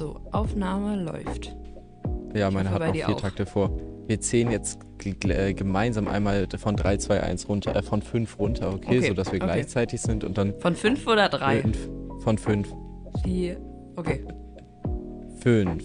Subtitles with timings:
[0.00, 1.54] So, Aufnahme läuft.
[2.32, 3.20] Ja, meine hoffe, hat noch vier auch.
[3.20, 3.70] Takte vor.
[4.06, 8.72] Wir zählen jetzt äh, gemeinsam einmal von 3, 2, 1 runter, äh, von 5 runter,
[8.72, 8.96] okay?
[8.96, 9.52] Okay, Sodass wir okay.
[9.52, 11.60] gleichzeitig sind und dann Von fünf oder drei?
[11.60, 11.76] fünf,
[12.20, 12.72] von 5.
[13.24, 13.58] Vier.
[13.96, 14.24] Okay.
[15.42, 15.84] 5,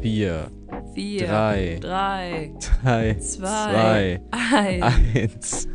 [0.00, 0.50] 4,
[0.92, 1.26] Vier.
[1.28, 1.78] Drei.
[1.80, 2.52] Drei.
[2.82, 4.20] 3, Zwei.
[4.28, 5.14] 2, Eins.
[5.14, 5.68] 1.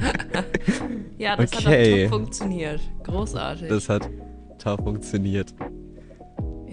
[1.18, 2.02] Ja, das Okay.
[2.06, 2.80] hat top funktioniert.
[3.04, 3.68] Großartig.
[3.68, 4.10] Das hat
[4.58, 5.54] top funktioniert.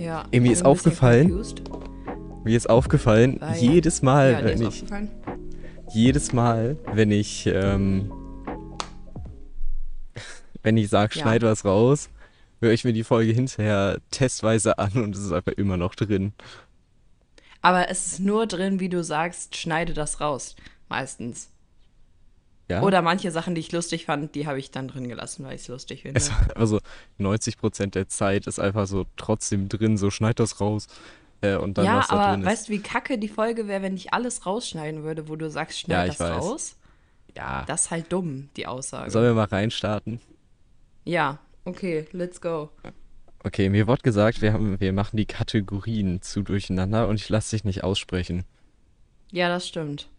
[0.02, 0.26] Ja.
[0.32, 1.44] Ey, mir ist aufgefallen.
[2.44, 4.84] Mir ist aufgefallen, Weil jedes Mal, Ja, wenn ich,
[5.94, 8.12] jedes Mal, wenn ich, ähm,
[10.64, 11.22] wenn ich sag, Ja.
[11.22, 12.10] schneid was raus,
[12.60, 16.34] höre ich mir die Folge hinterher testweise an und es ist einfach immer noch drin.
[17.62, 20.56] Aber es ist nur drin, wie du sagst, schneide das raus.
[20.90, 21.50] Meistens.
[22.72, 22.82] Ja?
[22.82, 25.62] Oder manche Sachen, die ich lustig fand, die habe ich dann drin gelassen, weil ich
[25.62, 26.18] es lustig finde.
[26.20, 26.80] Es, also
[27.20, 30.88] 90% der Zeit ist einfach so trotzdem drin, so schneid das raus.
[31.42, 32.48] Äh, und dann, ja, was da aber drin ist.
[32.48, 35.80] weißt du, wie kacke die Folge wäre, wenn ich alles rausschneiden würde, wo du sagst,
[35.80, 36.44] schneid Ja, ich das weiß.
[36.44, 36.76] raus?
[37.36, 37.64] Ja.
[37.68, 39.10] Das ist halt dumm, die Aussage.
[39.12, 40.20] Sollen wir mal reinstarten?
[41.04, 42.70] Ja, okay, let's go.
[43.44, 47.56] Okay, mir wurde gesagt, wir, haben, wir machen die Kategorien zu durcheinander und ich lasse
[47.56, 48.44] dich nicht aussprechen.
[49.32, 50.10] Ja, das stimmt.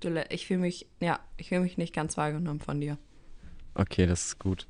[0.00, 2.98] Du, ich fühle mich, ja, ich fühle mich nicht ganz wahrgenommen von dir.
[3.74, 4.66] Okay, das ist gut.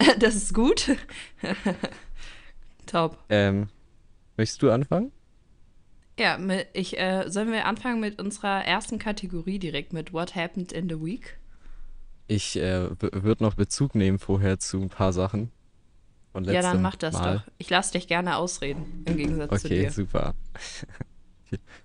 [0.18, 0.96] Das ist gut.
[2.86, 3.18] Top.
[3.28, 3.68] Ähm,
[4.36, 5.12] möchtest du anfangen?
[6.18, 6.38] Ja,
[6.72, 11.00] ich, äh, sollen wir anfangen mit unserer ersten Kategorie direkt mit What Happened in the
[11.00, 11.38] Week?
[12.26, 15.52] Ich äh, würde noch Bezug nehmen vorher zu ein paar Sachen.
[16.40, 17.38] Ja, dann mach das Mal.
[17.38, 17.44] doch.
[17.58, 19.90] Ich lasse dich gerne ausreden, im Gegensatz zu Okay, dir.
[19.90, 20.34] super.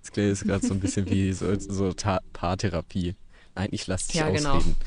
[0.02, 1.92] Das klingt jetzt gerade so ein bisschen wie so, so
[2.32, 3.14] Paartherapie.
[3.54, 4.56] Nein, ich lasse dich Ja, genau.
[4.56, 4.76] ausreden.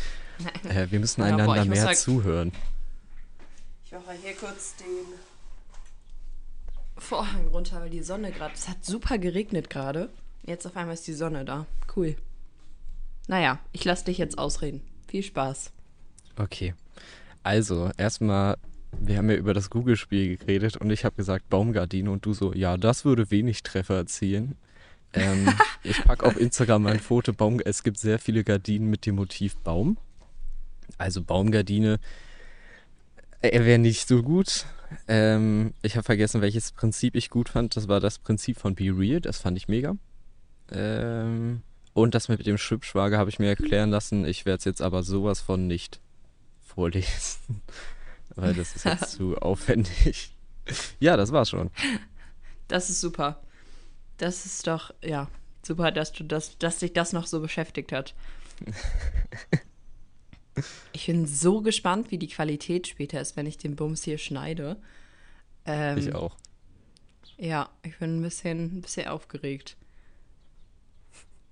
[0.68, 2.52] Äh, wir müssen Ja, boah, einander ich muss mehr sagen- zuhören.
[3.86, 4.88] Ich mache hier kurz den
[6.98, 8.54] Vorhang runter, weil die Sonne gerade.
[8.54, 10.10] Es hat super geregnet gerade.
[10.44, 11.66] Jetzt auf einmal ist die Sonne da.
[11.96, 12.16] Cool.
[13.28, 14.82] Naja, ich lasse dich jetzt ausreden.
[15.08, 15.72] Viel Spaß.
[16.38, 16.74] Okay.
[17.44, 18.58] Also, erstmal,
[19.00, 22.54] wir haben ja über das Google-Spiel geredet und ich habe gesagt Baumgardine und du so,
[22.54, 24.56] ja, das würde wenig Treffer erzielen.
[25.14, 25.48] Ähm,
[25.84, 29.56] ich packe auf Instagram ein Foto, Baum, es gibt sehr viele Gardinen mit dem Motiv
[29.58, 29.98] Baum.
[30.98, 32.00] Also Baumgardine
[33.42, 34.66] er wäre nicht so gut.
[35.08, 37.76] Ähm, ich habe vergessen, welches Prinzip ich gut fand.
[37.76, 39.96] Das war das Prinzip von Be Real, das fand ich mega.
[40.72, 44.26] Ähm, und das mit dem Schwibschwager habe ich mir erklären lassen.
[44.26, 46.00] Ich werde es jetzt aber sowas von nicht
[46.62, 47.62] vorlesen,
[48.36, 50.36] weil das ist jetzt zu aufwendig.
[51.00, 51.72] Ja, das war's schon.
[52.68, 53.42] Das ist super.
[54.22, 55.28] Das ist doch, ja,
[55.66, 58.14] super, dass du das, dass dich das noch so beschäftigt hat.
[60.92, 64.76] Ich bin so gespannt, wie die Qualität später ist, wenn ich den Bums hier schneide.
[65.66, 66.36] Ähm, Ich auch.
[67.38, 69.78] Ja, ich bin ein bisschen, ein bisschen aufgeregt.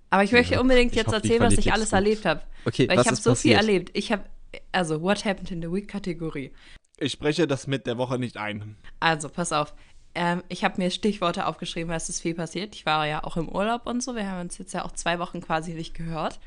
[0.09, 1.93] Aber ich Ja, möchte unbedingt ich jetzt hoffe, erzählen, was ich alles gut.
[1.93, 2.43] erlebt habe.
[2.65, 3.57] Okay, Weil was ich habe so viel passiert?
[3.61, 3.91] erlebt.
[3.97, 4.25] Ich habe,
[4.73, 6.51] also, What Happened in the Week Kategorie.
[6.97, 8.75] Ich spreche das mit der Woche nicht ein.
[8.99, 9.73] Also, pass auf.
[10.15, 12.75] Ähm, ich habe mir Stichworte aufgeschrieben, weil es ist viel passiert.
[12.75, 14.15] Ich war ja auch im Urlaub und so.
[14.15, 16.39] Wir haben uns jetzt ja auch zwei Wochen quasi nicht gehört.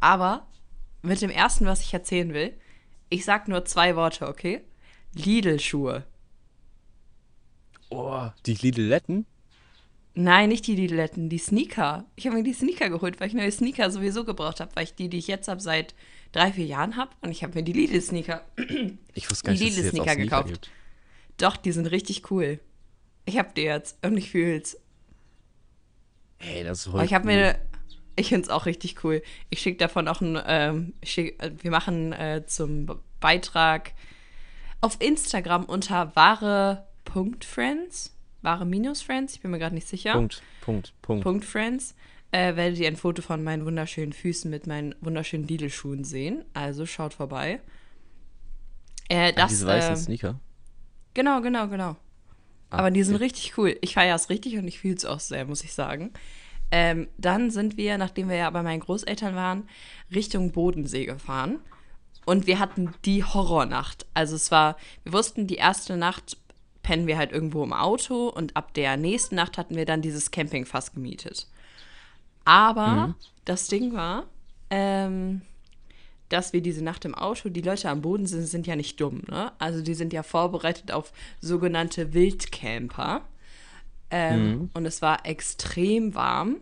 [0.00, 0.46] Aber
[1.02, 2.52] mit dem ersten, was ich erzählen will,
[3.08, 4.62] ich sag nur zwei Worte, okay?
[5.14, 6.04] Lidl-Schuhe.
[7.90, 9.26] Oh, die Lidletten?
[10.14, 12.04] Nein, nicht die Liletten, die Sneaker.
[12.16, 14.94] Ich habe mir die Sneaker geholt, weil ich neue Sneaker sowieso gebraucht habe, weil ich
[14.94, 15.94] die, die ich jetzt habe, seit
[16.32, 17.12] drei, vier Jahren habe.
[17.20, 18.44] Und ich habe mir die Lidl-Sneaker.
[19.14, 20.48] Ich wusste gar nicht, Die Lidl-Sneaker Sneaker gekauft.
[20.48, 20.70] gibt.
[21.38, 22.60] Doch, die sind richtig cool.
[23.24, 24.76] Ich habe die jetzt und ich fühl's.
[26.38, 27.34] Hey, das ist Aber voll ich habe cool.
[27.34, 27.58] mir.
[28.16, 29.22] Ich finde es auch richtig cool.
[29.50, 30.38] Ich schicke davon auch ein.
[30.46, 33.92] Ähm, ich schick, äh, wir machen äh, zum Be- Beitrag
[34.80, 38.16] auf Instagram unter wahre.friends.
[38.42, 40.14] Wahre-friends, ich bin mir gerade nicht sicher.
[40.14, 41.24] Punkt, Punkt, Punkt.
[41.24, 41.94] Punkt Friends,
[42.32, 46.46] äh, werdet ihr ein Foto von meinen wunderschönen Füßen mit meinen wunderschönen Lidl-Schuhen sehen.
[46.54, 47.60] Also schaut vorbei.
[49.10, 50.40] Äh, das, diese weißen ähm, Sneaker.
[51.12, 51.96] Genau, genau, genau.
[52.70, 53.76] Ah, Aber die sind richtig cool.
[53.80, 56.12] Ich feiere es richtig und ich fühle es auch sehr, muss ich sagen.
[56.70, 59.68] Ähm, dann sind wir, nachdem wir ja bei meinen Großeltern waren,
[60.14, 61.58] Richtung Bodensee gefahren.
[62.26, 64.06] Und wir hatten die Horrornacht.
[64.14, 66.36] Also es war, wir wussten, die erste Nacht
[66.82, 70.30] pennen wir halt irgendwo im Auto und ab der nächsten Nacht hatten wir dann dieses
[70.30, 71.46] Campingfass gemietet.
[72.44, 73.14] Aber
[73.44, 74.24] das Ding war,
[74.70, 75.42] ähm,
[76.30, 79.22] dass wir diese Nacht im Auto, die Leute am Boden sind, sind ja nicht dumm,
[79.28, 79.52] ne?
[79.58, 83.22] Also die sind ja vorbereitet auf sogenannte Wildcamper.
[84.10, 86.56] Ähm, Und es war extrem warm.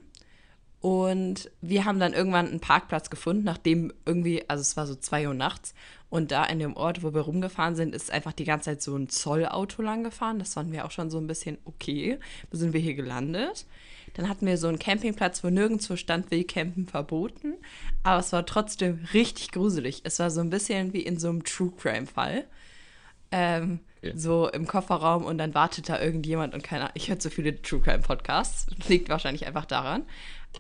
[0.81, 5.27] Und wir haben dann irgendwann einen Parkplatz gefunden, nachdem irgendwie, also es war so zwei
[5.27, 5.75] Uhr nachts.
[6.11, 8.97] Und da in dem Ort, wo wir rumgefahren sind, ist einfach die ganze Zeit so
[8.97, 10.39] ein Zollauto lang gefahren.
[10.39, 12.19] Das fanden wir auch schon so ein bisschen okay.
[12.51, 13.67] Wo sind wir hier gelandet?
[14.15, 17.55] Dann hatten wir so einen Campingplatz, wo nirgendwo stand, Wildcampen verboten.
[18.03, 20.01] Aber es war trotzdem richtig gruselig.
[20.05, 22.45] Es war so ein bisschen wie in so einem True Crime-Fall.
[23.31, 24.17] Ähm, Ja.
[24.17, 26.91] So im Kofferraum und dann wartet da irgendjemand und keiner.
[26.95, 28.67] Ich höre zu viele True Crime Podcasts.
[28.89, 30.05] Liegt wahrscheinlich einfach daran.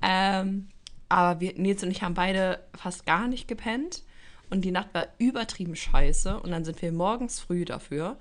[0.03, 0.69] Ähm,
[1.09, 4.03] aber wir, Nils und ich haben beide fast gar nicht gepennt.
[4.51, 6.41] Und die Nacht war übertrieben scheiße.
[6.41, 8.19] Und dann sind wir morgens früh dafür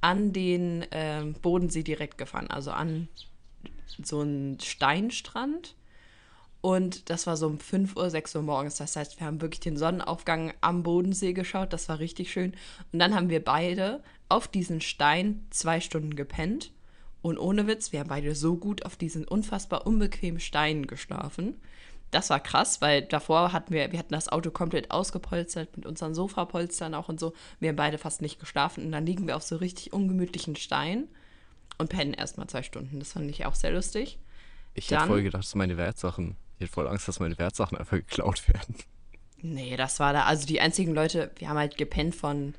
[0.00, 2.48] an den ähm, Bodensee direkt gefahren.
[2.48, 3.08] Also an
[4.02, 5.74] so einen Steinstrand.
[6.60, 8.76] Und das war so um 5 Uhr, 6 Uhr morgens.
[8.76, 11.72] Das heißt, wir haben wirklich den Sonnenaufgang am Bodensee geschaut.
[11.72, 12.54] Das war richtig schön.
[12.92, 16.72] Und dann haben wir beide auf diesen Stein zwei Stunden gepennt.
[17.22, 21.56] Und ohne Witz, wir haben beide so gut auf diesen unfassbar unbequemen Steinen geschlafen.
[22.12, 26.14] Das war krass, weil davor hatten wir, wir hatten das Auto komplett ausgepolstert mit unseren
[26.14, 27.32] Sofapolstern auch und so.
[27.58, 31.08] Wir haben beide fast nicht geschlafen und dann liegen wir auf so richtig ungemütlichen Steinen
[31.78, 33.00] und pennen erstmal zwei Stunden.
[33.00, 34.18] Das fand ich auch sehr lustig.
[34.74, 36.36] Ich Dann- hätte voll gedacht, dass meine Wertsachen.
[36.58, 38.76] Ich hätte voll Angst, dass meine Wertsachen einfach geklaut werden.
[39.42, 40.24] Nee, das war da.
[40.24, 42.54] Also die einzigen Leute, wir haben halt gepennt von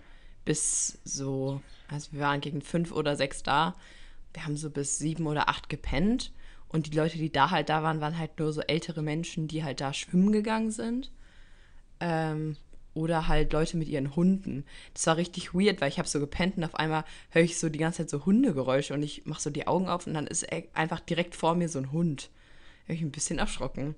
[0.46, 3.76] bis so, also wir waren gegen fünf oder sechs da.
[4.34, 6.32] Wir haben so bis sieben oder acht gepennt.
[6.70, 9.64] Und die Leute, die da halt da waren, waren halt nur so ältere Menschen, die
[9.64, 11.12] halt da schwimmen gegangen sind.
[12.00, 12.58] Ähm,
[12.94, 14.66] oder halt Leute mit ihren Hunden.
[14.94, 17.70] Das war richtig weird, weil ich habe so gepennt und auf einmal höre ich so
[17.70, 20.52] die ganze Zeit so Hundegeräusche und ich mache so die Augen auf und dann ist
[20.52, 22.32] e- einfach direkt vor mir so ein Hund.
[22.88, 23.96] Bin ich ein bisschen erschrocken.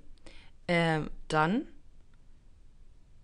[0.68, 1.66] Ähm, dann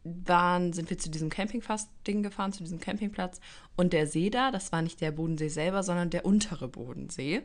[0.04, 3.40] waren, sind wir zu diesem Campingfast-Ding gefahren, zu diesem Campingplatz.
[3.76, 7.42] Und der See da, das war nicht der Bodensee selber, sondern der untere Bodensee.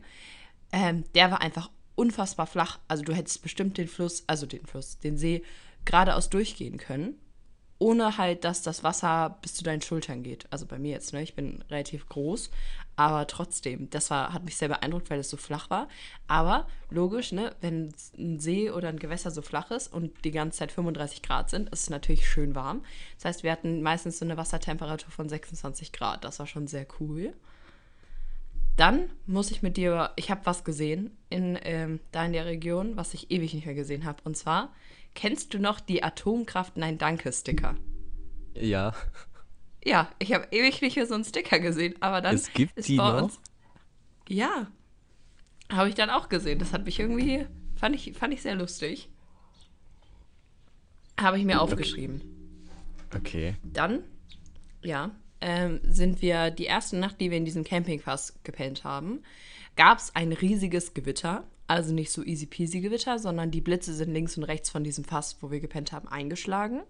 [0.72, 1.70] Ähm, der war einfach
[2.02, 2.80] unfassbar flach.
[2.88, 5.44] Also du hättest bestimmt den Fluss, also den Fluss, den See
[5.86, 7.14] geradeaus durchgehen können.
[7.78, 10.48] Ohne halt, dass das Wasser bis zu deinen Schultern geht.
[10.52, 11.22] Also bei mir jetzt, ne?
[11.22, 12.50] Ich bin relativ groß.
[12.96, 15.88] Aber trotzdem, das war, hat mich sehr beeindruckt, weil es so flach war.
[16.28, 20.60] Aber logisch, ne, wenn ein See oder ein Gewässer so flach ist und die ganze
[20.60, 22.84] Zeit 35 Grad sind, ist es natürlich schön warm.
[23.16, 26.24] Das heißt, wir hatten meistens so eine Wassertemperatur von 26 Grad.
[26.24, 27.34] Das war schon sehr cool.
[28.78, 32.96] Dann muss ich mit dir, ich habe was gesehen in, ähm, da in der Region,
[32.98, 34.22] was ich ewig nicht mehr gesehen habe.
[34.24, 34.74] Und zwar,
[35.14, 37.76] kennst du noch die Atomkraft Nein Danke Sticker?
[38.56, 38.94] Ja.
[39.84, 42.88] Ja, ich habe ewig nicht mehr so einen Sticker gesehen, aber dann Es gibt ist
[42.88, 43.24] die noch?
[43.24, 43.40] uns.
[44.28, 44.68] Ja,
[45.72, 46.60] habe ich dann auch gesehen.
[46.60, 49.10] Das hat mich irgendwie, fand ich, fand ich sehr lustig.
[51.20, 52.22] Habe ich mir aufgeschrieben.
[53.16, 53.56] Okay.
[53.64, 54.04] Dann,
[54.82, 55.12] ja,
[55.42, 59.24] ähm, sind wir die erste Nacht, die wir in diesem Campingpass gepennt haben,
[59.76, 61.44] gab es ein riesiges Gewitter.
[61.68, 65.06] Also nicht so easy peasy Gewitter, sondern die Blitze sind links und rechts von diesem
[65.06, 66.82] Fass, wo wir gepennt haben, eingeschlagen.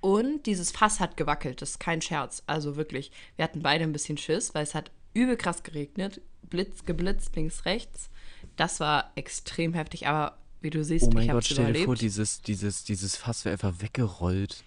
[0.00, 2.42] Und dieses Fass hat gewackelt, das ist kein Scherz.
[2.46, 6.84] Also wirklich, wir hatten beide ein bisschen Schiss, weil es hat übel krass geregnet, Blitz,
[6.84, 8.08] geblitzt links, rechts.
[8.56, 11.64] Das war extrem heftig, aber wie du siehst, Oh ich mein habe Gott, es stell
[11.64, 11.86] dir überlebt.
[11.86, 14.62] vor, dieses, dieses, dieses Fass wäre einfach weggerollt.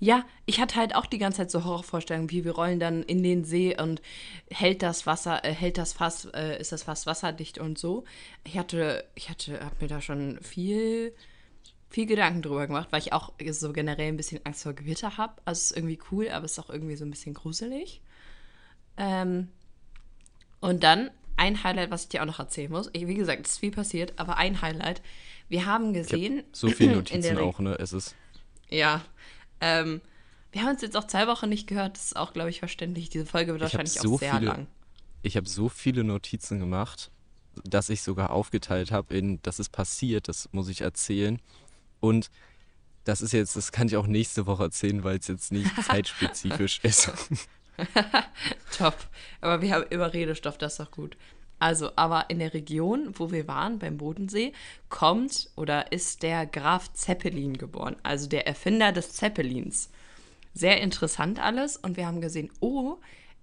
[0.00, 3.22] Ja, ich hatte halt auch die ganze Zeit so Horrorvorstellungen, wie wir rollen dann in
[3.22, 4.02] den See und
[4.50, 8.04] hält das Wasser, äh, hält das Fass, äh, ist das Fass wasserdicht und so.
[8.44, 11.14] Ich hatte, ich hatte, hab mir da schon viel,
[11.90, 15.34] viel Gedanken drüber gemacht, weil ich auch so generell ein bisschen Angst vor Gewitter habe.
[15.44, 18.00] Also es ist irgendwie cool, aber es ist auch irgendwie so ein bisschen gruselig.
[18.96, 19.48] Ähm,
[20.60, 22.90] und dann ein Highlight, was ich dir auch noch erzählen muss.
[22.92, 25.02] Ich, wie gesagt, es ist viel passiert, aber ein Highlight.
[25.48, 26.42] Wir haben gesehen.
[26.52, 27.76] so viele Notizen auch, ne?
[27.78, 28.14] Es ist.
[28.68, 29.04] ja.
[29.60, 30.00] Ähm,
[30.52, 31.96] wir haben uns jetzt auch zwei Wochen nicht gehört.
[31.96, 33.08] Das ist auch, glaube ich, verständlich.
[33.10, 34.66] Diese Folge wird Ich wahrscheinlich so auch sehr viele- lang.
[35.22, 37.10] Ich habe so viele Notizen gemacht,
[37.64, 41.40] dass ich sogar aufgeteilt habe in, das ist passiert, das muss ich erzählen.
[42.00, 42.30] Und
[43.04, 46.80] das ist jetzt, das kann ich auch nächste Woche erzählen, weil es jetzt nicht zeitspezifisch
[46.82, 47.10] ist.
[48.76, 48.96] Top.
[49.40, 51.16] Aber wir haben immer Redestoff, das ist doch gut.
[51.64, 54.52] Also, aber in der Region, wo wir waren, beim Bodensee,
[54.90, 57.96] kommt oder ist der Graf Zeppelin geboren.
[58.02, 59.88] Also der Erfinder des Zeppelins.
[60.52, 61.78] Sehr interessant alles.
[61.78, 62.98] Und wir haben gesehen, oh,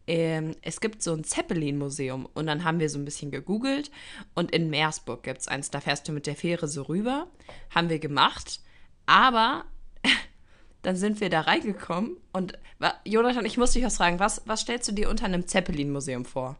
[0.05, 2.29] ähm, es gibt so ein Zeppelin-Museum.
[2.35, 3.89] Und dann haben wir so ein bisschen gegoogelt.
[4.35, 5.71] Und in Meersburg gibt es eins.
[5.71, 7.25] Da fährst du mit der Fähre so rüber.
[7.73, 8.59] Haben wir gemacht.
[9.07, 9.65] Aber
[10.83, 12.17] dann sind wir da reingekommen.
[12.33, 12.59] Und
[13.03, 14.19] Jonathan, ich muss dich was fragen.
[14.19, 16.59] Was, was stellst du dir unter einem Zeppelin-Museum vor?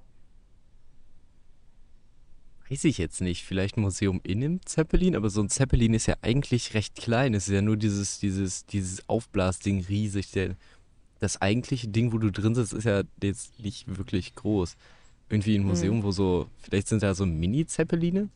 [2.72, 3.44] Weiß ich jetzt nicht.
[3.44, 7.34] Vielleicht ein Museum in einem Zeppelin, aber so ein Zeppelin ist ja eigentlich recht klein.
[7.34, 10.32] Es ist ja nur dieses, dieses, dieses Aufblasding riesig.
[10.32, 10.56] Der,
[11.20, 14.78] das eigentliche Ding, wo du drin sitzt, ist ja jetzt nicht wirklich groß.
[15.30, 18.30] Irgendwie ein Museum, wo so, vielleicht sind da so Mini-Zeppeline.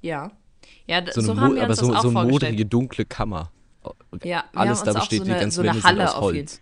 [0.00, 0.30] Ja.
[0.86, 3.04] Ja, So eine so haben wir aber uns so, das auch so eine modrige, dunkle
[3.04, 3.52] Kammer.
[4.22, 6.60] Ja, Alles da besteht, so die eine, ganzen so eine Halle aus Holz.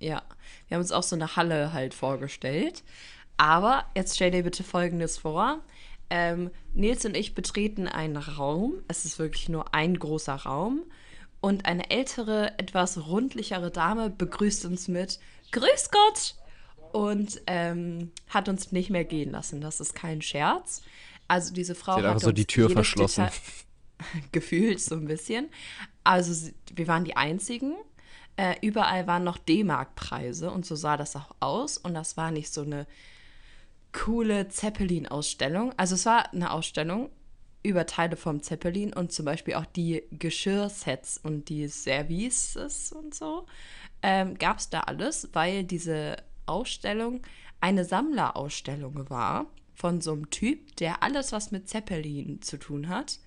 [0.00, 0.22] Ja,
[0.66, 2.82] wir haben uns auch so eine Halle halt vorgestellt.
[3.36, 5.60] Aber jetzt stell dir bitte Folgendes vor.
[6.14, 8.74] Ähm, Nils und ich betreten einen Raum.
[8.86, 10.82] Es ist wirklich nur ein großer Raum.
[11.40, 15.18] Und eine ältere, etwas rundlichere Dame begrüßt uns mit
[15.52, 16.34] Grüß Gott!
[16.92, 19.62] Und ähm, hat uns nicht mehr gehen lassen.
[19.62, 20.82] Das ist kein Scherz.
[21.28, 23.24] Also diese Frau Sie hat hat so die Tür verschlossen.
[23.24, 23.40] Detail-
[24.32, 25.48] gefühlt so ein bisschen.
[26.04, 27.72] Also sie- wir waren die Einzigen.
[28.36, 31.78] Äh, überall waren noch D-Mark-Preise und so sah das auch aus.
[31.78, 32.86] Und das war nicht so eine
[33.92, 35.72] coole Zeppelin-Ausstellung.
[35.76, 37.10] Also es war eine Ausstellung
[37.62, 43.46] über Teile vom Zeppelin und zum Beispiel auch die Geschirrsets und die Services und so.
[44.02, 47.22] Ähm, Gab es da alles, weil diese Ausstellung
[47.60, 53.20] eine Sammlerausstellung war von so einem Typ, der alles, was mit Zeppelin zu tun hat,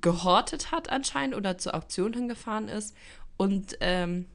[0.00, 2.96] gehortet hat anscheinend oder zur Auktion hingefahren ist
[3.36, 4.26] und ähm,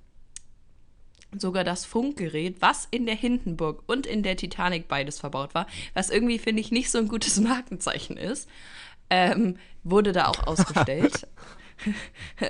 [1.37, 6.09] sogar das Funkgerät, was in der Hindenburg und in der Titanic beides verbaut war, was
[6.09, 8.49] irgendwie, finde ich, nicht so ein gutes Markenzeichen ist,
[9.09, 11.27] ähm, wurde da auch ausgestellt.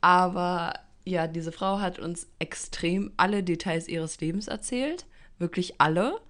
[0.00, 5.06] Aber ja, diese Frau hat uns extrem alle Details ihres Lebens erzählt.
[5.38, 6.20] Wirklich alle.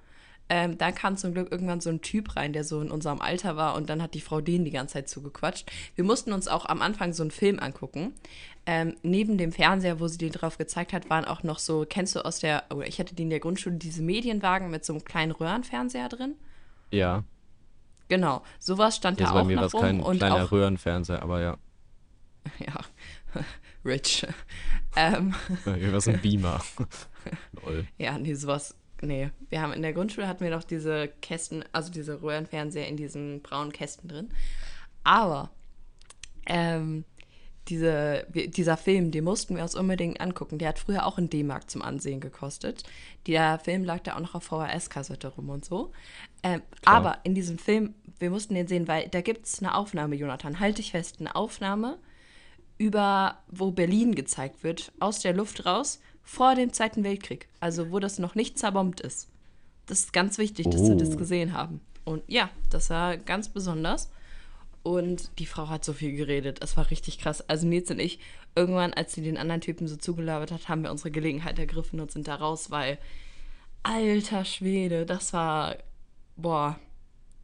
[0.48, 3.56] Ähm, dann kam zum Glück irgendwann so ein Typ rein, der so in unserem Alter
[3.56, 5.70] war und dann hat die Frau den die ganze Zeit zugequatscht.
[5.94, 8.12] Wir mussten uns auch am Anfang so einen Film angucken.
[8.64, 12.14] Ähm, neben dem Fernseher, wo sie den drauf gezeigt hat, waren auch noch so, kennst
[12.14, 15.04] du aus der, oder ich hatte die in der Grundschule, diese Medienwagen mit so einem
[15.04, 16.34] kleinen Röhrenfernseher drin?
[16.90, 17.24] Ja,
[18.12, 20.52] Genau, sowas stand also da bei auch mir war noch es rum kein kleiner auch,
[20.52, 21.56] Röhrenfernseher, aber ja,
[22.58, 22.80] ja,
[23.86, 24.26] rich.
[24.96, 25.34] ähm,
[25.64, 26.62] war es ein Beamer.
[27.64, 27.86] Lol.
[27.96, 28.74] Ja, nee, sowas.
[29.02, 32.96] Nee, wir haben in der Grundschule hatten wir noch diese Kästen, also diese Röhrenfernseher in
[32.96, 34.28] diesen braunen Kästen drin.
[35.02, 35.50] Aber
[36.46, 37.04] ähm,
[37.68, 40.58] diese, dieser Film, den mussten wir uns unbedingt angucken.
[40.58, 42.84] Der hat früher auch in D-Mark zum Ansehen gekostet.
[43.26, 45.90] Der Film lag da auch noch auf VHS-Kassette rum und so.
[46.44, 50.14] Ähm, aber in diesem Film, wir mussten den sehen, weil da gibt es eine Aufnahme,
[50.14, 50.60] Jonathan.
[50.60, 51.98] Halte dich fest, eine Aufnahme
[52.78, 56.00] über, wo Berlin gezeigt wird, aus der Luft raus,
[56.32, 57.46] vor dem Zweiten Weltkrieg.
[57.60, 59.28] Also wo das noch nicht zerbombt ist.
[59.86, 61.16] Das ist ganz wichtig, dass wir das Oh.
[61.16, 61.80] gesehen haben.
[62.04, 64.10] Und ja, das war ganz besonders.
[64.82, 66.58] Und die Frau hat so viel geredet.
[66.62, 67.46] Es war richtig krass.
[67.48, 68.18] Also Nils und ich,
[68.56, 72.10] irgendwann, als sie den anderen Typen so zugelabert hat, haben wir unsere Gelegenheit ergriffen und
[72.10, 72.98] sind da raus, weil,
[73.82, 75.76] alter Schwede, das war,
[76.36, 76.78] boah,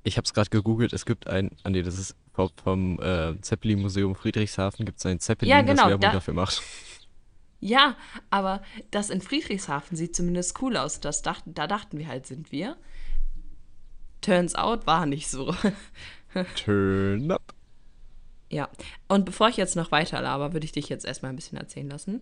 [0.04, 3.38] Ich habe es gerade gegoogelt, es gibt ein, ah nee, das ist vom, vom äh,
[3.42, 6.62] Zeppelin-Museum Friedrichshafen, gibt es ein Zeppelin, Ja, genau, das Werbung da- dafür macht.
[7.61, 7.97] Ja,
[8.31, 11.00] aber das in Friedrichshafen sieht zumindest cool aus.
[11.00, 12.77] Das dachten, da dachten wir halt, sind wir.
[14.21, 15.55] Turns out war nicht so.
[16.65, 17.55] Turn up.
[18.50, 18.69] ja.
[19.09, 21.88] Und bevor ich jetzt noch weiter laber, würde ich dich jetzt erstmal ein bisschen erzählen
[21.88, 22.21] lassen.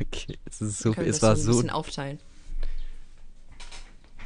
[0.00, 2.18] Okay, es ist so, es war so ein bisschen aufteilen.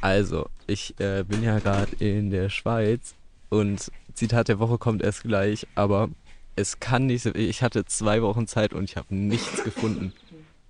[0.01, 3.15] Also, ich äh, bin ja gerade in der Schweiz
[3.49, 6.09] und Zitat der Woche kommt erst gleich, aber
[6.55, 10.13] es kann nicht, ich hatte zwei Wochen Zeit und ich habe nichts gefunden.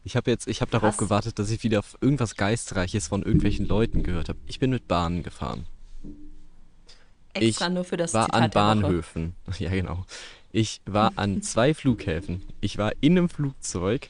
[0.05, 3.67] Ich habe jetzt, ich habe darauf gewartet, dass ich wieder auf irgendwas Geistreiches von irgendwelchen
[3.67, 4.39] Leuten gehört habe.
[4.47, 5.65] Ich bin mit Bahnen gefahren.
[7.33, 8.51] Extra nur für das war Zitat an.
[8.51, 9.35] Bahnhöfen.
[9.59, 10.05] Ja, genau.
[10.51, 12.43] Ich war an zwei Flughäfen.
[12.61, 14.09] Ich war in einem Flugzeug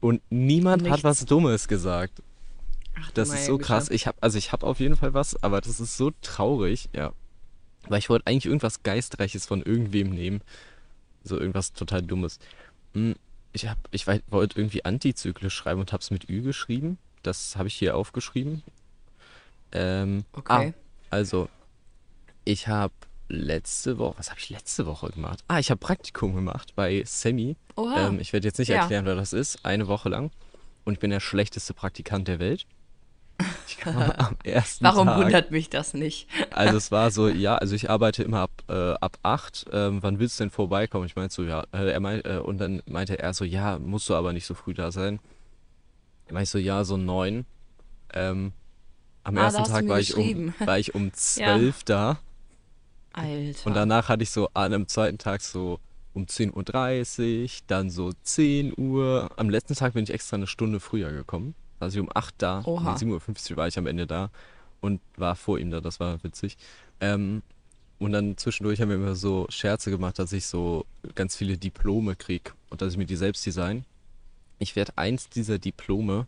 [0.00, 1.04] und niemand hat Nichts.
[1.04, 2.22] was Dummes gesagt.
[3.00, 3.66] Ach, Das ist so Güte.
[3.68, 3.88] krass.
[3.90, 7.12] Ich habe also ich habe auf jeden Fall was, aber das ist so traurig, ja.
[7.88, 10.42] Weil ich wollte eigentlich irgendwas geistreiches von irgendwem nehmen,
[11.28, 12.38] so irgendwas total dummes.
[12.94, 13.14] Hm,
[13.52, 16.98] Ich habe ich wollte irgendwie antizyklisch schreiben und habe es mit Ü geschrieben.
[17.22, 18.62] Das habe ich hier aufgeschrieben.
[19.72, 20.72] Ähm, Okay.
[20.74, 20.78] Ah,
[21.10, 21.48] also
[22.44, 22.94] ich habe
[23.28, 25.44] letzte Woche, was habe ich letzte Woche gemacht?
[25.48, 27.56] Ah, ich habe Praktikum gemacht bei Semi.
[27.76, 28.08] Oha.
[28.08, 28.76] Ähm, ich werde jetzt nicht Ja.
[28.82, 29.64] erklären, wer das ist.
[29.64, 30.30] Eine Woche lang.
[30.84, 32.66] Und ich bin der schlechteste Praktikant der Welt.
[33.66, 35.18] Ich kam am ersten Warum Tag.
[35.18, 36.26] wundert mich das nicht?
[36.50, 39.66] Also es war so, ja, also ich arbeite immer ab, äh, ab 8.
[39.72, 41.06] Ähm, wann willst du denn vorbeikommen?
[41.06, 41.64] Ich meinte so, ja.
[41.72, 44.54] Äh, er meint, äh, und dann meinte er so, ja, musst du aber nicht so
[44.54, 45.20] früh da sein.
[46.30, 47.46] Meinte ich so, ja, so 9.
[48.14, 48.52] Ähm,
[49.24, 52.18] am Ah, ersten Tag war ich, um, war ich um 12 da.
[53.12, 53.66] Alter.
[53.66, 55.78] Und danach hatte ich so an einem zweiten Tag so
[56.14, 59.30] um 10.30 Uhr, dann so 10 Uhr.
[59.36, 61.54] Am letzten Tag bin ich extra eine Stunde früher gekommen.
[61.80, 62.62] Also um 8 da.
[62.64, 62.92] Oha.
[62.92, 64.30] Um 7.50 Uhr war ich am Ende da
[64.80, 65.80] und war vor ihm da.
[65.80, 66.56] Das war witzig.
[67.00, 67.42] Ähm,
[67.98, 72.14] und dann zwischendurch haben wir immer so Scherze gemacht, dass ich so ganz viele Diplome
[72.14, 73.84] krieg und dass ich mir die selbst design.
[74.60, 76.26] Ich werde eins dieser Diplome,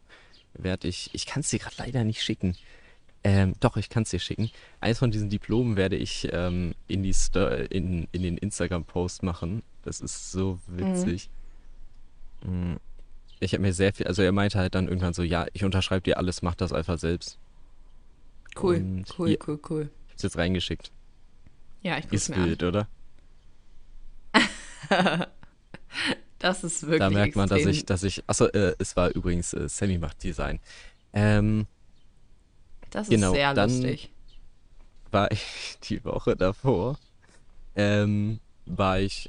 [0.55, 2.57] werde ich, ich kann es dir gerade leider nicht schicken.
[3.23, 4.51] Ähm, doch, ich kann es dir schicken.
[4.81, 9.63] Eins von diesen Diplomen werde ich ähm, in, die Sto in, in den Instagram-Post machen.
[9.83, 11.29] Das ist so witzig.
[12.43, 12.77] Mm.
[13.41, 16.03] Ich habe mir sehr viel, also er meinte halt dann irgendwann so, ja, ich unterschreibe
[16.03, 17.39] dir alles, mach das einfach selbst.
[18.61, 19.91] Cool, Und cool, cool, cool.
[20.09, 20.91] Ich hab's jetzt reingeschickt.
[21.83, 22.45] Ja, ich guck's Ist mir an.
[22.47, 22.87] wild, oder?
[26.39, 27.75] Das ist wirklich Da merkt man, dass extrem.
[27.75, 30.59] ich, dass ich, achso, äh, es war übrigens äh, Sammy macht Design.
[31.13, 31.67] Ähm,
[32.91, 34.11] Das ist genau, sehr dann- lustig.
[35.11, 36.99] war ich die Woche davor,
[37.77, 39.29] ähm, war ich,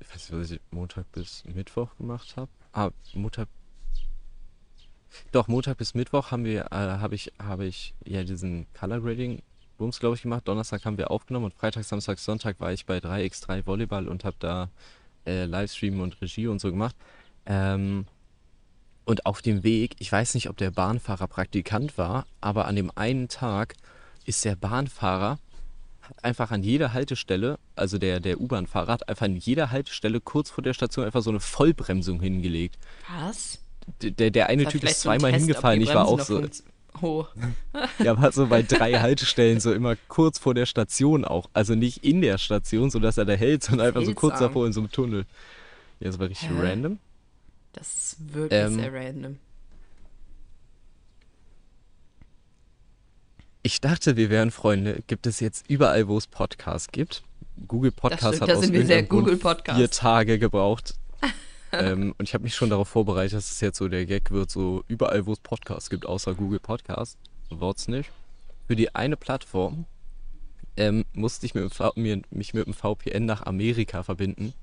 [0.00, 2.50] ich weiß nicht, was ich Montag bis Mittwoch gemacht habe.
[2.72, 3.48] Ah, Montag.
[5.32, 9.42] Doch, Montag bis Mittwoch haben wir, äh, habe ich, habe ich ja diesen Color Grading
[9.78, 10.46] Booms, glaube ich, gemacht.
[10.46, 14.36] Donnerstag haben wir aufgenommen und Freitag, Samstag, Sonntag war ich bei 3x3 Volleyball und habe
[14.38, 14.70] da
[15.26, 16.96] äh, Livestream und Regie und so gemacht.
[17.46, 18.06] Ähm,
[19.04, 22.90] und auf dem Weg, ich weiß nicht, ob der Bahnfahrer Praktikant war, aber an dem
[22.94, 23.74] einen Tag
[24.26, 25.38] ist der Bahnfahrer
[26.22, 30.62] einfach an jeder Haltestelle, also der, der U-Bahn-Fahrer hat einfach an jeder Haltestelle kurz vor
[30.62, 32.78] der Station einfach so eine Vollbremsung hingelegt.
[33.22, 33.58] Was?
[34.02, 36.42] Der, der eine Typ ist so zweimal ob hingefallen, ich war auch so.
[37.00, 37.26] Oh,
[38.00, 41.48] Ja, war so bei drei Haltestellen so immer kurz vor der Station auch.
[41.52, 44.72] Also nicht in der Station, sodass er da hält, sondern einfach so kurz davor in
[44.72, 45.24] so einem Tunnel.
[46.00, 46.54] Ja, das war richtig Hä?
[46.60, 46.98] random.
[47.72, 49.38] das ist wirklich Ähm, sehr random.
[53.68, 55.02] Ich dachte, wir wären Freunde.
[55.08, 57.22] Gibt es jetzt überall, wo es Podcasts gibt?
[57.66, 59.78] Google Podcast stimmt, hat aus irgendeinem Grund Google Podcast.
[59.78, 60.94] vier Tage gebraucht.
[61.72, 64.50] ähm, und ich habe mich schon darauf vorbereitet, dass es jetzt so der Gag wird,
[64.50, 67.18] so überall, wo es Podcasts gibt, außer Google Podcast.
[67.50, 68.10] Wort's nicht.
[68.66, 69.84] Für die eine Plattform
[70.78, 74.54] ähm, musste ich mit mir, mich mit dem VPN nach Amerika verbinden,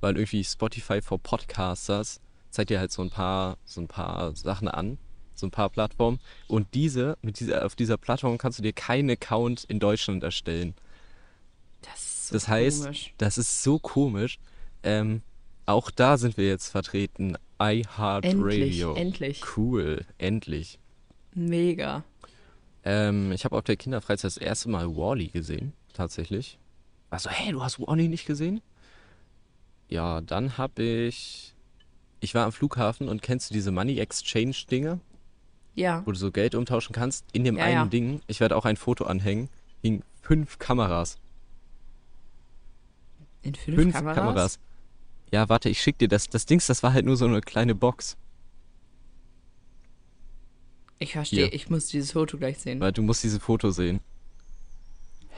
[0.00, 4.68] weil irgendwie Spotify for Podcasters zeigt dir halt so ein paar, so ein paar Sachen
[4.68, 4.96] an,
[5.42, 6.18] so ein paar Plattformen.
[6.48, 10.74] Und diese, mit dieser, auf dieser Plattform kannst du dir keinen Account in Deutschland erstellen.
[11.82, 13.14] Das ist so Das heißt, komisch.
[13.18, 14.38] das ist so komisch.
[14.82, 15.22] Ähm,
[15.66, 17.36] auch da sind wir jetzt vertreten.
[17.58, 18.94] Endlich, iHeartRadio.
[18.94, 19.42] endlich.
[19.56, 20.78] Cool, endlich.
[21.34, 22.02] Mega.
[22.84, 26.58] Ähm, ich habe auf der Kinderfreizeit das erste Mal Wally gesehen, tatsächlich.
[27.10, 28.60] Also, hey, du hast Wally nicht gesehen?
[29.88, 31.54] Ja, dann habe ich.
[32.20, 35.00] Ich war am Flughafen und kennst du diese Money Exchange Dinge,
[35.74, 36.02] Ja.
[36.04, 37.24] wo du so Geld umtauschen kannst?
[37.32, 37.84] In dem Ja, einen ja.
[37.86, 39.48] Ding, ich werde auch ein Foto anhängen,
[39.80, 41.18] hingen fünf Kameras.
[43.42, 44.16] In fünf, Fünf Kameras?
[44.16, 44.58] Kameras.
[45.32, 46.28] Ja, warte, ich schick dir das.
[46.28, 48.16] Das Dings, das war halt nur so eine kleine Box.
[50.98, 51.52] Ich verstehe, Hier.
[51.54, 52.78] ich muss dieses Foto gleich sehen.
[52.80, 54.00] Weil du musst diese Foto sehen.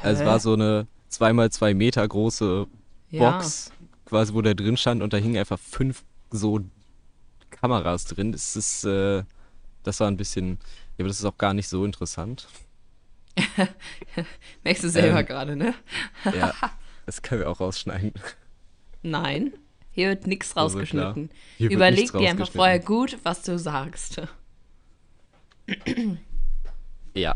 [0.03, 0.31] Also es Hä?
[0.31, 2.66] war so eine 2x2 Meter große
[3.11, 3.31] Ja.
[3.31, 3.73] Box,
[4.05, 6.61] quasi, wo der drin stand und da hingen einfach fünf so
[7.51, 8.33] Kameras drin.
[8.33, 9.23] Das ist, äh,
[9.85, 10.59] das war ein bisschen,
[10.97, 12.49] ja, aber das ist auch gar nicht so interessant.
[14.64, 15.27] Merkst du selber Ähm.
[15.27, 15.75] gerade, ne?
[16.25, 16.53] Ja,
[17.07, 18.12] das können wir auch rausschneiden.
[19.03, 19.53] Nein.
[19.92, 21.07] Hier wird nichts Also klar.
[21.12, 21.31] rausgeschnitten.
[21.59, 24.23] Wird Überleg nichts dir einfach vorher gut, was du sagst.
[27.16, 27.35] Ja.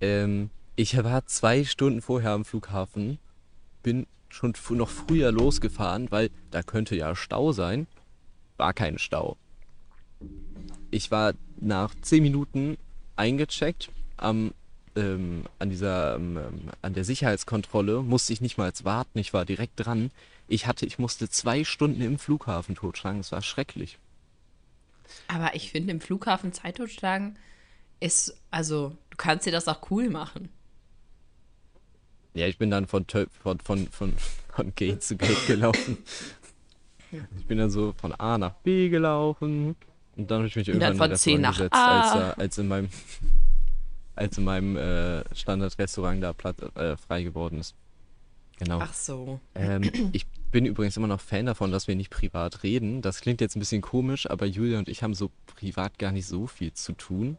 [0.00, 3.18] Ähm, ich war zwei Stunden vorher am Flughafen,
[3.82, 7.88] bin schon noch früher losgefahren, weil da könnte ja Stau sein.
[8.58, 9.36] War kein Stau.
[10.92, 12.76] Ich war nach zehn Minuten
[13.16, 14.52] eingecheckt am,
[14.94, 16.38] ähm, an dieser, ähm,
[16.82, 20.10] an der Sicherheitskontrolle, musste ich nicht mal warten, ich war direkt dran.
[20.48, 23.98] Ich hatte, ich musste zwei Stunden im Flughafen totschlagen, es war schrecklich.
[25.28, 27.38] Aber ich finde, im Flughafen Zeit totschlagen
[27.98, 30.50] ist, also, du kannst dir das auch cool machen.
[32.34, 34.12] Ja, ich bin dann von, von, von, von,
[34.52, 35.96] von Gate zu Gate gelaufen.
[37.38, 39.74] Ich bin dann so von A nach B gelaufen
[40.16, 42.00] und dann habe ich mich Und irgendwann von C nach Restaurant A.
[42.00, 42.88] gesetzt, als, äh, als in meinem,
[44.14, 47.74] als in meinem äh, Standardrestaurant da Platz, äh, frei geworden ist.
[48.58, 48.78] Genau.
[48.80, 49.40] Ach so.
[49.54, 53.02] Ähm, ich bin übrigens immer noch Fan davon, dass wir nicht privat reden.
[53.02, 56.26] Das klingt jetzt ein bisschen komisch, aber Julia und ich haben so privat gar nicht
[56.26, 57.38] so viel zu tun.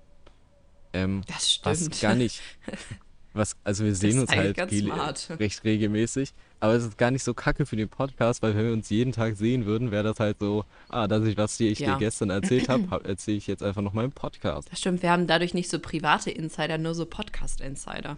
[0.94, 2.02] Ähm, Das was stimmt.
[2.02, 2.42] gar nicht.
[3.36, 6.34] Was, also wir sehen ist uns halt viel, recht regelmäßig.
[6.60, 9.12] Aber es ist gar nicht so kacke für den Podcast, weil wenn wir uns jeden
[9.12, 11.94] Tag sehen würden, wäre das halt so, ah, dass ich, was dir ich Ja.
[11.94, 14.72] dir gestern erzählt habe, hab, erzähle ich jetzt einfach noch mal im Podcast.
[14.72, 18.18] Das stimmt, wir haben dadurch nicht so private Insider, nur so Podcast-Insider.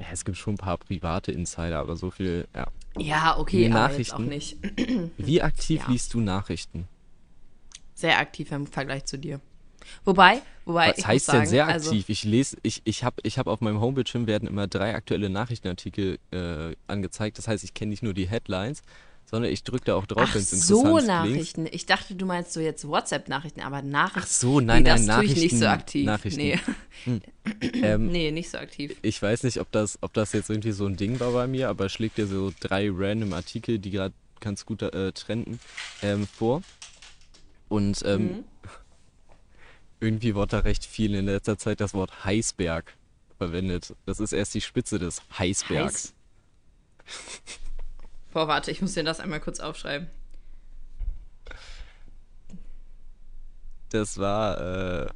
[0.00, 2.66] Ja, es gibt schon ein paar private Insider, aber so viel, ja.
[2.98, 4.26] Ja, okay, Die aber auch Nachrichten?
[4.28, 4.56] nicht.
[5.16, 5.90] Wie aktiv Ja.
[5.92, 6.88] liest du Nachrichten?
[7.94, 9.40] Sehr aktiv im Vergleich zu dir.
[10.04, 12.08] Wobei, wobei, Was ich heißt sagen, denn sehr also, aktiv?
[12.08, 16.18] ich lese, ich, ich habe ich hab auf meinem Homebildschirm werden immer drei aktuelle Nachrichtenartikel
[16.30, 17.38] äh, angezeigt.
[17.38, 18.82] Das heißt, ich kenne nicht nur die Headlines,
[19.26, 21.34] sondern ich drücke da auch drauf, wenn es so, interessant klingt.
[21.36, 21.66] Nachrichten.
[21.70, 24.20] Ich dachte, du meinst so jetzt WhatsApp-Nachrichten, aber Nachrichten.
[24.22, 26.38] Ach so, nein, nee, nein, das tue ich nicht so Nachrichten- aktiv.
[26.40, 26.40] Nachrichten.
[27.06, 27.20] Nee.
[27.82, 28.94] Ähm, nee, nicht so aktiv.
[29.02, 31.70] Ich weiß nicht, ob das, ob das jetzt irgendwie so ein Ding war bei mir,
[31.70, 35.58] aber schlägt dir so drei random Artikel, die gerade ganz gut äh, trenden,
[36.02, 36.62] ähm, vor.
[37.68, 38.44] Und ähm, Mhm.
[40.00, 42.94] Irgendwie wurde da recht viel in letzter Zeit das Wort Heißberg
[43.36, 43.94] verwendet.
[44.06, 45.94] Das ist erst die Spitze des Heißbergs.
[45.94, 46.14] Heiß.
[48.32, 50.08] Boah, warte, ich muss dir das einmal kurz aufschreiben.
[53.90, 55.06] Das war,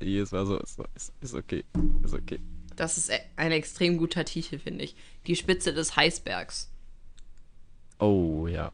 [0.00, 1.64] äh, es war so, ist, ist, ist okay,
[2.02, 2.38] ist okay.
[2.76, 4.94] Das ist e- ein extrem guter Titel, finde ich.
[5.26, 6.70] Die Spitze des Heißbergs.
[7.98, 8.72] Oh, ja.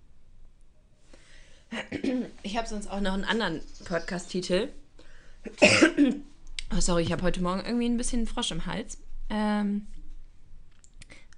[2.43, 4.71] Ich habe sonst auch noch einen anderen Podcast-Titel.
[6.77, 8.99] oh, sorry, ich habe heute Morgen irgendwie ein bisschen Frosch im Hals.
[9.29, 9.87] Ähm,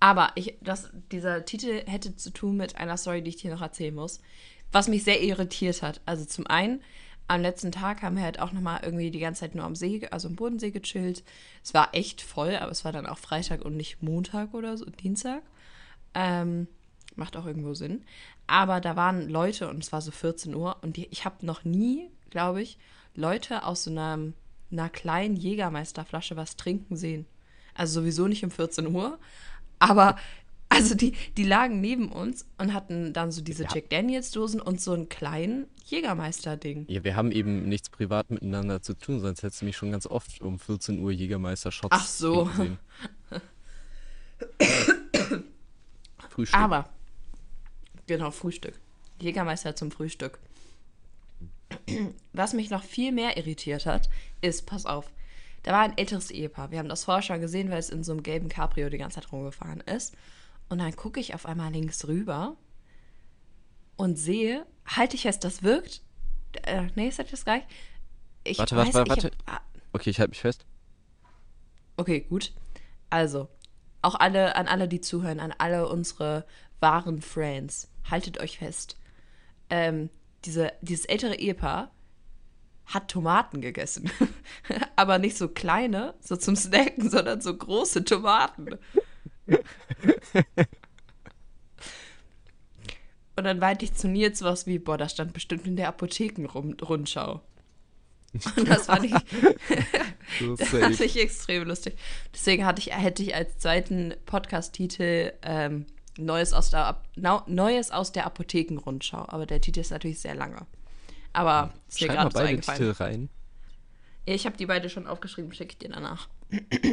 [0.01, 3.63] aber ich, das, dieser Titel hätte zu tun mit einer Story, die ich dir noch
[3.63, 4.21] erzählen muss.
[4.73, 6.01] Was mich sehr irritiert hat.
[6.07, 6.83] Also zum einen,
[7.29, 10.07] am letzten Tag haben wir halt auch nochmal irgendwie die ganze Zeit nur am See,
[10.11, 11.23] also am Bodensee gechillt.
[11.63, 14.87] Es war echt voll, aber es war dann auch Freitag und nicht Montag oder so,
[14.87, 15.43] Dienstag.
[16.15, 16.67] Ähm,
[17.15, 18.05] macht auch irgendwo Sinn.
[18.47, 21.65] Aber da waren Leute und es war so 14 Uhr und die, ich habe noch
[21.65, 22.79] nie, glaube ich,
[23.15, 24.19] Leute aus so einer,
[24.71, 27.27] einer kleinen Jägermeisterflasche was trinken sehen.
[27.75, 29.19] Also sowieso nicht um 14 Uhr,
[29.79, 30.17] aber
[30.69, 34.81] also die, die lagen neben uns und hatten dann so diese Jack Daniels Dosen und
[34.81, 36.87] so einen kleinen Jägermeister-Ding.
[36.89, 40.07] Ja, wir haben eben nichts privat miteinander zu tun, sonst hättest du mich schon ganz
[40.07, 42.49] oft um 14 Uhr Jägermeister-Shots Ach so.
[46.31, 46.59] Frühstück.
[46.59, 46.89] Aber,
[48.07, 48.81] genau, Frühstück.
[49.21, 50.39] Jägermeister zum Frühstück.
[52.33, 54.09] Was mich noch viel mehr irritiert hat,
[54.41, 55.13] ist, pass auf,
[55.63, 56.71] da war ein älteres Ehepaar.
[56.71, 59.21] Wir haben das vorher schon gesehen, weil es in so einem gelben Cabrio die ganze
[59.21, 60.15] Zeit rumgefahren ist.
[60.69, 62.57] Und dann gucke ich auf einmal links rüber
[63.97, 66.03] und sehe, halte ich fest, das wirkt.
[66.63, 67.63] Äh, nee, sag das gleich.
[68.45, 69.31] Ich Warte, weiß, warte, warte.
[69.47, 69.61] Hab, ah,
[69.93, 70.65] Okay, ich halte mich fest.
[71.97, 72.53] Okay, gut.
[73.11, 73.49] Also,
[74.01, 76.47] auch alle, an alle, die zuhören, an alle unsere
[76.81, 78.97] wahren Friends, haltet euch fest.
[79.71, 80.11] Ähm,
[80.45, 81.91] diese, dieses ältere Ehepaar
[82.87, 84.11] hat Tomaten gegessen.
[84.97, 88.79] Aber nicht so kleine, so zum Snacken, sondern so große Tomaten.
[93.35, 97.41] Und dann meinte ich zu Nils was wie, boah, das stand bestimmt in der Apothekenrundschau.
[98.57, 99.13] Und das fand ich,
[100.57, 101.97] das fand ich extrem lustig.
[102.33, 105.87] Deswegen hatte ich, hätte ich als zweiten Podcast-Titel ähm,
[106.19, 109.25] Neues, aus der, Nau- Neues aus der Apothekenrundschau.
[109.29, 110.67] Aber der Titel ist natürlich sehr lange.
[111.33, 112.79] Aber ist mir gerade so beide eingefallen.
[112.81, 113.29] Titel rein.
[114.27, 116.29] Ja, Ich habe die beide schon aufgeschrieben, schicke ich dir danach.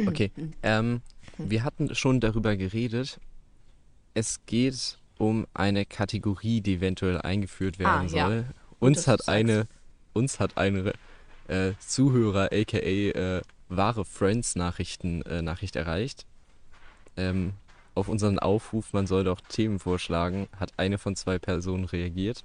[0.06, 0.30] Okay.
[0.62, 1.02] Ähm,
[1.36, 3.20] wir hatten schon darüber geredet.
[4.14, 8.26] Es geht um eine Kategorie, die eventuell eingeführt werden Ah, ja.
[8.26, 8.42] soll.
[8.42, 9.66] dass Uns hat eine,
[10.14, 10.92] uns hat eine
[11.48, 16.24] äh, Zuhörer, aka äh, wahre Friends-Nachrichten äh, Nachricht erreicht.
[17.18, 17.52] Ähm,
[18.00, 22.44] auf unseren Aufruf, man soll doch Themen vorschlagen, hat eine von zwei Personen reagiert.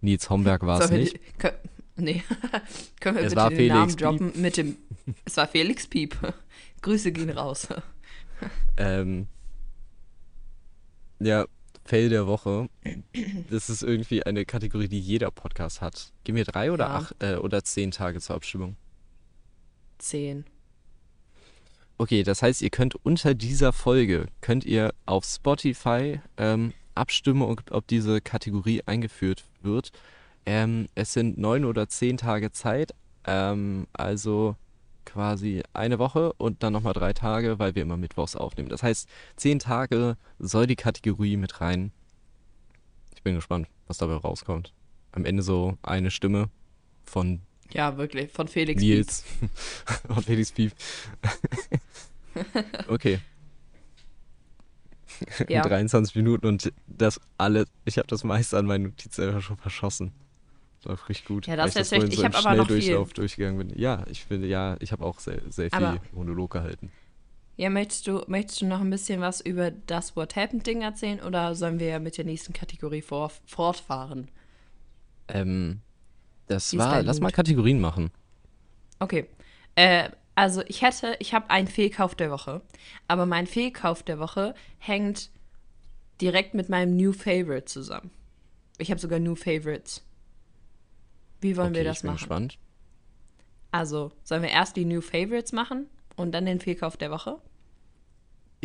[0.00, 1.14] Nils Homberg war es wir nicht.
[1.14, 1.50] die- Kö
[1.96, 2.22] nee.
[3.00, 3.98] Können wir Es bitte war den Felix Namen Piep.
[3.98, 4.76] droppen mit dem.
[5.24, 6.16] Es war Felix Piep.
[6.82, 7.68] Grüße gehen raus.
[8.76, 9.28] Ähm,
[11.20, 11.46] ja,
[11.84, 12.68] Fail der Woche.
[13.48, 16.12] Das ist irgendwie eine Kategorie, die jeder Podcast hat.
[16.24, 16.94] Gib mir drei oder Ja.
[16.96, 18.76] acht äh, oder zehn Tage zur Abstimmung.
[19.98, 20.44] Zehn.
[21.96, 27.86] Okay, das heißt, ihr könnt unter dieser Folge könnt ihr auf Spotify ähm, abstimmen, ob,
[27.86, 29.92] diese Kategorie eingeführt wird.
[30.44, 32.94] Ähm, es sind neun oder zehn Tage Zeit,
[33.26, 34.56] ähm, also
[35.04, 38.70] quasi eine Woche und dann nochmal drei Tage, weil wir immer mittwochs aufnehmen.
[38.70, 41.92] Das heißt, zehn Tage soll die Kategorie mit rein.
[43.14, 44.72] Ich bin gespannt, was dabei rauskommt.
[45.12, 46.50] Am Ende so eine Stimme
[47.04, 47.40] von
[47.72, 48.30] Ja, wirklich.
[48.30, 48.80] Von Felix.
[48.80, 49.24] Nils
[50.08, 50.72] und Felix Piep.
[52.88, 53.18] okay.
[55.48, 55.62] Ja.
[55.62, 60.12] 23 Minuten und das alle, ich habe das meiste an meinen Notizen einfach schon verschossen.
[60.82, 61.46] Das war richtig gut.
[61.46, 63.04] Ja, das ist vorhin echt- so ich im hab aber noch viel.
[63.14, 63.78] Durchgegangen bin.
[63.78, 66.90] Ja, ich finde, ja, ich habe auch sehr, sehr viel Aber- Monolog gehalten.
[67.56, 71.54] Ja, möchtest du, möchtest du noch ein bisschen was über das What Happened-Ding erzählen oder
[71.54, 74.28] sollen wir mit der nächsten Kategorie vor, fortfahren?
[75.28, 75.80] Ähm,
[76.46, 77.30] das war, lass mal?
[77.30, 78.10] Kategorien machen.
[78.98, 79.26] Okay.
[79.74, 82.62] Äh, also ich hätte, ich habe einen Fehlkauf der Woche,
[83.08, 85.30] aber mein Fehlkauf der Woche hängt
[86.20, 88.10] direkt mit meinem New Favorite zusammen.
[88.78, 90.04] Ich habe sogar New Favorites.
[91.40, 92.18] Wie wollen okay, wir das ich bin machen?
[92.18, 92.58] gespannt.
[93.70, 97.40] Also, sollen wir erst die New Favorites machen und dann den Fehlkauf der Woche?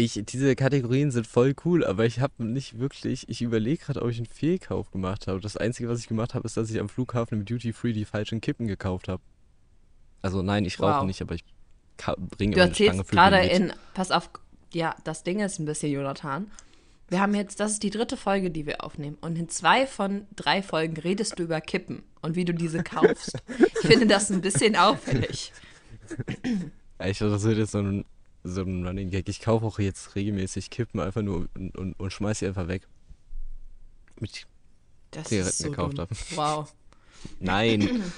[0.01, 4.09] Ich, diese Kategorien sind voll cool, aber ich habe nicht wirklich, ich überlege gerade, ob
[4.09, 5.41] ich einen Fehlkauf gemacht habe.
[5.41, 8.05] Das Einzige, was ich gemacht habe, ist, dass ich am Flughafen im Duty Free die
[8.05, 9.21] falschen Kippen gekauft habe.
[10.21, 11.05] Also nein, ich rauche Wow.
[11.05, 11.43] nicht, aber ich
[11.97, 14.29] bringe Du immer eine Stange erzählst für gerade in, pass auf,
[14.73, 16.49] ja, das Ding ist ein bisschen, Jonathan.
[17.09, 19.17] Wir haben jetzt, das ist die dritte Folge, die wir aufnehmen.
[19.19, 23.33] Und in zwei von drei Folgen redest du über Kippen und wie du diese kaufst.
[23.81, 25.51] Ich finde das ein bisschen auffällig.
[27.01, 28.03] Ich dachte, das wird jetzt so ein,
[28.43, 29.27] so ein Running Gag.
[29.29, 32.87] Ich kaufe auch jetzt regelmäßig Kippen einfach nur und, und, und schmeiß sie einfach weg.
[34.19, 34.45] Mit
[35.11, 36.07] Das Zigaretten so gekauft dumm.
[36.07, 36.15] habe.
[36.35, 36.73] Wow.
[37.39, 38.03] Nein.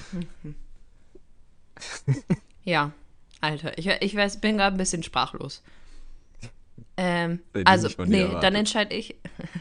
[2.64, 2.92] Ja,
[3.40, 5.64] Alter, ich, ich weiß, bin gerade ein bisschen sprachlos.
[6.96, 8.44] Ähm, also, nee, erwartet.
[8.44, 9.16] dann entscheide ich.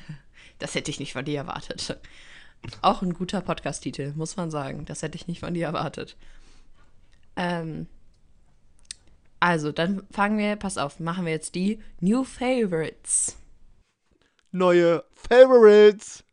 [0.58, 1.98] das hätte ich nicht von dir erwartet.
[2.82, 4.84] Auch ein guter Podcast-Titel, muss man sagen.
[4.84, 6.16] Das hätte ich nicht von dir erwartet.
[7.36, 7.86] Ähm,
[9.40, 13.38] also, dann fangen wir, pass auf, machen wir jetzt die New Favorites.
[14.52, 16.24] Neue Favorites.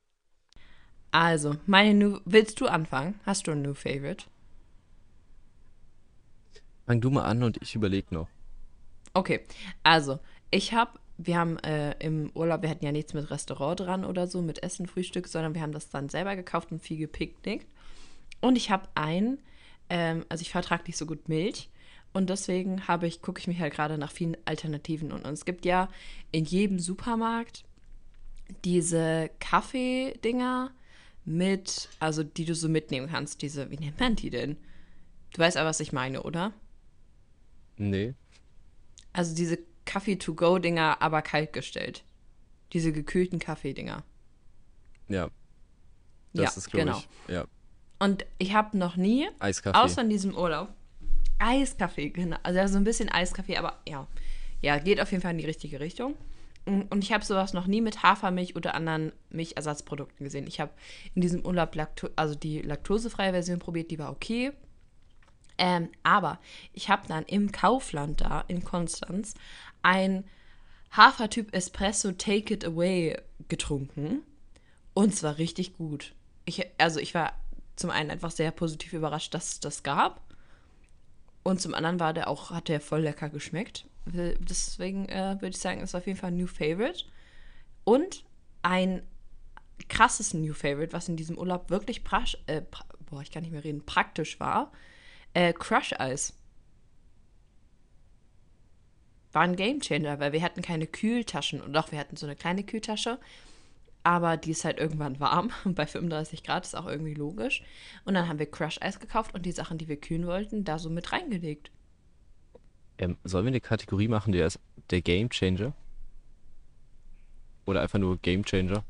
[1.11, 2.19] Also, meine New.
[2.25, 3.17] Willst du anfangen?
[3.25, 4.25] Hast du ein New Favorite?
[6.85, 8.27] Fang du mal an und ich überlege noch.
[9.13, 9.41] Okay,
[9.83, 10.19] also
[10.51, 14.27] ich habe, wir haben äh, im Urlaub, wir hatten ja nichts mit Restaurant dran oder
[14.27, 17.67] so, mit Essen, Frühstück, sondern wir haben das dann selber gekauft und viel gepicknickt.
[18.41, 19.39] Und ich habe ein,
[19.89, 21.69] ähm, also ich vertrage nicht so gut Milch
[22.17, 25.45] und deswegen habe ich, gucke ich mich halt gerade nach vielen Alternativen und, und es
[25.45, 25.87] gibt ja
[26.31, 27.63] in jedem Supermarkt
[28.65, 30.71] diese Kaffeedinger
[31.25, 34.57] mit, also die du so mitnehmen kannst, diese, wie nennt man die denn?
[35.33, 36.53] Du weißt aber, was ich meine, oder?
[37.77, 38.15] Nee.
[39.13, 42.03] Also diese Kaffee-to-go-Dinger, aber kalt gestellt.
[42.73, 44.03] Diese gekühlten Kaffeedinger.
[45.07, 45.29] Ja.
[46.33, 46.97] Das Ja, ist, glaube genau.
[46.97, 47.33] ich.
[47.33, 47.45] Ja.
[47.99, 49.77] Und ich habe noch nie, Eiskaffee.
[49.77, 50.73] außer in diesem Urlaub,
[51.39, 52.37] Eiskaffee, genau.
[52.43, 54.07] Also so ein bisschen Eiskaffee, aber ja.
[54.61, 56.15] Ja, geht auf jeden Fall in die richtige Richtung.
[56.65, 60.47] Und ich habe sowas noch nie mit Hafermilch oder anderen Milchersatzprodukten gesehen.
[60.47, 60.71] Ich habe
[61.15, 64.51] in diesem Urlaub Lacto also die laktosefreie Version probiert, die war okay.
[65.57, 66.39] Ähm, aber
[66.73, 69.33] ich habe dann im Kaufland da in Konstanz
[69.81, 70.25] ein
[70.91, 74.23] Hafertyp Espresso Take It Away getrunken.
[74.93, 76.15] Und zwar richtig gut.
[76.43, 77.33] Ich, also ich war
[77.77, 80.26] zum einen einfach sehr positiv überrascht, dass es das gab.
[81.47, 83.85] Und zum anderen war der auch, hat der voll lecker geschmeckt.
[84.05, 87.05] Deswegen äh, würde ich sagen, ist auf jeden Fall ein New Favorite.
[87.85, 88.25] Und
[88.63, 89.01] ein
[89.87, 93.53] krasses New Favorite, was in diesem Urlaub wirklich prasch, äh, pra boah, ich kann nicht
[93.53, 94.73] mehr reden, praktisch war.
[95.33, 96.33] Äh, Crush Eis.
[99.31, 101.61] War ein Gamechanger, weil wir hatten keine Kühltaschen.
[101.61, 103.19] Und doch, wir hatten so eine kleine Kühltasche.
[104.07, 105.51] Aber die ist halt irgendwann warm.
[105.65, 107.61] Und bei 35 Grad ist auch irgendwie logisch.
[108.05, 110.79] Und dann haben wir Crush Eis gekauft und die Sachen, die wir kühlen wollten, da
[110.79, 111.71] so mit reingelegt.
[112.99, 115.73] Ähm, sollen wir eine Kategorie machen, der ist der Game Changer?
[117.65, 118.85] Oder einfach nur Game Changer?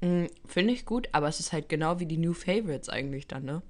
[0.00, 3.46] Mm, Finde ich gut, aber es ist halt genau wie die New Favorites eigentlich dann,
[3.46, 3.62] ne?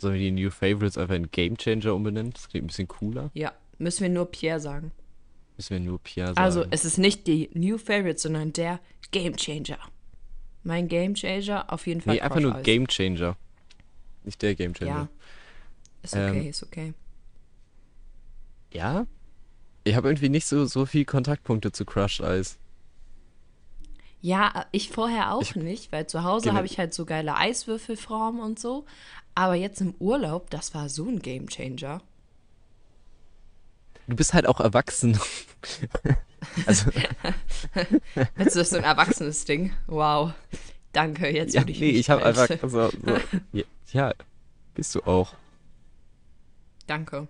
[0.00, 2.32] Sollen wir die New Favorites einfach in Game Changer umbenennen?
[2.32, 3.32] Das klingt ein bisschen cooler.
[3.34, 4.92] Ja, müssen wir nur Pierre sagen.
[5.58, 6.38] Müssen wir nur Pierre sagen.
[6.38, 9.78] Also, es ist nicht die New Favorites, sondern der Game Changer.
[10.62, 12.14] Mein Game Changer auf jeden Fall.
[12.14, 12.62] nee, einfach Crush nur Eis.
[12.64, 13.36] Game Changer.
[14.24, 14.90] Nicht der Game Changer.
[14.90, 15.08] Ja.
[16.02, 16.94] Ist okay, Ähm, ist okay.
[18.72, 19.06] Ja?
[19.84, 22.58] Ich habe irgendwie nicht so, so viel Kontaktpunkte zu Crushed Eis.
[24.20, 28.40] Ja, ich vorher auch Ich- nicht, weil zu Hause habe ich halt so geile Eiswürfelformen
[28.42, 28.84] und so.
[29.34, 32.02] Aber jetzt im Urlaub, das war so ein Game Changer.
[34.08, 35.18] Du bist halt auch erwachsen.
[36.66, 36.90] also,
[38.38, 39.72] Jetzt ist das so ein erwachsenes Ding.
[39.86, 40.32] Wow.
[40.92, 42.90] Danke, jetzt ja, würde ich nee, ich habe einfach so, so
[43.92, 44.14] ja,
[44.74, 45.34] bist du auch.
[46.86, 47.28] Danke.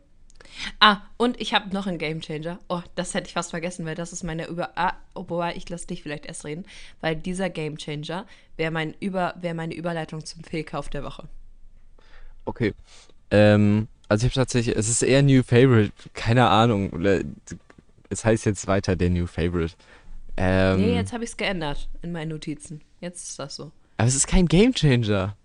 [0.78, 2.60] Ah, und ich habe noch einen Game Changer.
[2.68, 4.70] Oh, das hätte ich fast vergessen, weil das ist meine Über...
[4.76, 6.64] Ah, obwohl, ich lasse dich vielleicht erst reden.
[7.00, 9.34] Weil dieser Game Changer wäre mein Über...
[9.40, 11.28] wär meine Überleitung zum Fehlkauf der Woche.
[12.44, 12.72] Okay.
[13.30, 16.90] Ähm, also ich habe tatsächlich, es ist eher New Favorite, keine Ahnung.
[18.10, 19.74] Es heißt jetzt weiter der New Favorite.
[20.36, 22.80] Ähm, nee, jetzt habe ich es geändert in meinen Notizen.
[23.00, 23.72] Jetzt ist das so.
[23.96, 25.36] aber es ist kein Game Changer.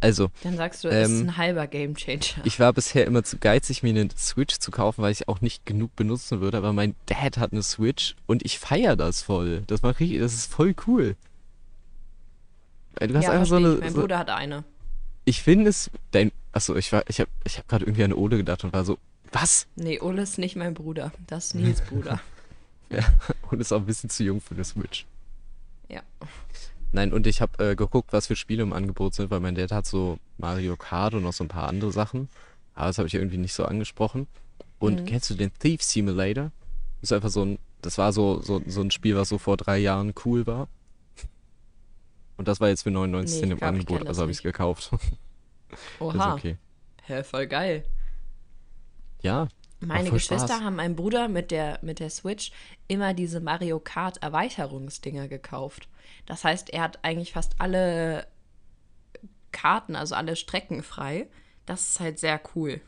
[0.00, 2.44] Also, Dann sagst du, es ist Ähm, ein halber Game Changer.
[2.44, 5.64] ich war bisher immer zu geizig, mir eine Switch zu kaufen, weil ich auch nicht
[5.64, 6.58] genug benutzen würde.
[6.58, 9.62] Aber mein Dad hat eine Switch und ich feiere das voll.
[9.66, 11.16] Das, macht richtig, das ist voll cool.
[12.96, 13.74] Weil Du hast ja, einfach so eine.
[13.74, 13.80] ich.
[13.80, 14.64] Mein so, Bruder hat eine.
[15.24, 15.90] ich finde es.
[16.10, 18.84] Dein, achso, ich war, ich habe ich hab gerade irgendwie an Ole gedacht und war
[18.84, 18.98] so,
[19.32, 19.66] was?
[19.76, 21.12] Nee, Ole ist nicht mein Bruder.
[21.26, 22.20] Das ist Nils Bruder.
[22.90, 23.04] Ja,
[23.50, 25.06] und ist auch ein bisschen zu jung für eine Switch.
[25.88, 26.02] Ja.
[26.92, 29.72] Nein, und ich habe äh, geguckt, was für Spiele im Angebot sind, weil mein Dad
[29.72, 32.28] hat so Mario Kart und noch so ein paar andere Sachen.
[32.74, 34.26] Aber das habe ich irgendwie nicht so angesprochen.
[34.78, 35.04] Und Mhm.
[35.06, 36.52] kennst du den Thief Simulator?
[37.00, 39.56] Das ist einfach so ein, das war so, so, so ein Spiel, was so vor
[39.56, 40.68] drei Jahren cool war.
[42.36, 44.90] Und das war jetzt für 99 Nee, Cent im Angebot, also habe ich es gekauft.
[45.68, 46.34] Das ist Oha.
[46.34, 46.56] okay.
[47.02, 47.84] Hä, voll geil.
[49.22, 49.48] Ja.
[49.80, 50.62] Meine Geschwister Spaß.
[50.62, 52.50] haben meinem Bruder mit der, mit der Switch
[52.88, 55.88] immer diese Mario Kart Erweiterungsdinger gekauft.
[56.24, 58.26] Das heißt, er hat eigentlich fast alle
[59.52, 61.28] Karten, also alle Strecken frei.
[61.66, 62.80] Das ist halt sehr cool.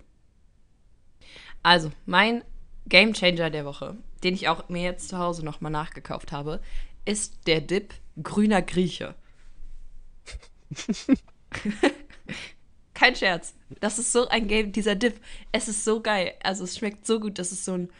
[1.62, 2.42] Also, mein
[2.86, 6.60] Game Changer der Woche, den ich auch mir jetzt zu Hause nochmal nachgekauft habe,
[7.04, 9.14] ist der Dip Grüner Grieche.
[12.98, 13.54] Kein Scherz.
[13.80, 15.20] Das ist so ein Game, dieser Dip.
[15.52, 16.32] Es ist so geil.
[16.42, 17.38] Also es schmeckt so gut.
[17.38, 17.90] Das ist so ein,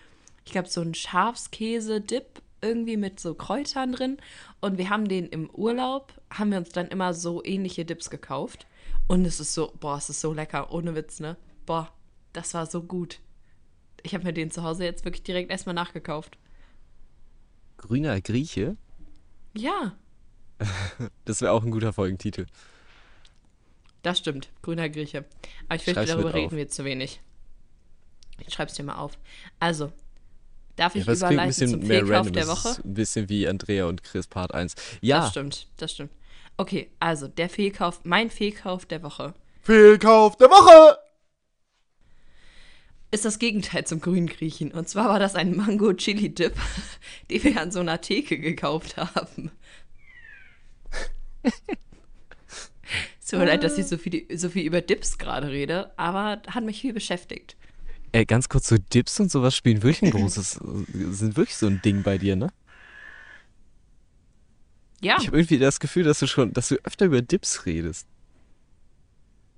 [0.44, 4.16] ich glaube, so ein Schafskäse-Dip irgendwie mit so Kräutern drin.
[4.60, 8.66] Und wir haben den im Urlaub, haben wir uns dann immer so ähnliche Dips gekauft.
[9.06, 10.72] Und es ist so, boah, es ist so lecker.
[10.72, 11.36] Ohne Witz, ne?
[11.64, 11.92] Boah,
[12.32, 13.20] das war so gut.
[14.02, 16.38] Ich habe mir den zu Hause jetzt wirklich direkt erstmal nachgekauft.
[17.76, 18.76] Grüner Grieche?
[19.54, 19.92] Ja,
[21.24, 22.46] Das wäre auch ein guter Folgentitel.
[24.02, 24.48] Das stimmt.
[24.62, 25.24] Grüner Grieche.
[25.68, 26.52] Aber ich fürchte, darüber reden auf.
[26.52, 27.20] wir zu wenig.
[28.46, 29.18] Ich schreib's dir mal auf.
[29.58, 29.92] Also,
[30.76, 32.32] darf ich Ja, das klingt ein überleiten bisschen zum mehr Fehlkauf random.
[32.34, 32.68] der Woche?
[32.68, 34.74] ist ein bisschen wie Andrea und Chris Part 1.
[35.00, 36.12] Ja, Das stimmt, das stimmt.
[36.56, 40.98] Okay, also der Fehlkauf, mein Fehlkauf der Woche Fehlkauf der Woche!
[43.10, 44.70] ist das Gegenteil zum grünen Griechen.
[44.72, 46.54] Und zwar war das ein Mango Chili Dip,
[47.30, 49.50] den wir an so einer Theke gekauft haben.
[53.28, 56.40] Es tut mir leid, dass ich so viel, so viel über Dips gerade rede, aber
[56.46, 57.58] hat mich viel beschäftigt.
[58.12, 61.82] Ey, ganz kurz, so Dips und sowas spielen wirklich ein großes, sind wirklich so ein
[61.82, 62.48] Ding bei dir, ne?
[65.02, 68.06] Ja, Ich habe irgendwie das Gefühl, dass du schon, dass du öfter über Dips redest.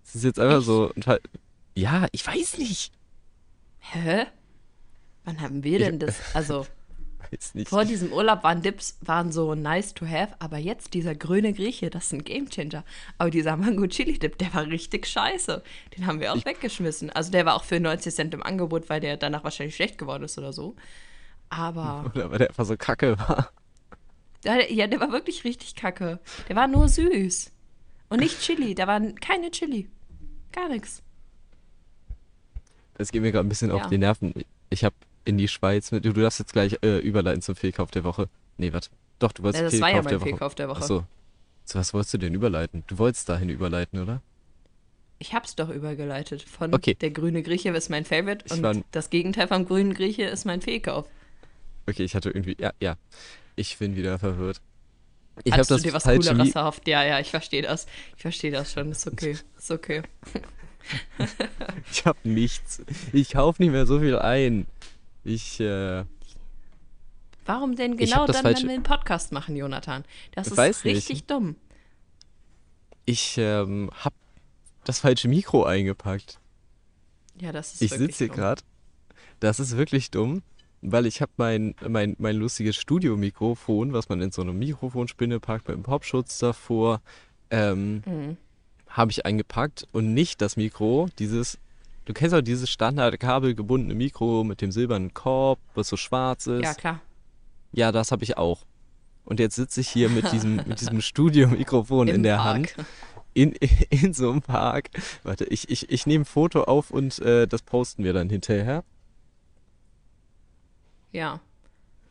[0.05, 0.67] Das ist jetzt einfach Echt?
[0.67, 0.89] so.
[1.01, 1.21] Teil-
[1.77, 2.93] Ja, ich weiß nicht.
[3.79, 4.27] hä?
[5.25, 6.17] Wann haben wir denn das?
[6.35, 6.67] Also,
[7.31, 7.69] Weiß nicht.
[7.69, 11.89] vor diesem Urlaub waren Dips, waren so nice to have, aber jetzt dieser grüne Grieche,
[11.91, 12.85] das ist ein Gamechanger.
[13.19, 15.63] Aber dieser Mango Chili Dip, der war richtig scheiße.
[15.97, 17.11] Den haben wir auch weggeschmissen.
[17.11, 20.25] Also der war auch für 90 Cent im Angebot, weil der danach wahrscheinlich schlecht geworden
[20.25, 20.75] ist oder so.
[21.51, 23.51] Aber, Oder weil der einfach so kacke war.
[24.45, 26.19] ja, ja, der war wirklich richtig kacke.
[26.49, 27.51] Der war nur süß.
[28.09, 29.89] Und nicht Chili, da waren keine Chili.
[30.53, 31.03] Gar nichts.
[32.95, 33.89] Das geht mir gerade ein bisschen auf Ja.
[33.89, 34.35] die Nerven.
[34.69, 36.05] Ich habe in die Schweiz mit.
[36.05, 38.29] Du, du darfst jetzt gleich äh, überleiten zum Fehlkauf der Woche.
[38.57, 38.91] Nee, warte.
[39.19, 40.29] Doch, du wolltest Ja, das Fehlkauf war ja der mein Woche.
[40.31, 40.81] Fehlkauf der Woche.
[40.83, 41.05] Achso.
[41.65, 42.85] Zu was wolltest du denn überleiten?
[42.87, 44.23] Du wolltest dahin überleiten, oder?
[45.19, 46.43] Ich hab's doch übergeleitet.
[46.43, 46.95] Von Okay.
[46.95, 50.63] der grüne Grieche ist mein Favorite und war- das Gegenteil vom grünen Grieche ist mein
[50.63, 51.07] Fehlkauf.
[51.87, 52.57] Okay, ich hatte irgendwie.
[52.59, 52.97] Ja, ja.
[53.57, 54.61] Ich bin wieder verwirrt.
[55.45, 56.89] Ich habe das du dir was falsche Cooleres erhofft?
[56.89, 57.87] Ja, ja, ich verstehe das.
[58.17, 58.91] Ich verstehe das schon.
[58.91, 59.37] Ist okay.
[59.59, 60.03] Ist okay.
[61.93, 62.83] Ich habe nichts.
[63.13, 64.67] Ich kaufe nicht mehr so viel ein.
[65.25, 66.05] Ich, äh,
[67.47, 70.05] Warum denn Ich genau dann, falsche- wenn wir einen Podcast machen, Jonathan?
[70.33, 70.97] Das Ich ist weiß nicht.
[70.97, 71.57] richtig dumm.
[73.07, 74.15] ich ähm, habe
[74.85, 76.39] das falsche Mikro eingepackt.
[77.41, 78.63] Ja, das ist Ich wirklich sitze hier gerade.
[79.41, 80.43] Das ist wirklich dumm,
[80.83, 85.67] weil ich habe mein, mein, mein lustiges Studiomikrofon, was man in so eine Mikrofonspinne packt
[85.69, 87.01] mit einem Popschutz davor,
[87.51, 88.37] ähm, Mhm.
[88.89, 91.59] habe ich eingepackt und nicht das Mikro, dieses,
[92.05, 96.63] du kennst auch dieses Standard kabelgebundene Mikro mit dem silbernen Korb, was so schwarz ist.
[96.63, 97.01] Ja, klar.
[97.73, 98.67] Ja, das habe ich auch.
[99.25, 102.77] Und jetzt sitze ich hier mit diesem, mit diesem Studiomikrofon in der Park.
[102.77, 102.87] Hand
[103.35, 103.53] in,
[103.91, 104.91] in so einem Park.
[105.23, 108.85] Warte, ich, ich, ich nehme ein Foto auf und äh, das posten wir dann hinterher.
[111.13, 111.41] Ja.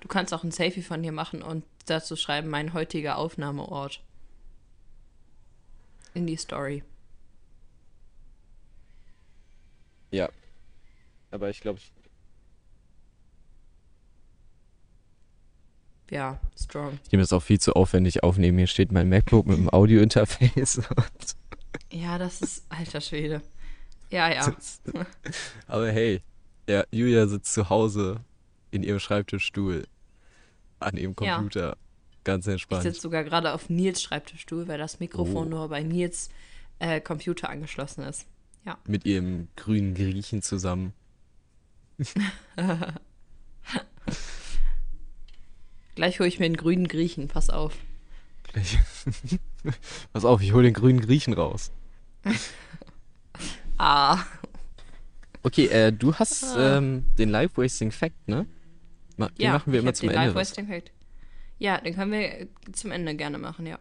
[0.02, 4.02] Du kannst auch ein Selfie von dir machen und dazu schreiben, mein heutiger Aufnahmeort.
[6.14, 6.84] In die Story.
[10.12, 10.30] Ja.
[11.32, 11.92] Aber ich glaube, ich,
[16.12, 16.98] Ja, strong.
[17.06, 18.58] ich nehme das auch viel zu aufwendig aufnehmen.
[18.58, 20.82] Hier steht mein MacBook mit dem Audiointerface.
[21.92, 23.42] Ja, das ist alter Schwede.
[24.12, 24.56] Ja, ja.
[25.68, 26.22] Aber hey,
[26.68, 28.22] ja, Julia sitzt zu Hause
[28.72, 29.88] in ihrem Schreibtischstuhl
[30.80, 31.36] an ihrem Ja.
[31.36, 31.78] Computer.
[32.24, 32.84] Ganz Ich entspannt.
[32.84, 35.50] sitze sogar gerade auf Nils Schreibtischstuhl, weil das Mikrofon Oh.
[35.50, 36.30] nur bei Nils
[36.80, 38.28] äh, Computer angeschlossen ist.
[38.66, 38.78] Ja.
[38.86, 40.94] Mit ihrem grünen Griechen zusammen.
[45.96, 47.76] Gleich hole ich mir einen grünen Griechen, pass auf.
[48.44, 48.78] Gleich.
[50.14, 51.72] Pass auf, ich hole den grünen Griechen raus.
[53.82, 54.26] Ah.
[55.42, 56.78] Okay, äh, du hast Ah.
[56.80, 58.46] ähm, den Life-Wasting Fact, ne?
[59.16, 60.36] Ma den ja, machen wir immer zum den Ende.
[60.36, 60.92] Wasting Fact.
[61.60, 63.80] Ja, den können wir zum Ende gerne machen, ja.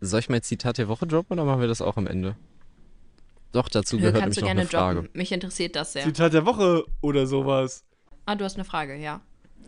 [0.00, 2.36] Soll ich mein Zitat der Woche droppen oder machen wir das auch am Ende?
[3.52, 5.00] Doch, dazu Nö, gehört kannst nämlich noch gerne eine Frage.
[5.02, 5.18] droppen.
[5.18, 6.04] Mich interessiert das sehr.
[6.04, 7.84] Zitat der Woche oder sowas.
[8.26, 9.20] Ah, du hast eine Frage, ja.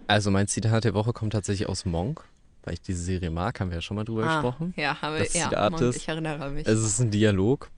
[0.06, 2.24] Also mein Zitat der Woche kommt tatsächlich aus Monk,
[2.62, 4.74] weil ich diese Serie mag, haben wir ja schon mal drüber Ah, gesprochen.
[4.76, 6.66] ja, haben wir, Das ja, Zitat Monk, ist- ich erinnere mich.
[6.66, 7.70] Es ist ein Dialog.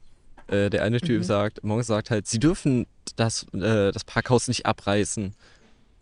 [0.48, 1.24] Äh, der eine Typ Mhm.
[1.24, 2.86] sagt, Monk sagt halt, sie dürfen
[3.16, 5.34] das, äh, das Parkhaus nicht abreißen.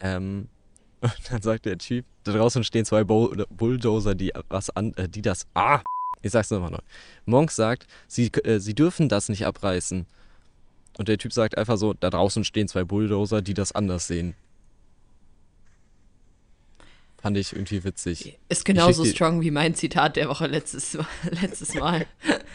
[0.00, 0.48] Ähm,
[1.00, 5.09] und dann sagt der Typ, da draußen stehen zwei Bull Bulldozer, die was an, äh,
[5.09, 5.80] die das, ah,
[6.25, 6.79] ich sag's nochmal neu.
[7.27, 10.07] Monk sagt, sie, äh, sie dürfen das nicht abreißen.
[10.97, 14.35] Und der Typ sagt einfach so, da draußen stehen zwei Bulldozer, die das anders sehen.
[17.20, 18.39] Fand ich irgendwie witzig.
[18.49, 20.97] ist genauso strong wie mein Zitat der Woche letztes,
[21.43, 22.07] letztes Mal.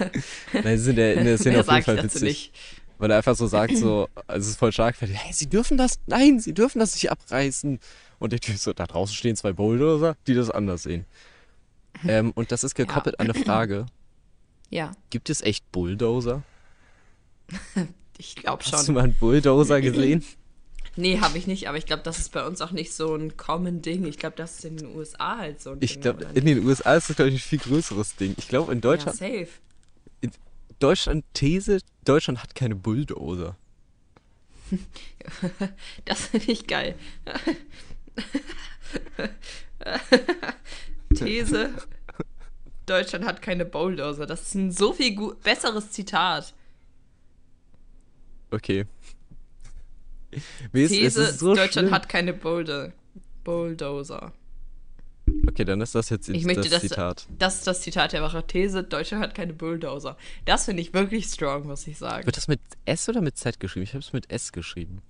[0.53, 2.21] Nein, sie sind in der, Szene auf jeden Fall witzig.
[2.21, 2.51] nicht.
[2.97, 5.77] Weil er einfach so sagt, so, also es ist voll stark, weil, hey, sie dürfen
[5.77, 7.79] das, nein, sie dürfen das nicht abreißen.
[8.19, 11.05] Und der Typ so, da draußen stehen zwei Bulldozer, die das anders sehen.
[12.07, 13.85] Ähm, und das ist gekoppelt an eine Frage,
[14.69, 16.43] Ja, gibt es echt Bulldozer?
[18.17, 18.95] ich glaube Hast du schon.
[18.95, 20.23] mal einen Bulldozer gesehen?
[20.95, 23.35] Nee, habe ich nicht, aber ich glaube, das ist bei uns auch nicht so ein
[23.37, 24.05] common Ding.
[24.05, 26.01] Ich glaube, das ist in den USA halt so ein Ich Ding.
[26.01, 28.35] glaube, in den USA ist das, glaube ich, ein viel größeres Ding.
[28.37, 28.85] Ich glaube, in nicht?
[28.85, 29.47] ja, Deutschland, safe.
[30.79, 33.55] Deutschland, These, Deutschland hat keine Bulldozer.
[36.05, 36.95] Das finde ich geil.
[41.15, 41.71] These.
[42.85, 44.25] Deutschland hat keine Bulldozer.
[44.25, 46.53] Das ist ein so viel besseres Zitat.
[48.51, 48.85] Okay.
[50.31, 50.43] Ist-
[50.73, 51.91] es These, so Deutschland schlimm.
[51.91, 52.91] hat keine Bulldo
[53.43, 54.33] Bulldozer.
[55.47, 57.27] Okay, dann ist das jetzt Ich möchte das Zitat.
[57.37, 58.45] das ist das Zitat der Woche.
[58.45, 60.17] These, Deutschland hat keine Bulldozer.
[60.45, 62.25] Das finde ich wirklich strong, muss ich sagen.
[62.25, 63.83] Wird das mit S oder mit Z geschrieben?
[63.83, 65.01] Ich habe es mit S geschrieben.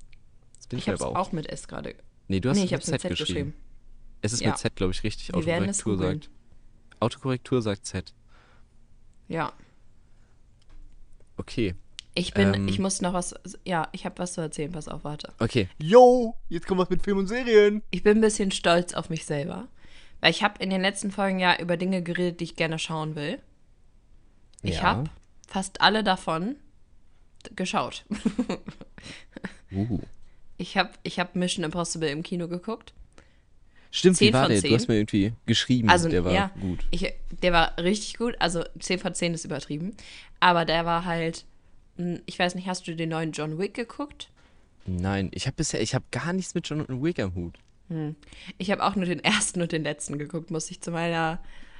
[0.71, 1.15] Ich, habe es auch.
[1.15, 1.95] auch mit S gerade.
[2.27, 3.27] Nee, du hast Nee, es mit Z, mit Z geschrieben.
[3.27, 3.53] geschrieben.
[4.21, 4.49] Es ist Ja.
[4.49, 5.29] mit Z, glaube ich, richtig.
[5.29, 6.29] Wir Autokorrektur sagt.
[6.99, 8.13] Autokorrektur sagt Z.
[9.27, 9.53] Ja.
[11.37, 11.75] Okay.
[12.15, 12.67] Ich bin, Ähm.
[12.67, 15.31] ich muss noch was, ja, ich habe was zu erzählen, pass auf, warte.
[15.39, 15.69] Okay.
[15.81, 17.81] Yo, jetzt kommt was mit Film und Serien.
[17.91, 19.67] Ich bin ein bisschen stolz auf mich selber,
[20.19, 23.15] weil ich habe in den letzten Folgen ja über Dinge geredet, die ich gerne schauen
[23.15, 23.39] will.
[24.63, 24.81] Ich Ja.
[24.83, 25.09] habe
[25.47, 26.57] fast alle davon
[27.55, 28.05] geschaut.
[29.71, 29.99] Uh.
[30.61, 32.93] Ich habe ich hab Mission Impossible im Kino geguckt.
[33.91, 34.61] Stimmt, wie 10 war von der?
[34.61, 34.75] Du 10.
[34.75, 36.85] hast mir irgendwie geschrieben, Also, der war ja, gut.
[36.91, 37.11] Ich,
[37.41, 38.35] der war richtig gut.
[38.39, 39.95] Also 10 von 10 ist übertrieben.
[40.39, 41.45] Aber der war halt,
[41.97, 44.29] mh, ich weiß nicht, hast du den neuen John Wick geguckt?
[44.85, 47.55] Nein, ich habe bisher, ich habe gar nichts mit John Wick am Hut.
[48.57, 51.39] Ich habe auch nur den ersten und den letzten geguckt, muss ich zu meiner,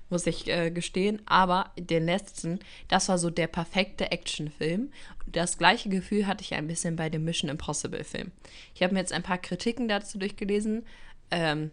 [0.10, 1.22] muss ich äh, gestehen.
[1.26, 4.92] Aber den letzten, das war so der perfekte Actionfilm.
[5.28, 8.32] Das gleiche Gefühl hatte ich ein bisschen bei dem Mission Impossible Film.
[8.74, 10.86] Ich habe mir jetzt ein paar Kritiken dazu durchgelesen.
[11.32, 11.70] Ähm,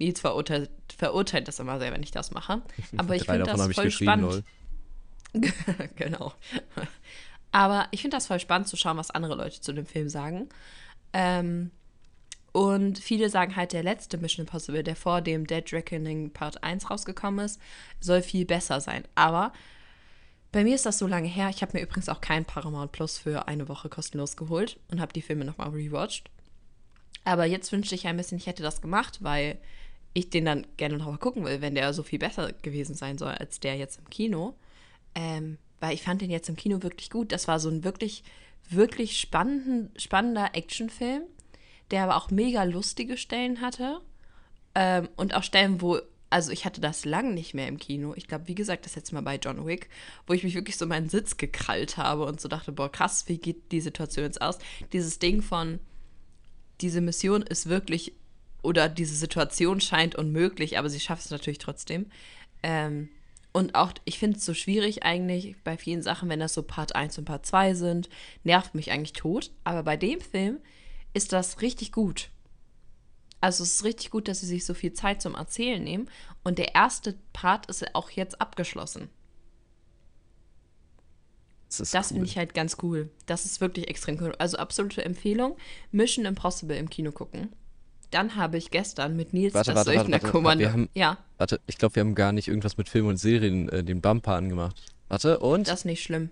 [0.00, 2.62] Nils verurteilt, verurteilt das immer sehr, wenn ich das mache.
[2.96, 4.42] Aber ich finde das voll spannend.
[5.96, 6.32] genau.
[7.52, 10.48] Aber ich finde das voll spannend zu schauen, was andere Leute zu dem Film sagen.
[11.12, 11.70] Ähm,
[12.52, 16.90] und viele sagen halt, der letzte Mission Impossible, der vor dem Dead Reckoning Part 1
[16.90, 17.60] rausgekommen ist,
[18.00, 19.04] soll viel besser sein.
[19.14, 19.52] Aber
[20.50, 21.48] bei mir ist das so lange her.
[21.50, 25.12] Ich habe mir übrigens auch kein Paramount Plus für eine Woche kostenlos geholt und habe
[25.12, 26.28] die Filme nochmal rewatcht.
[27.24, 29.58] Aber jetzt wünschte ich ein bisschen, ich hätte das gemacht, weil
[30.12, 33.32] ich den dann gerne nochmal gucken will, wenn der so viel besser gewesen sein soll
[33.32, 34.54] als der jetzt im Kino.
[35.14, 37.32] Ähm, weil ich fand den jetzt im Kino wirklich gut.
[37.32, 38.22] Das war so ein wirklich,
[38.68, 41.22] wirklich spannenden, spannender Actionfilm,
[41.90, 44.00] der aber auch mega lustige Stellen hatte.
[44.74, 45.98] Ähm, und auch Stellen, wo,
[46.28, 48.12] also ich hatte das lang nicht mehr im Kino.
[48.16, 49.88] Ich glaube, wie gesagt, das jetzt mal bei John Wick,
[50.26, 53.38] wo ich mich wirklich so meinen Sitz gekrallt habe und so dachte, boah, krass, wie
[53.38, 54.58] geht die Situation jetzt aus?
[54.92, 55.80] Dieses Ding von,
[56.80, 58.12] diese Mission ist wirklich,
[58.62, 62.06] oder diese Situation scheint unmöglich, aber sie schafft es natürlich trotzdem.
[62.62, 63.08] Ähm,
[63.52, 66.94] und auch, ich finde es so schwierig eigentlich bei vielen Sachen, wenn das so Part
[66.94, 68.08] 1 und Part 2 sind,
[68.44, 69.50] nervt mich eigentlich tot.
[69.64, 70.58] Aber bei dem Film
[71.14, 72.30] ist das richtig gut.
[73.40, 76.08] Also es ist richtig gut, dass sie sich so viel Zeit zum Erzählen nehmen.
[76.44, 79.08] Und der erste Part ist auch jetzt abgeschlossen.
[81.68, 82.14] Das Das cool.
[82.14, 83.10] finde ich halt ganz cool.
[83.26, 84.34] Das ist wirklich extrem cool.
[84.38, 85.56] Also absolute Empfehlung.
[85.90, 87.50] Mission Impossible im Kino gucken.
[88.10, 90.68] Dann habe ich gestern mit Nils Warte, das warte, warte, warte, Söldnerkommando.
[90.70, 93.84] haben- Ja, Warte, ich glaube, wir haben gar nicht irgendwas mit Film und Serien äh,
[93.84, 94.82] den Bumper angemacht.
[95.08, 95.68] Warte, und?
[95.68, 96.30] das ist nicht schlimm.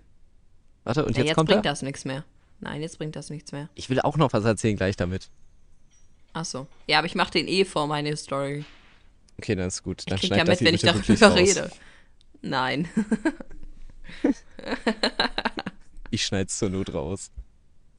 [0.83, 1.71] Warte, und Ja, jetzt, jetzt kommt bringt er?
[1.71, 2.23] das nichts mehr.
[2.59, 3.69] Nein, jetzt bringt das nichts mehr.
[3.75, 5.29] Ich will auch noch was erzählen gleich damit.
[6.33, 6.67] Ach so.
[6.87, 8.65] Ja, aber ich mache den eh vor meine Story.
[9.37, 10.01] Okay, dann ist gut.
[10.01, 11.69] Ich Dann krieg schneid ja mit, wenn ich darüber rede.
[12.41, 12.87] Nein.
[16.11, 17.31] Ich schneid's zur Not raus.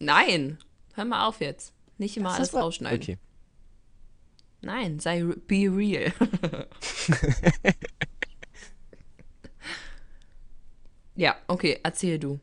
[0.01, 0.59] Nein.
[0.95, 1.73] Hör mal auf jetzt.
[1.99, 3.01] Nicht immer Das alles rausschneiden.
[3.01, 3.19] Okay.
[4.63, 6.13] Nein, sei be real.
[11.17, 12.41] ja, okay, erzähl du.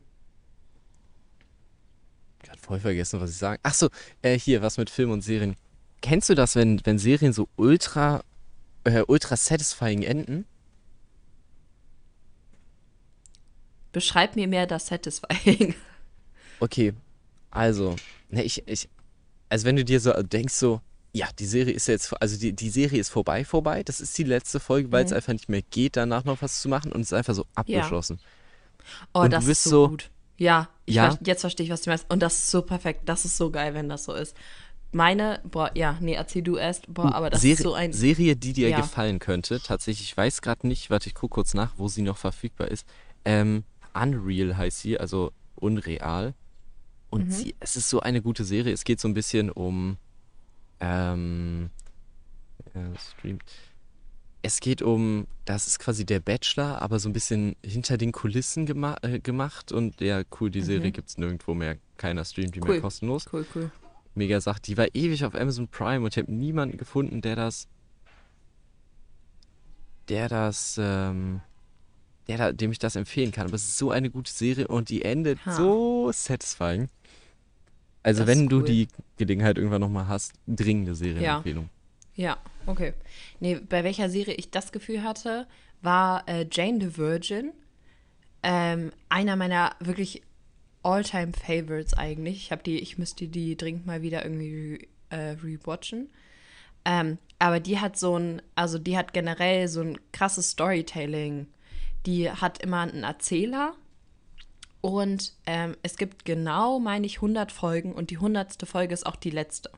[2.47, 3.59] gerade voll vergessen, was ich sagen.
[3.63, 3.89] Ach so,
[4.22, 5.55] äh, hier, was mit Film und Serien.
[6.01, 8.24] Kennst du das, wenn, wenn Serien so ultra,
[8.84, 10.45] äh, ultra satisfying enden?
[13.91, 15.76] Beschreib mir mehr das Satisfying.
[16.59, 16.93] Okay,
[17.51, 17.95] also,
[18.30, 18.89] ne, ich, ich,
[19.49, 20.82] also wenn du dir so denkst, so,
[21.18, 24.24] ja, die Serie ist jetzt, also die, die Serie ist vorbei, vorbei, das ist die
[24.24, 25.18] letzte Folge, weil es Mhm.
[25.18, 28.20] einfach nicht mehr geht, danach noch was zu machen und es ist einfach so abgeschlossen.
[29.13, 30.09] Oh, Und du das bist ist so, so- gut.
[30.38, 31.11] Ja, Ja?
[31.11, 32.05] ver- jetzt verstehe ich, was du meinst.
[32.09, 33.01] Und das ist so perfekt.
[33.05, 34.36] Das ist so geil, wenn das so ist.
[34.93, 36.86] Meine, boah, ja, nee, erzähl du erst.
[36.93, 37.91] Boah, aber das Serie, ist so ein.
[37.91, 38.80] Serie, die dir Ja.
[38.82, 42.18] gefallen könnte, tatsächlich, ich weiß gerade nicht, warte, ich gucke kurz nach, wo sie noch
[42.18, 42.86] verfügbar ist.
[43.26, 43.63] Ähm,
[43.93, 46.34] Unreal heißt sie, also unreal.
[47.09, 47.32] Und Mhm.
[47.32, 48.72] sie, es ist so eine gute Serie.
[48.74, 49.97] Es geht so ein bisschen um
[50.80, 51.70] ähm,
[52.74, 53.40] äh, Stream.
[54.44, 58.66] Es geht um, das ist quasi der Bachelor, aber so ein bisschen hinter den Kulissen
[58.66, 59.72] gema äh, gemacht.
[59.72, 60.94] Und ja, cool, die Serie Mhm.
[60.94, 61.78] gibt es nirgendwo mehr.
[61.98, 62.70] Keiner streamt die Cool.
[62.70, 63.26] mehr kostenlos.
[63.34, 63.72] Cool, cool.
[64.16, 64.62] Mega Sache.
[64.62, 67.68] Die war ewig auf Amazon Prime und ich habe niemanden gefunden, der das,
[70.10, 71.42] der das, ähm,
[72.28, 73.48] der da, dem ich das empfehlen kann.
[73.48, 75.52] Aber es ist so eine gute Serie und die endet Ha.
[75.56, 76.90] so satisfying.
[78.08, 78.64] Also Das wenn du cool.
[78.64, 78.88] die
[79.18, 81.68] Gelegenheit irgendwann nochmal hast, dringende Serienempfehlung.
[82.16, 82.93] Ja, okay.
[83.41, 85.45] Nee, bei welcher Serie ich das Gefühl hatte,
[85.82, 87.51] war äh, Jane the Virgin.
[88.43, 90.22] Ähm, einer meiner wirklich
[90.84, 92.38] all-time Favorites eigentlich.
[92.38, 96.10] Ich habe die, ich müsste die dringend mal wieder irgendwie äh, rewatchen.
[96.86, 101.47] Ähm, aber die hat so ein, also die hat generell so ein krasses Storytelling.
[102.05, 103.74] Die hat immer einen Erzähler
[104.82, 108.68] und ähm, es gibt genau, meine ich, 100 Folgen und die 100.
[108.68, 109.72] Folge ist auch die letzte.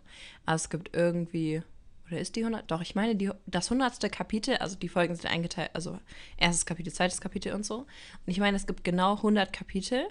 [0.45, 1.61] Also es gibt irgendwie,
[2.07, 2.69] oder ist die 100?
[2.69, 4.11] Doch, ich meine, die, das 100.
[4.11, 5.99] Kapitel, also die Folgen sind eingeteilt, also
[6.37, 7.79] erstes Kapitel, zweites Kapitel und so.
[7.79, 7.87] Und
[8.25, 10.05] ich meine, es gibt genau 100 Kapitel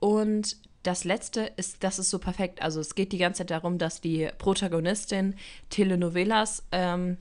[0.00, 2.62] und das letzte ist, das ist so perfekt.
[2.62, 5.34] Also es geht die ganze Zeit darum, dass die Protagonistin
[5.70, 7.16] Telenovelas ähm,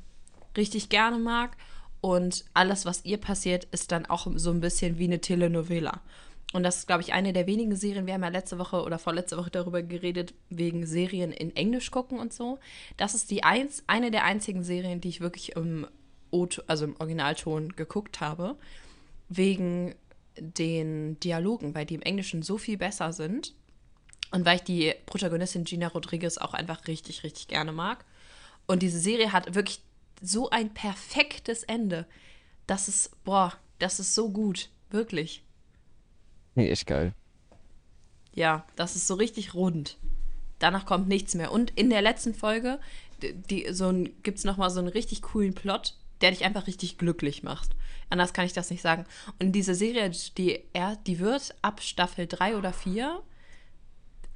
[0.57, 1.55] richtig gerne mag
[2.01, 6.01] und alles, was ihr passiert, ist dann auch so ein bisschen wie eine Telenovela.
[6.53, 8.05] Und das ist, glaube ich, eine der wenigen Serien.
[8.05, 12.19] Wir haben ja letzte Woche oder vorletzte Woche darüber geredet, wegen Serien in Englisch gucken
[12.19, 12.59] und so.
[12.95, 15.87] Das ist die eins, eine der einzigen Serien, die ich wirklich im,
[16.67, 18.55] also im Originalton geguckt habe,
[19.29, 19.95] wegen
[20.37, 23.55] den Dialogen, weil die im Englischen so viel besser sind.
[24.31, 28.05] Und weil ich die Protagonistin Gina Rodriguez auch einfach richtig, richtig gerne mag.
[28.67, 29.81] Und diese Serie hat wirklich
[30.21, 32.05] so ein perfektes Ende.
[32.67, 34.69] Das ist, boah, das ist so gut.
[34.91, 35.43] Wirklich.
[36.55, 37.13] Nee, echt geil.
[38.33, 39.97] Ja, das ist so richtig rund.
[40.59, 41.51] Danach kommt nichts mehr.
[41.51, 42.79] Und in der letzten Folge
[43.31, 43.91] die, so
[44.23, 47.71] gibt es nochmal so einen richtig coolen Plot, der dich einfach richtig glücklich macht.
[48.09, 49.05] Anders kann ich das nicht sagen.
[49.39, 53.21] Und diese Serie, die, er, die wird ab Staffel 3 oder 4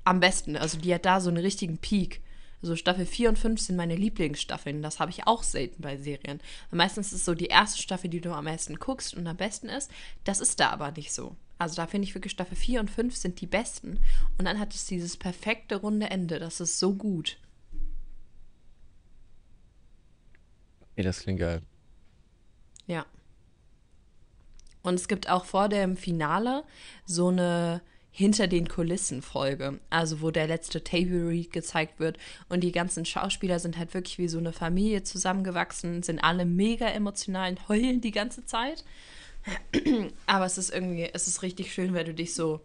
[0.04, 0.56] am besten.
[0.56, 2.22] Also die hat da so einen richtigen Peak.
[2.62, 4.82] So Staffel 4 und 5 sind meine Lieblingsstaffeln.
[4.82, 6.42] Das habe ich auch selten bei Serien.
[6.72, 9.70] Meistens ist es so die erste Staffel, die du am meisten guckst und am besten
[9.70, 9.92] ist.
[10.24, 11.36] Das ist da aber nicht so.
[11.60, 14.00] Also da finde ich wirklich Staffel 4 und 5 sind die besten.
[14.38, 16.40] Und dann hat es dieses perfekte runde Ende.
[16.40, 17.38] Das ist so gut.
[20.96, 21.62] Nee, das klingt geil.
[22.88, 23.06] Ja.
[24.82, 26.64] Und es gibt auch vor dem Finale
[27.06, 27.82] so eine
[28.18, 32.18] hinter den Kulissen Folge, also wo der letzte Table Read gezeigt wird
[32.50, 36.88] und die ganzen Schauspieler sind halt wirklich wie so eine Familie zusammengewachsen, sind alle mega
[36.88, 38.84] emotional und heulen die ganze Zeit.
[40.26, 42.60] Aber es ist irgendwie, es ist richtig schön, weil du dich so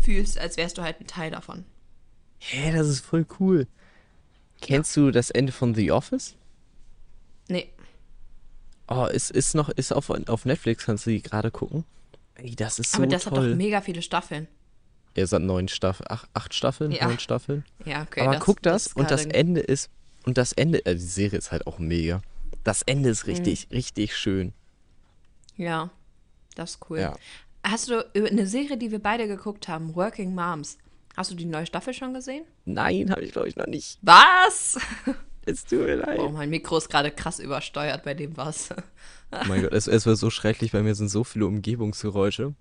[0.00, 1.64] fühlst, als wärst du halt ein Teil davon.
[2.40, 3.68] Hä, das ist voll cool.
[4.60, 6.34] Kennst du das Ende von The Office?
[7.46, 7.68] Nee,
[8.90, 11.84] Oh, ist, ist noch, ist auf, auf Netflix, kannst du die gerade gucken.
[12.38, 13.50] Ey, das ist so aber das hat toll.
[13.50, 14.48] doch mega viele Staffeln.
[15.14, 17.06] Er hat neun Staffeln, acht, acht Staffeln, Ja.
[17.06, 17.64] neun Staffeln.
[17.84, 18.20] Ja, okay.
[18.20, 19.90] Aber guck das, ist und das Ende ist,
[20.24, 22.22] und das Ende, äh, die Serie ist halt auch mega.
[22.64, 23.76] Das Ende ist richtig, Mhm.
[23.76, 24.52] richtig schön.
[25.56, 25.90] Ja,
[26.54, 27.00] das ist cool.
[27.00, 27.16] Ja.
[27.64, 30.78] Hast du eine Serie, die wir beide geguckt haben, Working Moms,
[31.16, 32.44] hast du die neue Staffel schon gesehen?
[32.64, 33.98] Nein, habe ich glaube ich noch nicht.
[34.02, 34.78] Was?
[35.50, 36.18] Es tut mir leid.
[36.18, 38.70] Oh, mein Mikro ist gerade krass übersteuert bei dem was.
[39.30, 42.54] Oh mein Gott, es, es war so schrecklich, bei mir sind so viele Umgebungsgeräusche.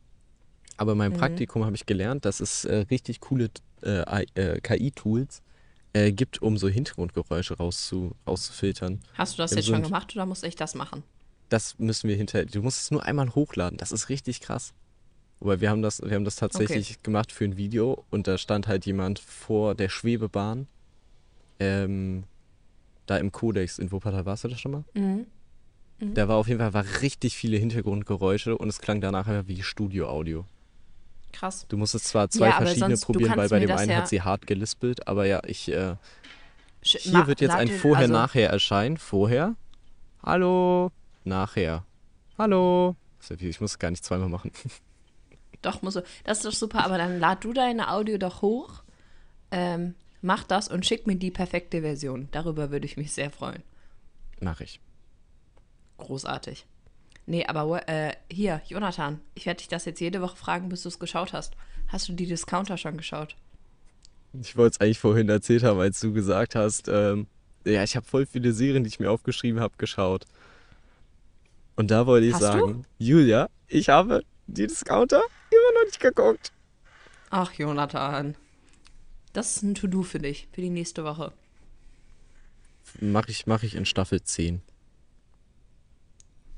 [0.77, 1.17] Aber in meinem Mhm.
[1.17, 3.49] Praktikum habe ich gelernt, dass es äh, richtig coole
[3.81, 5.41] äh, äh, KI-Tools
[5.93, 8.99] äh, gibt, um so Hintergrundgeräusche rauszu, rauszufiltern.
[9.15, 11.03] Hast du das jetzt schon gemacht oder muss ich das machen?
[11.49, 12.45] Das müssen wir hinterher.
[12.45, 13.77] Du musst es nur einmal hochladen.
[13.77, 14.73] Das ist richtig krass.
[15.39, 18.67] Wobei wir haben das, wir haben das tatsächlich gemacht für ein Video und da stand
[18.67, 20.67] halt jemand vor der Schwebebahn.
[21.59, 22.23] Ähm,
[23.07, 24.83] da im Codex in Wuppertal warst du das schon mal?
[24.93, 25.25] Mhm.
[26.13, 29.63] Da war auf jeden Fall war richtig viele Hintergrundgeräusche und es klang danach einfach wie
[29.63, 30.45] Studio-Audio.
[31.33, 31.65] Krass.
[31.69, 34.21] Du musstest zwar zwei Ja, verschiedene sonst- probieren, weil bei dem einen ja- hat sie
[34.21, 35.95] hart gelispelt, aber ja, ich, äh,
[36.83, 38.97] hier ma- wird jetzt ein lad den- Vorher, also, erscheinen.
[38.97, 39.55] Vorher,
[40.23, 40.91] hallo,
[41.23, 41.83] nachher,
[42.37, 42.95] hallo.
[43.39, 44.51] Ich muss es gar nicht zweimal machen.
[45.63, 46.01] Doch, muss so.
[46.23, 48.83] Das ist doch super, aber dann lad du deine Audio doch hoch,
[49.51, 49.95] ähm,
[50.27, 52.27] mach das und schick mir die perfekte Version.
[52.31, 53.63] Darüber würde ich mich sehr freuen.
[54.41, 54.79] Mach ich.
[55.97, 56.65] Großartig.
[57.25, 60.89] Nee, aber äh, hier, Jonathan, ich werde dich das jetzt jede Woche fragen, bis du
[60.89, 61.53] es geschaut hast.
[61.87, 63.35] Hast du die Discounter schon geschaut?
[64.41, 67.27] Ich wollte es eigentlich vorhin erzählt haben, als du gesagt hast, ähm,
[67.65, 70.25] ja, ich habe voll viele Serien, die ich mir aufgeschrieben habe, geschaut.
[71.77, 72.47] Und da wollte ich Hast du?
[72.47, 75.21] sagen, Julia, ich habe die Discounter
[75.51, 76.51] immer noch nicht geguckt.
[77.29, 78.35] Ach, Jonathan.
[79.33, 81.33] Das ist ein To-Do für dich, für die nächste Woche.
[82.99, 84.61] Mache ich, mach ich in Staffel 10.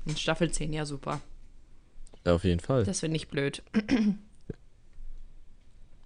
[0.06, 1.20] In Staffel 10, ja super.
[2.24, 2.84] Ja, auf jeden Fall.
[2.84, 3.62] Das finde ich blöd.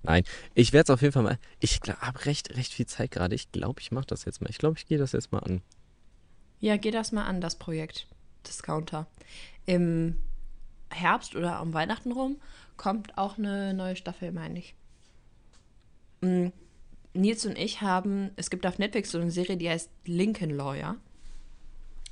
[0.03, 1.39] Nein, ich werde es auf jeden Fall mal.
[1.61, 3.35] Ich habe recht, recht viel Zeit gerade.
[3.35, 4.51] Ich glaube, ich mache das jetzt mal.
[4.51, 5.63] Ich glaube, ich gehe das jetzt mal an.
[6.61, 8.07] Ja, geh das mal an, das Projekt
[8.47, 9.07] Discounter.
[9.67, 10.19] Im
[10.91, 12.41] Herbst oder um Weihnachten rum
[12.77, 14.75] kommt auch eine neue Staffel, meine ich.
[16.21, 16.49] Mm,
[17.15, 20.97] Nils und ich haben, es gibt auf Netflix so eine Serie, die heißt Lincoln Lawyer.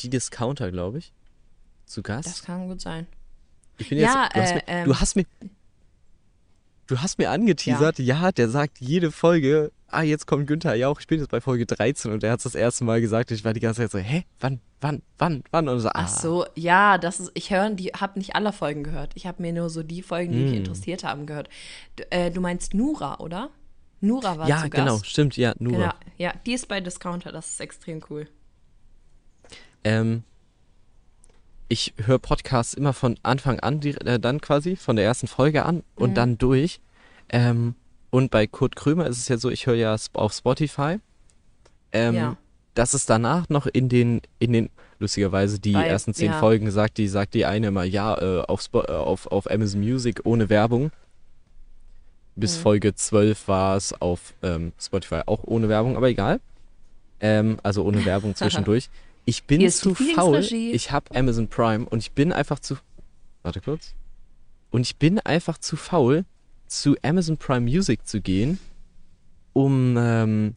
[0.00, 1.12] Die Discounter, glaube ich,
[1.84, 2.28] zu Gast.
[2.28, 3.06] Das kann gut sein.
[3.80, 5.24] Ich bin Ja, jetzt, du, hast äh, mir, ähm, du hast mir,
[6.86, 8.30] du hast mir angeteasert, ja.
[8.32, 12.12] der sagt jede Folge, ah, jetzt kommt Günther Jauch, ich bin jetzt bei Folge 13
[12.12, 14.60] und der hat das erste Mal gesagt, ich war die ganze Zeit so, hä, wann,
[14.80, 15.68] wann, wann, wann?
[15.68, 18.84] Und so, ah, Ach so, ja, das ist, ich höre, die habe nicht alle Folgen
[18.84, 19.12] gehört.
[19.14, 20.58] Ich habe mir nur so die Folgen, die mich Hm.
[20.58, 21.48] interessiert haben, gehört.
[21.96, 23.50] Du, äh, du meinst Nura, oder?
[24.00, 25.06] Nura war ja, zu genau, Gast.
[25.06, 25.72] stimmt, ja, nur.
[25.72, 28.26] Genau, ja, die ist bei Discounter, das ist extrem cool.
[29.84, 30.24] Ähm,
[31.70, 35.64] ich höre Podcasts immer von Anfang an, die, äh, dann quasi, von der ersten Folge
[35.64, 36.80] an und dann durch.
[37.30, 37.74] Ähm,
[38.10, 40.98] und bei Kurt Krömer ist es ja so, ich höre ja auf Spotify.
[41.92, 42.36] Ähm, Ja.
[42.74, 46.38] Dass es danach noch in den, in den, lustigerweise die Bei- ersten zehn ja.
[46.38, 49.80] Folgen sagt, die sagt die eine immer, ja, äh, auf, Spo äh, auf, auf Amazon
[49.80, 50.90] Music ohne Werbung.
[52.36, 52.62] Bis Mhm.
[52.62, 56.40] Folge 12 war es auf ähm, Spotify auch ohne Werbung, aber egal.
[57.20, 58.88] Ähm, also ohne Werbung zwischendurch.
[59.30, 60.40] Ich bin zu faul.
[60.40, 62.76] Ich habe Amazon Prime und ich bin einfach zu.
[63.44, 63.94] Warte kurz.
[64.72, 66.24] Und ich bin einfach zu faul,
[66.66, 68.58] zu Amazon Prime Music zu gehen,
[69.52, 70.56] um, ähm,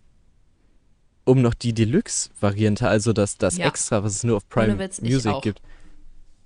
[1.24, 3.68] um noch die Deluxe-Variante, also das, das Ja.
[3.68, 5.62] Extra, was es nur auf Prime Witz, Music gibt.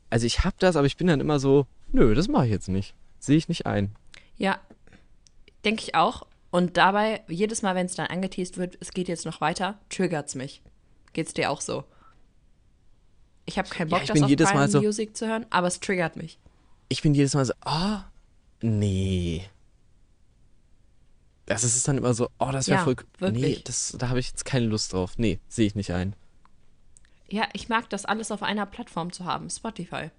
[0.09, 2.67] Also ich habe das, aber ich bin dann immer so, nö, das mache ich jetzt
[2.67, 2.93] nicht.
[3.19, 3.95] Sehe ich nicht ein.
[4.35, 4.59] Ja,
[5.63, 6.27] denke ich auch.
[6.51, 10.35] Und dabei, jedes Mal, wenn es dann angeteased wird, es geht jetzt noch weiter, triggert's
[10.35, 10.61] mich.
[11.13, 11.85] Geht's dir auch so?
[13.47, 15.25] Ich habe keinen Ja, Bock, ich das bin auf jedes Prime Mal so- Music zu
[15.27, 16.37] hören, aber es triggert mich.
[16.89, 18.03] Ich bin jedes Mal so, ah,
[18.61, 19.43] nee.
[21.45, 22.95] Das ist es dann immer so, oh, das wäre Ja, voll.
[23.19, 23.63] Nee, wirklich.
[23.63, 25.13] das, da habe ich jetzt keine Lust drauf.
[25.17, 26.13] Nee, sehe ich nicht ein.
[27.29, 30.11] Ja, ich mag das alles auf einer Plattform zu haben, Spotify.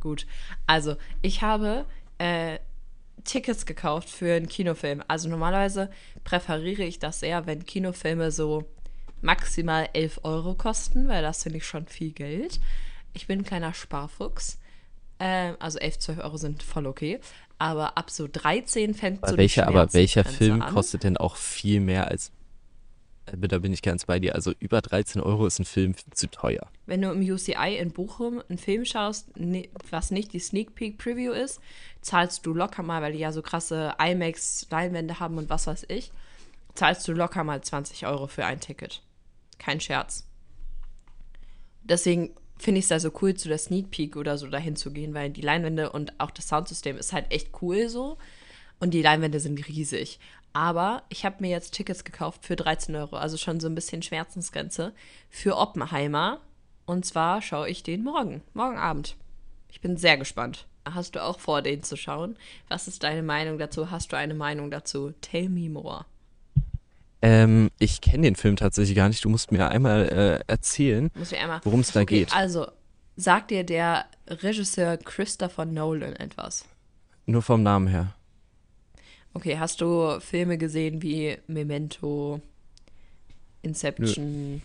[0.00, 0.26] Gut,
[0.66, 1.84] also ich habe
[2.18, 2.58] äh,
[3.24, 5.02] Tickets gekauft für einen Kinofilm.
[5.08, 5.90] Also normalerweise
[6.22, 8.64] präferiere ich das sehr, wenn Kinofilme so
[9.22, 12.60] maximal 11 Euro kosten, weil das finde ich schon viel Geld.
[13.14, 14.58] Ich bin ein kleiner Sparfuchs.
[15.20, 17.18] Ähm, also 11, 12 Euro sind voll okay.
[17.58, 20.72] Aber ab so 13 fängt Aber so welcher, aber welcher Film an.
[20.72, 22.30] kostet denn auch viel mehr als.
[23.26, 24.36] äh, Da bin ich ganz bei dir.
[24.36, 26.68] Also über 13 Euro ist ein Film zu teuer.
[26.86, 30.98] Wenn du im UCI in Bochum einen Film schaust, ne- was nicht die Sneak Peek
[30.98, 31.60] Preview ist,
[32.00, 36.12] zahlst du locker mal, weil die ja so krasse IMAX-Leinwände haben und was weiß ich,
[36.74, 39.02] zahlst du locker mal 20 Euro für ein Ticket.
[39.58, 40.26] Kein Scherz.
[41.82, 44.92] Deswegen finde ich es da so cool, zu der Sneak Peek oder so dahin zu
[44.92, 48.18] gehen, weil die Leinwände und auch das Soundsystem ist halt echt cool so.
[48.80, 50.20] Und die Leinwände sind riesig.
[50.52, 54.02] Aber ich habe mir jetzt Tickets gekauft für 13 Euro, also schon so ein bisschen
[54.02, 54.92] Schmerzensgrenze,
[55.30, 56.40] für Oppenheimer.
[56.86, 59.16] Und zwar schaue ich den morgen, morgen Abend.
[59.70, 60.66] Ich bin sehr gespannt.
[60.84, 62.36] Hast du auch vor, den zu schauen?
[62.68, 63.90] Was ist deine Meinung dazu?
[63.90, 65.12] Hast du eine Meinung dazu?
[65.20, 66.06] Tell me more.
[67.20, 69.24] Ähm, ich kenne den Film tatsächlich gar nicht.
[69.24, 70.08] Du musst mir einmal
[70.46, 71.10] äh, erzählen,
[71.64, 72.32] worum es da Okay, geht.
[72.34, 72.68] Also,
[73.16, 76.64] sagt dir der Regisseur Christopher Nolan etwas?
[77.26, 78.14] Nur vom Namen her.
[79.34, 82.40] Okay, hast du Filme gesehen wie Memento,
[83.62, 84.62] Inception,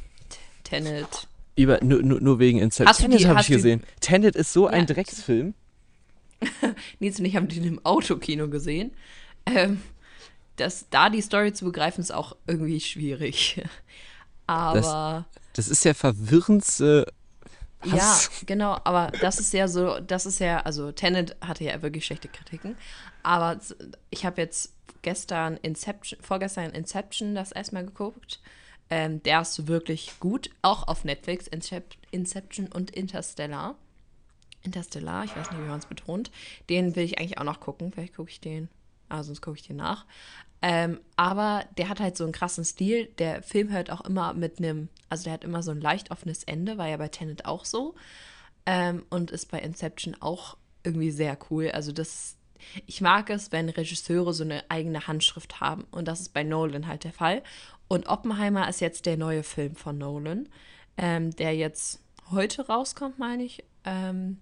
[0.63, 1.27] Tenet?
[1.55, 3.11] Über, nur, nur, wegen Inception.
[3.11, 3.83] Tenet habe ich gesehen.
[3.99, 4.93] Tenet ist so ein Ja.
[4.93, 5.53] Drecksfilm.
[6.99, 8.91] Nils und ich haben den im Autokino gesehen.
[9.45, 9.81] Ähm,
[10.57, 13.61] das, da die Story zu begreifen, ist auch irgendwie schwierig.
[14.47, 17.11] Aber Das ist der verwirrendste.
[17.85, 18.29] ja, Was?
[18.45, 22.27] genau, aber das ist ja so, das ist ja, also Tenet hatte ja wirklich schlechte
[22.27, 22.75] Kritiken.
[23.23, 23.59] Aber
[24.09, 28.41] ich habe jetzt gestern Inception, vorgestern Inception das erstmal geguckt.
[28.89, 33.75] Ähm, der ist wirklich gut, auch auf Netflix, Incep Inception und Interstellar.
[34.61, 36.31] Interstellar, ich weiß nicht, wie man es betont.
[36.69, 37.91] Den will ich eigentlich auch noch gucken.
[37.91, 38.69] Vielleicht gucke ich den.
[39.09, 40.05] Ah, sonst gucke ich den nach.
[40.65, 43.07] Ähm, aber der hat halt so einen krassen Stil.
[43.17, 46.45] Der Film hört auch immer mit einem, also der hat immer so ein leicht offenes
[46.45, 47.95] Ende, war ja bei Tenet auch so.
[48.65, 50.55] Ähm, und ist bei Inception auch
[50.85, 51.69] irgendwie sehr cool.
[51.71, 52.37] Also das,
[52.85, 55.83] ich mag es, wenn Regisseure so eine eigene Handschrift haben.
[55.91, 57.43] Und das ist bei Nolan halt der Fall.
[57.89, 60.47] Und Oppenheimer ist jetzt der neue Film von Nolan,
[60.95, 61.99] ähm, der jetzt
[62.31, 63.65] heute rauskommt, meine ich.
[63.83, 64.39] Ähm,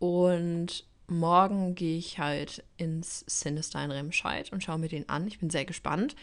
[0.00, 5.26] und morgen gehe ich halt ins Sinister in Remscheid und schaue mir den an.
[5.26, 6.16] Ich bin sehr gespannt,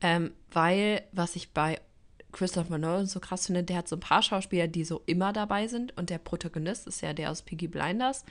[0.00, 1.80] ähm, weil was ich bei
[2.32, 5.68] Christopher Nolan so krass finde, der hat so ein paar Schauspieler, die so immer dabei
[5.68, 8.24] sind und der Protagonist ist ja der aus Piggy Blinders.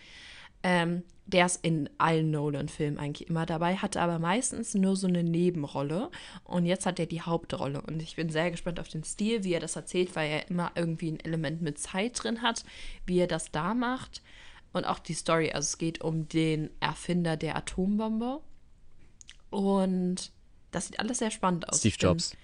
[0.64, 5.24] Ähm, der ist in allen Nolan-Filmen eigentlich immer dabei, hatte aber meistens nur so eine
[5.24, 6.10] Nebenrolle.
[6.44, 7.82] Und jetzt hat er die Hauptrolle.
[7.82, 10.72] Und ich bin sehr gespannt auf den Stil, wie er das erzählt, weil er immer
[10.76, 12.66] irgendwie ein Element mit Zeit drin hat,
[13.06, 14.22] wie er das da macht.
[14.74, 15.52] Und auch die Story.
[15.52, 18.42] Also es geht um den Erfinder der Atombombe.
[19.50, 20.32] Und
[20.72, 21.80] das sieht alles sehr spannend aus.
[21.80, 22.36] Steve Jobs.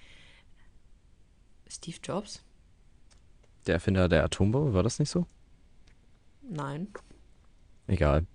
[1.68, 2.42] Steve Jobs?
[3.66, 5.26] Der Erfinder der Atombombe, war das nicht so?
[6.42, 6.88] Nein.
[7.86, 8.26] Egal.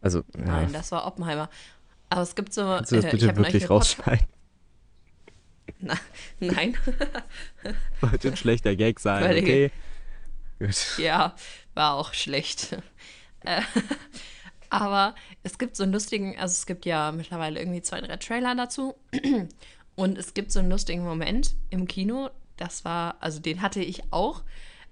[0.00, 0.44] Also, ja.
[0.44, 1.48] Nein, das war Oppenheimer.
[2.08, 2.62] Aber es gibt so.
[2.62, 4.26] Kannst du das äh, bitte wirklich rausschneiden?
[6.40, 6.76] Nein.
[8.00, 9.70] Wollte ein schlechter Gag sein, okay?
[10.58, 10.76] Gut.
[10.98, 11.34] Ja,
[11.74, 12.76] war auch schlecht.
[13.44, 13.60] Äh,
[14.70, 18.56] Aber es gibt so einen lustigen, also es gibt ja mittlerweile irgendwie zwei, drei Trailer
[18.56, 18.96] dazu.
[19.94, 24.02] Und es gibt so einen lustigen Moment im Kino, das war, also den hatte ich
[24.12, 24.42] auch.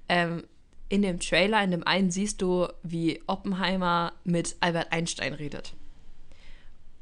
[0.08, 0.44] Ähm,
[0.88, 5.72] in dem Trailer, in dem einen siehst du, wie Oppenheimer mit Albert Einstein redet.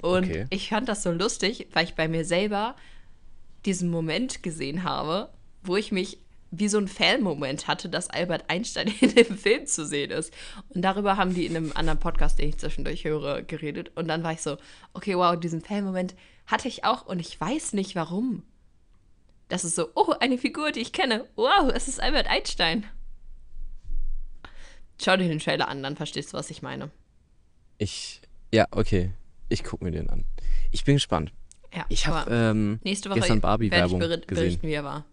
[0.00, 0.46] Und Okay.
[0.50, 2.76] ich fand das so lustig, weil ich bei mir selber
[3.66, 5.28] diesen Moment gesehen habe,
[5.62, 6.18] wo ich mich
[6.52, 10.32] wie so ein Fan-Moment hatte, dass Albert Einstein in dem Film zu sehen ist.
[10.68, 13.90] Und darüber haben die in einem anderen Podcast, den ich zwischendurch höre, geredet.
[13.96, 14.58] Und dann war ich so,
[14.92, 16.14] okay, wow, diesen Fan-Moment
[16.46, 18.42] hatte ich auch und ich weiß nicht warum.
[19.48, 21.26] Das ist so, oh, eine Figur, die ich kenne.
[21.36, 22.86] Wow, es ist Albert Einstein.
[25.02, 26.90] Schau dir den Trailer an, dann verstehst du, was ich meine.
[27.78, 28.20] Ich,
[28.52, 29.12] ja, okay.
[29.48, 30.24] Ich gucke mir den an.
[30.70, 31.32] Ich bin gespannt.
[31.74, 34.24] Ja, Ich habe ähm, nächste Woche gestern werde ich Barbie-Werbung gesehen.
[34.26, 35.06] berichten, wie er war.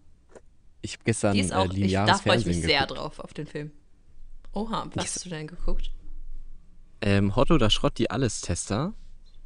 [0.82, 2.80] Ich habe gestern Die ist auch, äh, ich, lineares da freue ich mich Fernsehen sehr
[2.80, 2.98] geguckt.
[3.00, 3.70] drauf auf den Film.
[4.52, 5.90] Oha, was Ich- hast du denn geguckt?
[7.02, 8.92] Ähm, Hot oder Schrott, die Alles-Tester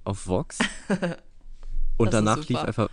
[0.04, 0.58] auf Vox.
[1.96, 2.88] Und danach lief einfach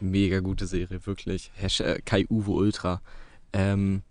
[0.00, 1.50] mega gute Serie, wirklich.
[1.54, 3.02] Hash äh, Kai Uwe Ultra.
[3.52, 4.02] Ähm,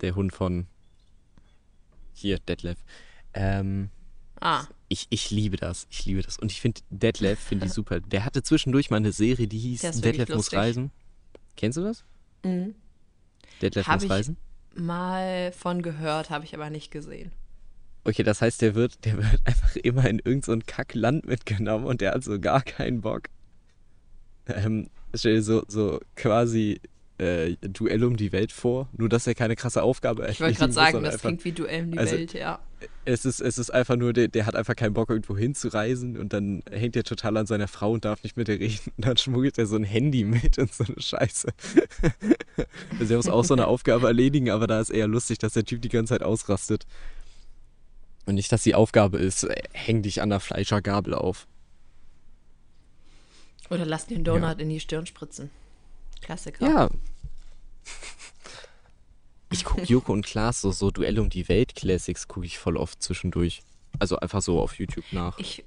[0.00, 0.66] der Hund von
[2.12, 2.78] hier, Detlef.
[3.34, 3.90] Ähm,
[4.40, 5.88] Ah, ich, ich liebe das.
[5.90, 6.38] Ich liebe das.
[6.38, 7.98] Und ich finde Detlef, finde ich super.
[8.00, 10.92] Der hatte zwischendurch mal eine Serie, die hieß Detlef muss reisen.
[11.58, 12.04] Kennst du das?
[12.44, 12.74] mhm.
[13.60, 14.36] Detlef Hab muss ich- reisen?
[14.74, 17.32] mal von gehört, habe ich aber nicht gesehen.
[18.04, 22.00] Okay, das heißt, der wird, der wird einfach immer in irgendein so Kackland mitgenommen und
[22.00, 23.24] der hat so gar keinen Bock.
[24.46, 26.80] Ähm, stell dir so, so quasi
[27.18, 30.72] äh, Duell um die Welt vor, nur dass er keine krasse Aufgabe Ich wollte gerade
[30.72, 32.60] sagen, das einfach, klingt wie Duell um die also- Welt, ja.
[33.04, 36.32] es ist, es ist einfach nur, der, der hat einfach keinen Bock, irgendwo hinzureisen und
[36.32, 38.92] dann hängt er total an seiner Frau und darf nicht mit ihr reden.
[38.96, 41.48] Und dann schmuggelt er so ein Handy mit und so eine Scheiße.
[43.00, 45.64] also er muss auch so eine Aufgabe erledigen, aber da ist eher lustig, dass der
[45.64, 46.86] Typ die ganze Zeit ausrastet.
[48.26, 51.46] Und nicht, dass die Aufgabe ist, äh, häng dich an der Fleischergabel auf.
[53.70, 55.50] Oder lass den Donut in die Stirn spritzen.
[56.20, 56.66] Klassiker.
[56.66, 56.88] Ja.
[59.50, 62.76] Ich gucke Joko und Klaas so, so Duell um die Welt Classics gucke ich voll
[62.76, 63.62] oft zwischendurch.
[63.98, 65.38] Also einfach so auf YouTube nach.
[65.38, 65.64] Ich,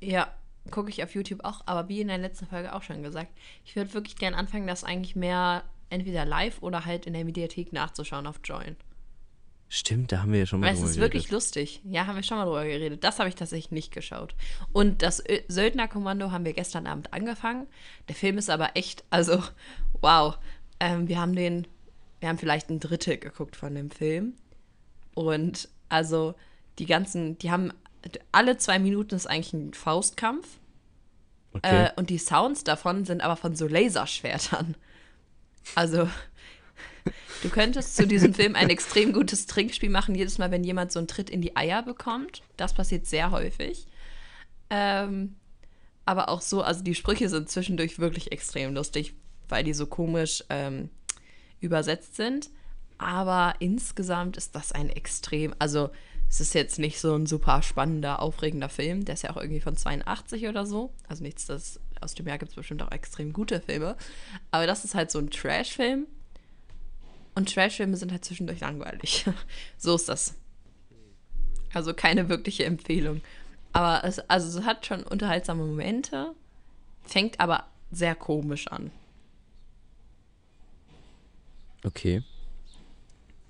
[0.00, 0.32] ja,
[0.70, 3.32] gucke ich auf YouTube auch, aber wie in der letzten Folge auch schon gesagt,
[3.64, 7.72] ich würde wirklich gern anfangen, das eigentlich mehr entweder live oder halt in der Mediathek
[7.72, 8.76] nachzuschauen auf Join.
[9.74, 11.32] Stimmt, da haben wir ja schon mal es drüber ist wirklich geredet.
[11.32, 11.80] lustig.
[11.84, 13.02] Ja, haben wir schon mal drüber geredet.
[13.04, 14.34] Das habe ich tatsächlich nicht geschaut.
[14.74, 17.66] Und das Söldnerkommando haben wir gestern Abend angefangen.
[18.06, 19.42] Der Film ist aber echt, also,
[20.02, 20.36] wow.
[20.78, 21.66] Ähm, wir haben den,
[22.20, 24.34] wir haben vielleicht ein Drittel geguckt von dem Film.
[25.14, 26.34] Und also,
[26.78, 27.72] die ganzen, die haben,
[28.30, 30.46] alle zwei Minuten ist eigentlich ein Faustkampf.
[31.54, 31.86] Okay.
[31.86, 34.76] Äh, und die Sounds davon sind aber von so Laserschwertern.
[35.76, 36.10] Also,
[37.42, 40.98] du könntest zu diesem Film ein extrem gutes Trinkspiel machen, jedes Mal, wenn jemand so
[40.98, 42.42] einen Tritt in die Eier bekommt.
[42.56, 43.86] Das passiert sehr häufig.
[44.70, 45.36] Ähm,
[46.04, 49.14] aber auch so, also die Sprüche sind zwischendurch wirklich extrem lustig,
[49.48, 50.90] weil die so komisch ähm,
[51.60, 52.50] übersetzt sind.
[52.98, 55.90] Aber insgesamt ist das ein extrem, also
[56.28, 59.04] es ist jetzt nicht so ein super spannender, aufregender Film.
[59.04, 60.94] Der ist ja auch irgendwie von 82 oder so.
[61.06, 63.96] Also nichts, das aus dem Jahr gibt es bestimmt auch extrem gute Filme.
[64.50, 66.06] Aber das ist halt so ein Trash-Film.
[67.34, 69.24] Und Trash-Filme sind halt zwischendurch langweilig.
[69.78, 70.34] so ist das.
[71.72, 73.22] Also keine wirkliche Empfehlung.
[73.72, 76.34] Aber es, also es hat schon unterhaltsame Momente,
[77.02, 78.90] fängt aber sehr komisch an.
[81.84, 82.22] okay.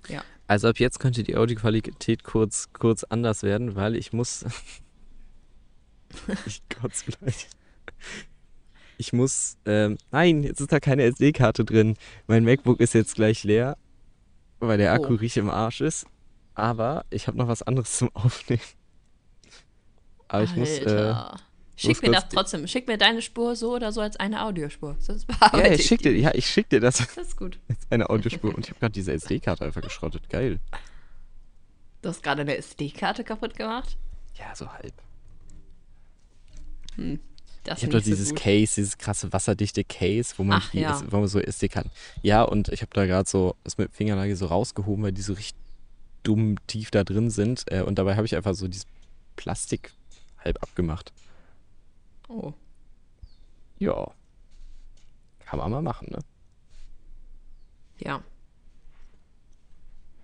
[0.07, 0.23] Ja.
[0.47, 4.45] Also ab jetzt könnte die Audioqualität kurz, kurz anders werden, weil ich muss.
[6.45, 7.47] ich kotze gleich.
[9.05, 9.57] Ich muss.
[9.65, 11.97] Ähm, nein, jetzt ist da keine SD-Karte drin.
[12.27, 13.77] Mein MacBook ist jetzt gleich leer,
[14.61, 15.15] weil der Akku Oh.
[15.17, 16.05] richtig im Arsch ist.
[16.55, 18.61] Aber ich habe noch was anderes zum Aufnehmen.
[20.29, 20.69] Aber ich muss.
[20.69, 21.35] Äh, Alter.
[21.75, 22.65] Schick muss mir das trotzdem.
[22.67, 24.95] Schick mir deine Spur so oder so als eine Audiospur.
[24.99, 27.59] Sonst ja, ich schick dir, ja, ich schick dir das Das ist gut.
[27.67, 28.55] als eine Audiospur.
[28.55, 30.29] Und ich habe gerade diese SD-Karte einfach geschrottet.
[30.29, 30.61] Geil.
[32.01, 33.97] Du hast gerade eine SD-Karte kaputt gemacht.
[34.35, 34.93] Ja, so halb.
[37.63, 38.39] Das Ich habe doch so dieses gut.
[38.39, 41.01] Case, dieses krasse wasserdichte Case, wo man, Ach, die, ja.
[41.09, 41.89] Wo man so SD kann.
[42.21, 45.33] Ja, und ich habe da gerade so das mit Fingernagel so rausgehoben, weil die so
[45.33, 45.57] richtig
[46.23, 47.63] dumm tief da drin sind.
[47.71, 48.85] Äh, und dabei habe ich einfach so dieses
[49.35, 49.93] Plastik
[50.43, 51.13] halb abgemacht.
[52.27, 52.53] Oh.
[53.79, 54.11] Ja.
[55.45, 56.19] Kann man mal machen, ne?
[57.99, 58.21] Ja.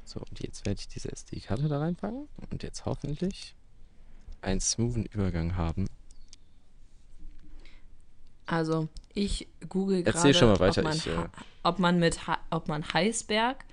[0.03, 3.55] So, und jetzt werde ich diese SD-Karte da reinpacken und jetzt hoffentlich
[4.41, 5.87] einen smoothen Übergang haben.
[8.49, 11.27] Also, ich google gerade, ob, man ich, äh,
[11.61, 12.19] ob man mit
[12.49, 13.63] ob man Heißberg,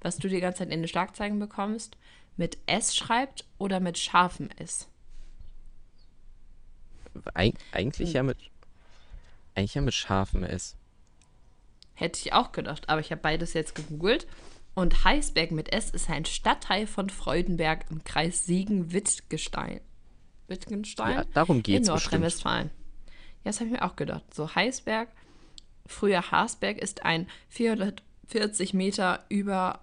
[0.00, 1.98] was du die ganze Zeit in den Schlagzeilen bekommst,
[2.38, 4.88] mit S schreibt oder mit scharfem S.
[7.34, 8.14] Eig eigentlich Hm.
[8.16, 8.38] ja mit.
[9.54, 10.76] Eigentlich ja mit scharfem S.
[11.92, 14.26] Hätte ich auch gedacht, aber ich habe beides jetzt gegoogelt.
[14.74, 19.82] Und Heißberg mit S ist ein Stadtteil von Freudenberg im Kreis Siegen-Wittgenstein.
[20.48, 21.16] Wittgenstein?
[21.16, 22.12] Ja, darum in geht's bestimmt.
[22.12, 22.70] Nordrhein-Westfalen.
[23.44, 24.22] Ja, das habe ich mir auch gedacht.
[24.34, 25.08] So, Heißberg,
[25.86, 29.80] früher Haßberg, ist ein 440 Meter über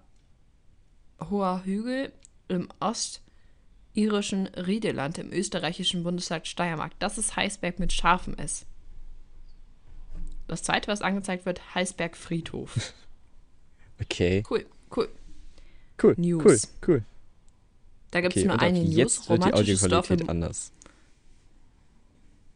[1.28, 2.12] hoher Hügel
[2.48, 6.92] im ostirischen Riedeland im österreichischen Bundesstaat Steiermark.
[6.98, 8.64] Das ist Heißberg mit scharfem S.
[10.48, 12.92] Das zweite, was angezeigt wird, Heißberg Friedhof.
[14.02, 14.42] Okay.
[14.48, 14.64] Cool,
[14.96, 15.10] cool.
[16.02, 16.14] Cool.
[16.16, 16.42] News.
[16.42, 16.58] Cool.
[16.88, 17.04] Cool.
[18.10, 18.94] Da gibt es Okay, nur eine News.
[18.96, 20.72] jetzt wird die Audioqualität anders.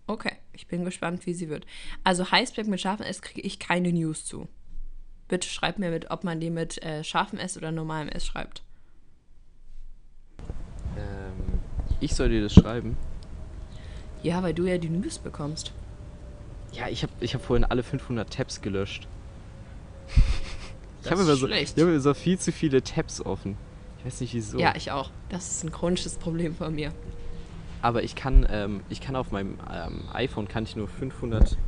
[0.07, 1.67] Okay, ich bin gespannt, wie sie wird.
[2.05, 4.49] Also Heißberg mit scharfem S kriege ich keine News zu.
[5.29, 8.63] Bitte schreibt mir mit, ob man die mit äh, scharfem S oder normalem S schreibt.
[10.97, 11.61] Ähm,
[12.01, 12.97] ich soll dir das schreiben?
[14.23, 15.73] Ja, weil du ja die News bekommst.
[16.73, 19.07] Ja, ich habe ich hab vorhin alle 500 Tabs gelöscht.
[20.09, 20.15] Ich
[21.03, 23.57] Das habe ist immer, so, ich hab immer so viel zu viele Tabs offen.
[23.99, 24.59] Ich weiß nicht wieso.
[24.59, 25.11] Ja, ich auch.
[25.29, 26.93] Das ist ein chronisches Problem von mir.
[27.85, 31.59] Aber ich kann, ähm, ich kann auf meinem ähm, iPhone kann ich nur 500,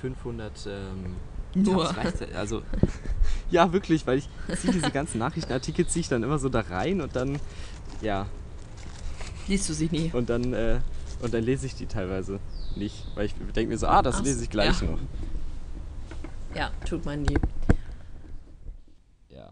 [0.00, 1.16] 500 ähm,
[1.54, 1.94] Nur.
[2.34, 2.62] Also
[3.50, 7.02] ja, wirklich, weil ich ziehe diese ganzen Nachrichtenartikel ziehe ich dann immer so da rein
[7.02, 7.38] und dann
[8.00, 8.26] ja
[9.48, 10.10] Liest du sie nie?
[10.14, 10.80] und dann äh,
[11.20, 12.40] und dann lese ich die teilweise
[12.74, 14.88] nicht, weil ich denke mir so, ah, das Ach, lese ich gleich ja.
[14.88, 14.98] noch.
[16.54, 17.36] Ja, tut man nie.
[19.28, 19.50] Ja.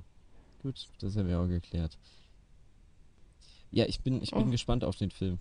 [0.63, 1.99] Gut, das haben wir auch geklärt.
[3.71, 4.51] Ja, ich bin, ich bin Oh.
[4.51, 5.39] gespannt auf den Film.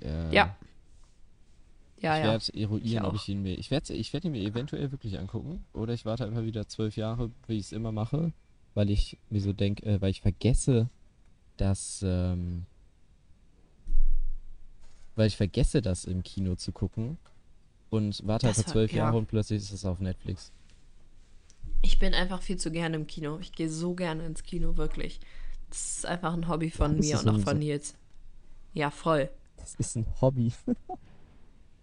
[0.00, 0.56] Ich, äh, Ja.
[2.02, 2.30] Ja, ich ja.
[2.30, 3.16] werde eruieren, ob auch.
[3.16, 3.58] ich ihn mir.
[3.58, 5.64] Ich werde ich werd ihn mir eventuell wirklich angucken.
[5.74, 8.32] Oder ich warte einfach wieder zwölf Jahre, wie ich es immer mache.
[8.74, 10.88] Weil ich mir so denke, äh, weil ich vergesse,
[11.56, 12.02] dass.
[12.02, 12.64] Ähm,
[15.14, 17.18] weil ich vergesse, das im Kino zu gucken.
[17.90, 18.98] Und warte Das einfach zwölf ja.
[19.04, 20.52] Jahre und plötzlich ist es auf Netflix.
[21.82, 23.38] Ich bin einfach viel zu gerne im Kino.
[23.40, 25.20] Ich gehe so gerne ins Kino, wirklich.
[25.68, 27.94] Das ist einfach ein Hobby von ist mir und auch von Nils.
[28.72, 29.30] Ja, voll.
[29.60, 30.52] Das ist ein Hobby.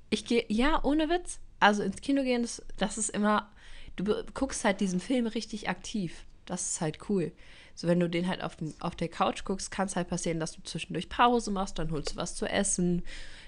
[0.09, 1.39] Ich gehe, ja, ohne Witz.
[1.59, 3.51] Also ins Kino gehen, das, das ist immer,
[3.95, 6.25] du guckst halt diesen Film richtig aktiv.
[6.45, 7.31] Das ist halt cool.
[7.75, 10.39] So, wenn du den halt auf, dem, auf der Couch guckst, kann es halt passieren,
[10.39, 13.03] dass du zwischendurch Pause machst, dann holst du was zu essen,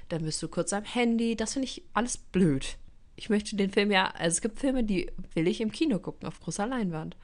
[0.09, 1.36] dann bist du kurz am Handy.
[1.36, 2.77] Das finde ich alles blöd.
[3.15, 6.27] Ich möchte den Film ja, also es gibt Filme, die will ich im Kino gucken,
[6.27, 7.15] auf großer Leinwand.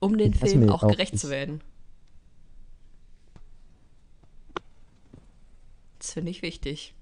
[0.00, 1.22] Um den Film auch auch gerecht nicht.
[1.22, 1.60] zu werden.
[5.98, 6.94] Das finde ich wichtig.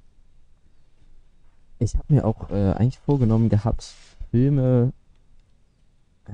[1.79, 3.93] Ich habe mir auch äh, eigentlich vorgenommen gehabt,
[4.31, 4.93] Filme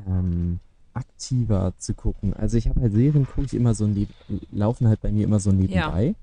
[0.06, 0.60] ähm,
[0.94, 2.34] aktiver zu gucken.
[2.34, 4.12] Also ich habe halt Serien, gucke ich immer so neben,
[4.50, 6.14] laufen halt bei mir immer so nebenbei.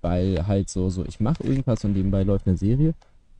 [0.00, 2.94] Weil halt so, so ich mache irgendwas und nebenbei läuft eine Serie.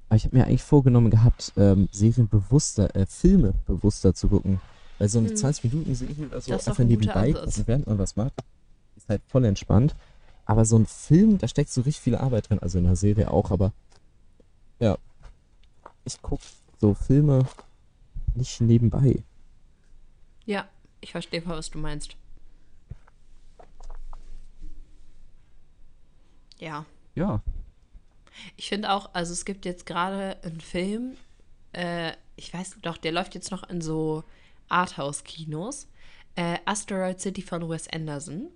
[0.09, 4.61] Aber ich habe mir eigentlich vorgenommen gehabt, ähm, Serien bewusster, äh, Filme bewusster zu gucken.
[4.99, 5.37] Weil so eine Hm.
[5.37, 8.32] 20 Minuten Serie oder so einfach nebenbei, also während man was macht,
[8.97, 9.95] ist halt voll entspannt.
[10.47, 13.31] Aber so ein Film, da steckt so richtig viel Arbeit drin, also in der Serie
[13.31, 13.73] auch, aber
[14.79, 14.99] ja.
[16.05, 16.43] Ich gucke
[16.81, 17.47] so Filme
[18.35, 19.23] nicht nebenbei.
[20.45, 20.69] Ja,
[21.01, 22.17] ich verstehe voll, was du meinst.
[26.59, 26.85] Ja,
[27.15, 27.41] Ja.
[28.57, 31.17] ich finde auch, also es gibt jetzt gerade einen Film,
[31.73, 34.25] äh, ich weiß doch, der läuft jetzt noch in so
[34.69, 35.89] Arthouse-Kinos.
[36.37, 38.49] Äh, Asteroid City von Wes Anderson.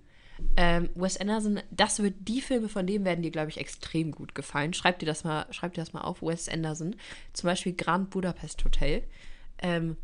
[0.57, 4.35] Ähm, Wes Anderson, das wird, die Filme von dem werden dir, glaube ich, extrem gut
[4.35, 4.73] gefallen.
[4.73, 6.95] Schreib dir das mal, schreib dir das mal auf, Wes Anderson.
[7.33, 9.03] Zum Beispiel Grand Budapest Hotel.
[9.59, 9.97] Ähm,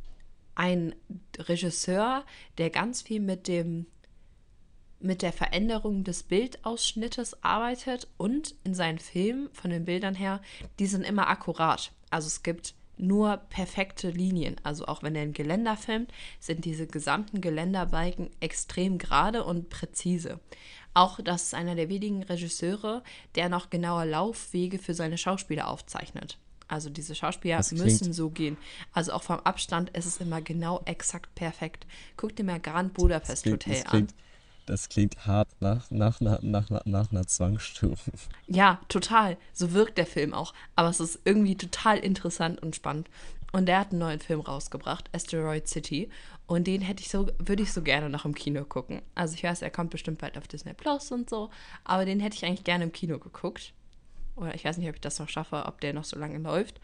[0.56, 0.96] ein
[1.38, 2.26] Regisseur,
[2.58, 3.88] der ganz viel mit dem
[5.02, 10.42] mit der Veränderung des Bildausschnittes arbeitet und in seinen Filmen von den Bildern her,
[10.80, 11.92] die sind immer akkurat.
[12.10, 14.56] Also es gibt nur perfekte Linien.
[14.64, 20.40] Also auch wenn er ein Geländer filmt, sind diese gesamten Geländerbalken extrem gerade und präzise.
[20.94, 23.04] Auch das ist einer der wenigen Regisseure,
[23.36, 26.38] der noch genaue Laufwege für seine Schauspieler aufzeichnet.
[26.68, 28.58] Also diese Schauspieler Das klingt- müssen so gehen.
[28.92, 31.86] Also auch vom Abstand ist es immer genau exakt perfekt.
[32.18, 34.08] Guck dir mal Grand Budapest Hotel an.
[34.66, 37.98] Das klingt hart nach, nach, nach, nach, nach einer Zwangsstörung.
[38.48, 39.38] Ja, total.
[39.54, 40.54] So wirkt der Film auch.
[40.76, 43.10] Aber es ist irgendwie total interessant und spannend.
[43.52, 46.10] Und der hat einen neuen Film rausgebracht, Asteroid City.
[46.46, 49.02] Und den hätte ich so, würde ich so gerne noch im Kino gucken.
[49.16, 51.50] Also ich weiß, er kommt bestimmt bald auf Disney Plus und so.
[51.84, 53.74] Aber den hätte ich eigentlich gerne im Kino geguckt.
[54.36, 56.82] Oder ich weiß nicht, ob ich das noch schaffe, ob der noch so lange läuft.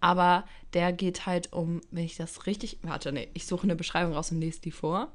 [0.00, 2.78] Aber der geht halt um, wenn ich das richtig.
[2.82, 5.12] Warte, nee, ich suche eine Beschreibung raus und lese die vor.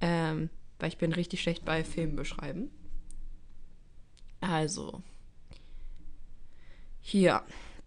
[0.00, 0.50] Ähm,
[0.82, 2.68] weil ich bin richtig schlecht bei Filmen beschreiben.
[4.40, 5.00] Also,
[7.00, 7.44] hier.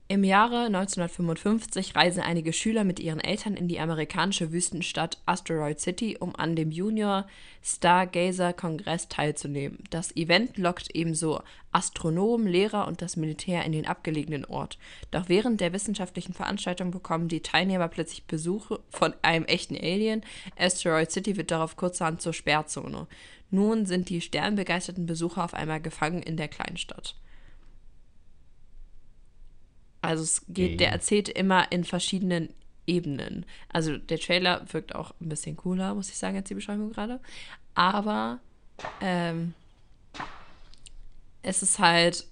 [0.07, 6.15] Im Jahre 1955 reisen einige Schüler mit ihren Eltern in die amerikanische Wüstenstadt Asteroid City,
[6.19, 7.25] um an dem Junior
[7.63, 9.79] Stargazer Kongress teilzunehmen.
[9.89, 11.41] Das Event lockt ebenso
[11.71, 14.77] Astronomen, Lehrer und das Militär in den abgelegenen Ort.
[15.09, 20.21] Doch während der wissenschaftlichen Veranstaltung bekommen die Teilnehmer plötzlich Besuche von einem echten Alien.
[20.55, 23.07] Asteroid City wird darauf kurzerhand zur Sperrzone.
[23.49, 27.15] Nun sind die sternbegeisterten Besucher auf einmal gefangen in der Kleinstadt.
[30.07, 30.95] Also es geht, der Okay.
[30.95, 32.49] erzählt immer in verschiedenen
[32.87, 33.45] Ebenen.
[33.71, 37.19] Also der Trailer wirkt auch ein bisschen cooler, muss ich sagen, als die Beschreibung gerade.
[37.73, 38.39] Aber
[39.01, 39.53] ähm,
[41.41, 42.25] es ist halt,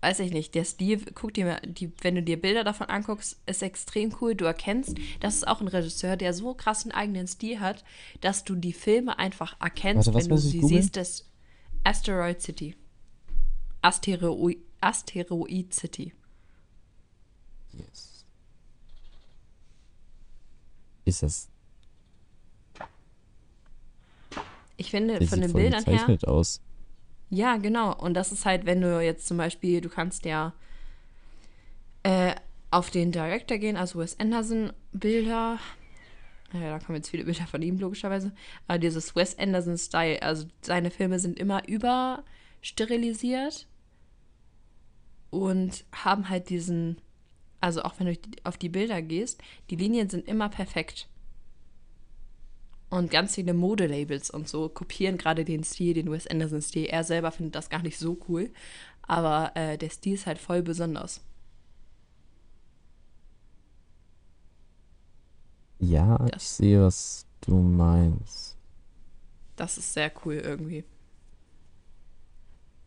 [0.00, 3.40] weiß ich nicht, der Stil, guck dir mal, die, wenn du dir Bilder davon anguckst,
[3.46, 4.34] ist extrem cool.
[4.34, 7.84] Du erkennst, das ist auch ein Regisseur, der so krass einen eigenen Stil hat,
[8.20, 10.82] dass du die Filme einfach erkennst, Warte, wenn du sie googeln?
[10.82, 10.96] siehst.
[10.96, 11.28] Das
[11.84, 12.76] Asteroid City.
[13.82, 16.12] Asteroid, Asteroid City.
[17.72, 18.24] Yes.
[21.04, 21.48] Ist das.
[24.76, 26.18] Ich finde, Der von den Bildern her.
[26.28, 26.60] aus.
[27.30, 27.94] Ja, genau.
[27.96, 30.52] Und das ist halt, wenn du jetzt zum Beispiel, du kannst ja
[32.02, 32.34] äh,
[32.70, 35.58] auf den Director gehen, also Wes Anderson Bilder.
[36.52, 38.32] Ja, da kommen jetzt viele Bilder von ihm, logischerweise.
[38.66, 43.66] Aber dieses Wes Anderson Style, also seine Filme sind immer übersterilisiert
[45.30, 47.00] und haben halt diesen
[47.62, 49.40] also auch wenn du auf die Bilder gehst,
[49.70, 51.08] die Linien sind immer perfekt.
[52.90, 56.84] Und ganz viele Modelabels und so kopieren gerade den Stil, den Wes Anderson-Stil.
[56.86, 58.50] Er selber findet das gar nicht so cool,
[59.02, 61.22] aber äh, der Stil ist halt voll besonders.
[65.78, 68.56] Ja, ich Das- sehe, was du meinst.
[69.56, 70.84] Das ist sehr cool irgendwie.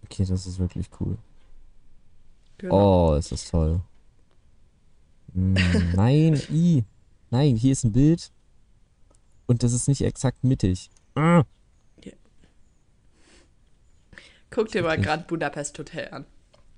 [0.03, 1.17] Okay, das ist wirklich cool.
[2.57, 3.11] Genau.
[3.11, 3.81] Oh, ist das toll.
[5.35, 5.57] Mm,
[5.95, 6.83] nein, i.
[7.29, 8.31] Nein, hier ist ein Bild.
[9.45, 10.89] Und das ist nicht exakt mittig.
[11.13, 11.43] Ah.
[14.49, 16.25] Guck dir mal gerade Budapest Hotel an.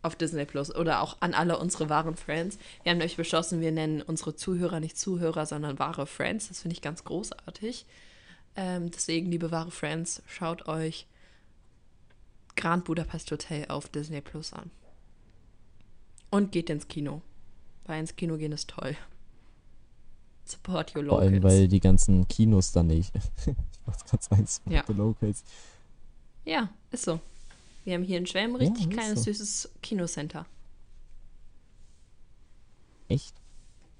[0.02, 0.76] Auf Disney Plus.
[0.76, 2.58] Oder auch an alle unsere wahren Friends.
[2.82, 6.48] Wir haben nämlich beschlossen, wir nennen unsere Zuhörer nicht Zuhörer, sondern wahre Friends.
[6.48, 7.86] Das finde ich ganz großartig.
[8.56, 11.06] Ähm, deswegen, liebe wahre Friends, schaut euch
[12.56, 14.72] Grand Budapest Hotel auf Disney Plus an.
[16.32, 17.22] Und geht ins Kino.
[17.88, 18.96] Weil ins Kino gehen ist toll.
[20.46, 21.54] Support your Vor allem, locals.
[21.54, 23.14] weil die ganzen Kinos dann nicht.
[23.46, 23.48] ich
[23.86, 24.84] wollte gerade sagen, Support Ja.
[24.88, 25.44] the Locals.
[26.46, 27.20] ja, ist so.
[27.86, 29.32] Wir haben hier in Schwelm ein Ja, richtig ist kleines, so.
[29.32, 30.46] süßes Kinocenter.
[33.08, 33.34] Echt?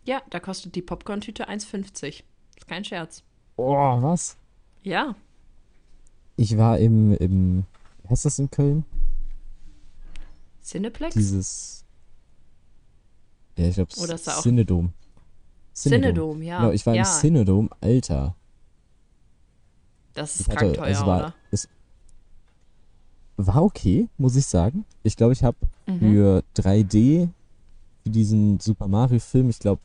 [0.06, 2.24] Ja, da kostet die Popcorn-Tüte 1,50.
[2.56, 3.24] Ist kein Scherz.
[3.56, 4.36] Oh, was?
[4.84, 5.16] Ja,
[6.36, 7.66] Ich war im, im,
[8.10, 8.86] heißt das in Köln?
[10.64, 11.14] Cineplex?
[11.16, 11.84] Dieses,
[13.58, 14.94] ja, ich glaube, Oder ist da auch- Cinedom.
[15.76, 16.60] Cinedom, ja.
[16.60, 18.36] Genau, ich war ja, im Cinedom, Alter.
[20.14, 21.34] Das ist Ich hatte, krank teuer, also war, oder?
[21.52, 21.68] es
[23.38, 24.86] war okay, muss ich sagen.
[25.04, 26.00] Ich glaube, ich habe Mhm.
[26.00, 27.30] für 3D,
[28.04, 29.82] für diesen Super Mario Film, ich glaube,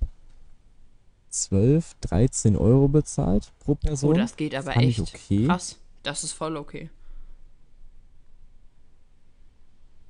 [1.28, 4.10] 12, 13 Euro bezahlt pro Person.
[4.10, 4.98] Oh, das geht aber fand echt.
[5.00, 5.46] ich okay.
[5.46, 5.78] Krass.
[6.02, 6.88] Das ist voll okay.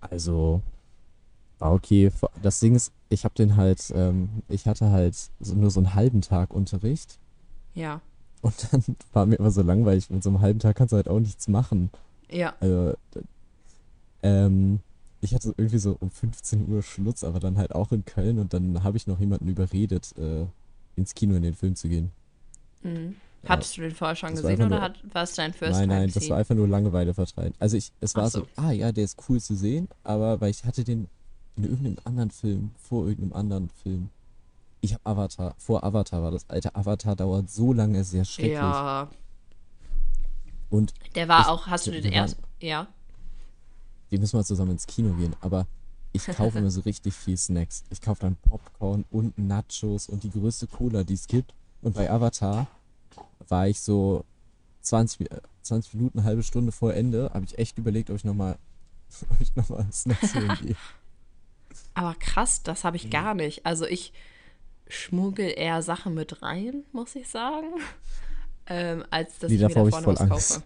[0.01, 0.63] Also,
[1.59, 2.11] war okay.
[2.11, 5.81] Vor- Das Ding ist, ich habe den halt, ähm, ich hatte halt so, nur so
[5.81, 7.19] einen halben Tag Unterricht.
[7.75, 8.01] Ja.
[8.41, 8.83] Und dann
[9.13, 10.11] war mir immer so langweilig.
[10.11, 11.91] Mit so einem halben Tag kannst du halt auch nichts machen.
[12.31, 12.55] Ja.
[12.61, 12.95] Also,
[14.23, 14.81] ähm,
[15.21, 18.39] ich hatte irgendwie so um 15 Uhr Schluss, aber dann halt auch in Köln.
[18.39, 20.47] Und dann habe ich noch jemanden überredet, äh,
[20.97, 22.11] ins Kino in den Film zu gehen.
[22.83, 23.17] Mhm.
[23.43, 25.73] Ja, Hattest du den vorher schon das gesehen oder nur- hat, war es dein First
[25.73, 27.55] Nein, nein, das war einfach nur Langeweile vertreiben.
[27.59, 28.41] Also ich, es war so.
[28.41, 28.47] so.
[28.57, 31.09] ah ja, der ist cool zu sehen, aber weil ich hatte den
[31.57, 34.09] in irgendeinem anderen Film, vor irgendeinem anderen Film.
[34.81, 36.49] Ich habe Avatar, vor Avatar war das.
[36.49, 38.55] Alter, Avatar dauert so lange, ist sehr schrecklich.
[38.55, 39.09] Ja.
[40.71, 42.37] Und Der war Ich- auch, hast du den erst.
[42.61, 42.87] Ja.
[44.09, 45.67] wir müssen mal zusammen ins Kino gehen, aber
[46.13, 47.85] ich kaufe immer so richtig viel Snacks.
[47.91, 51.55] Ich kaufe dann Popcorn und Nachos und die größte Cola, die es gibt.
[51.83, 52.67] Und bei Avatar
[53.49, 54.25] war ich so
[54.83, 58.17] 20, Mi- äh, 20 Minuten, eine halbe Stunde vor Ende, habe ich echt überlegt, ob
[58.17, 58.59] ich nochmal
[59.31, 60.77] ob ich noch mal Snacks holen gehe.
[61.95, 62.87] Aber krass, das Mhm.
[62.87, 63.67] habe ich gar nicht.
[63.67, 64.13] Also ich
[64.89, 67.67] schmuggel eher Sachen mit rein, muss ich sagen.
[68.69, 70.63] Ähm, als dass Nee, ich mir davor ich voll was kaufe.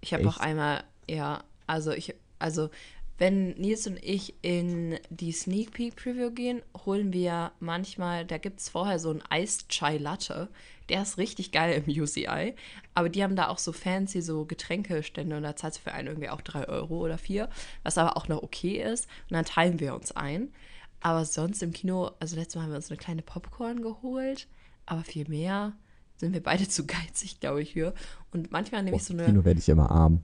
[0.00, 2.70] Ich habe auch einmal, ja, also ich, also
[3.18, 8.60] wenn Nils und ich in die Sneak Peek Preview gehen, holen wir manchmal, da gibt
[8.60, 10.48] es vorher so ein Iced Chai Latte.
[10.88, 12.54] Der ist richtig geil im UCI.
[12.94, 16.08] Aber die haben da auch so fancy so Getränkestände und da zahlst du für einen
[16.08, 17.48] irgendwie auch 3 Euro oder 4,
[17.82, 19.06] was aber auch noch okay ist.
[19.28, 20.52] Und dann teilen wir uns ein.
[21.00, 24.46] Aber sonst im Kino, also letztes Mal haben wir uns eine kleine Popcorn geholt,
[24.86, 25.72] aber viel mehr
[26.16, 27.94] sind wir beide zu geizig, glaube ich, für.
[28.32, 29.28] Und manchmal nehme Boah, ich so im eine.
[29.28, 30.22] Kino werde ich immer arm.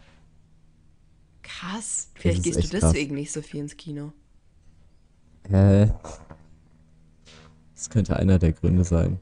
[1.43, 2.11] Krass.
[2.15, 2.93] Vielleicht gehst du echt krass.
[2.93, 4.13] deswegen nicht so viel ins Kino.
[5.45, 5.89] Äh,
[7.75, 9.21] das könnte einer der Gründe sein.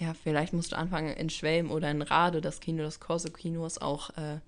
[0.00, 3.82] Ja, vielleicht musst du anfangen in Schwelm oder in Rade, das Kino, das Corso-Kino ist
[3.82, 4.38] auch äh,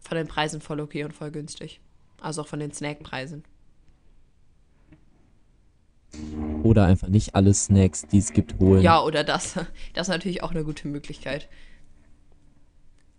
[0.00, 1.80] von den Preisen voll okay und voll günstig.
[2.20, 3.44] Also auch von den Snackpreisen.
[6.62, 8.80] Oder einfach nicht alle Snacks, die es gibt, holen.
[8.80, 9.54] Ja, oder das.
[9.94, 11.48] Das ist natürlich auch eine gute Möglichkeit.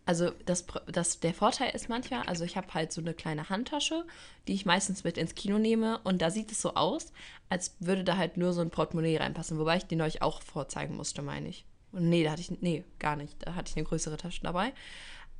[0.07, 4.05] Also das, das, der Vorteil ist manchmal, also ich habe halt so eine kleine Handtasche,
[4.47, 7.11] die ich meistens mit ins Kino nehme und da sieht es so aus,
[7.49, 10.95] als würde da halt nur so ein Portemonnaie reinpassen, wobei ich den euch auch vorzeigen
[10.95, 11.65] musste, meine ich.
[11.91, 14.71] Und nee, da hatte ich, nee, gar nicht, da hatte ich eine größere Tasche dabei.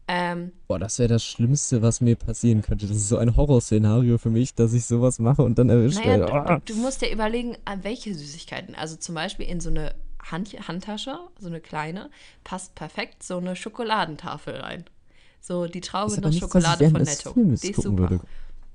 [0.10, 2.88] Ähm, Boah, das wäre das Schlimmste, was mir passieren könnte.
[2.88, 6.19] Das ist so ein Horrorszenario für mich, dass ich sowas mache und dann erwischt naja,
[6.19, 6.26] werde.
[6.26, 6.60] du, Ah.
[6.65, 8.76] du, du musst dir überlegen, an welche Süßigkeiten.
[8.76, 9.95] Also zum Beispiel in so eine
[10.32, 12.10] Hand, Handtasche, so eine kleine,
[12.44, 14.86] passt perfekt so eine Schokoladentafel rein.
[15.40, 17.34] So die Traube noch ich Schokolade von Netto.
[17.36, 17.98] Die ist super.
[18.10, 18.20] würde.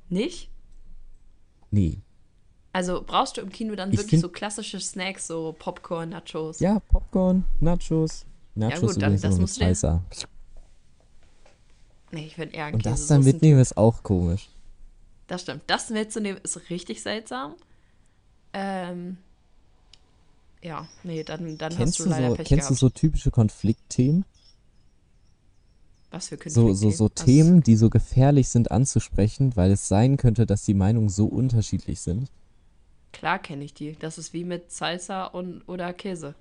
[0.08, 0.50] Nicht?
[1.70, 2.00] Nee.
[2.72, 6.60] Also brauchst du im Kino dann Ich wirklich so klassische Snacks, so Popcorn, Nachos.
[6.60, 8.24] Ja, Popcorn, Nachos.
[8.54, 10.02] Nachos gut, dann- das musst du dir-.
[12.10, 14.48] Nee, ich finde eher ein Und das dann mitnehmen ist auch komisch.
[15.26, 15.62] Das stimmt.
[15.66, 17.54] Das mitzunehmen ist richtig seltsam.
[18.52, 19.16] Ähm,
[20.62, 22.80] ja, nee, dann, dann Kennst hast du du leider so, Pech kennst du gehabt.
[22.80, 24.24] so typische Konfliktthemen?
[26.10, 30.16] Was für So, so, so Was- Themen, die so gefährlich sind anzusprechen, weil es sein
[30.18, 32.30] könnte, dass die Meinungen so unterschiedlich sind.
[33.12, 33.96] Klar kenne ich die.
[33.98, 36.34] Das ist wie mit Salsa und oder Käse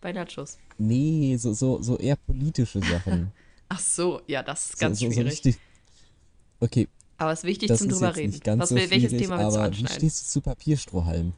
[0.00, 0.58] bei Nachos.
[0.78, 3.32] Nee, so, so, so eher politische Sachen.
[3.68, 5.32] Ach so, ja, das ist ganz so, so, so schwierig.
[5.32, 5.58] richtig.
[6.60, 6.88] Okay,
[7.18, 8.40] aber es ist wichtig das zum ist drüber reden.
[8.56, 9.94] Was, so welches Thema willst du aber wie anschneiden?
[9.96, 11.34] stehst du zu Papierstrohhalmen?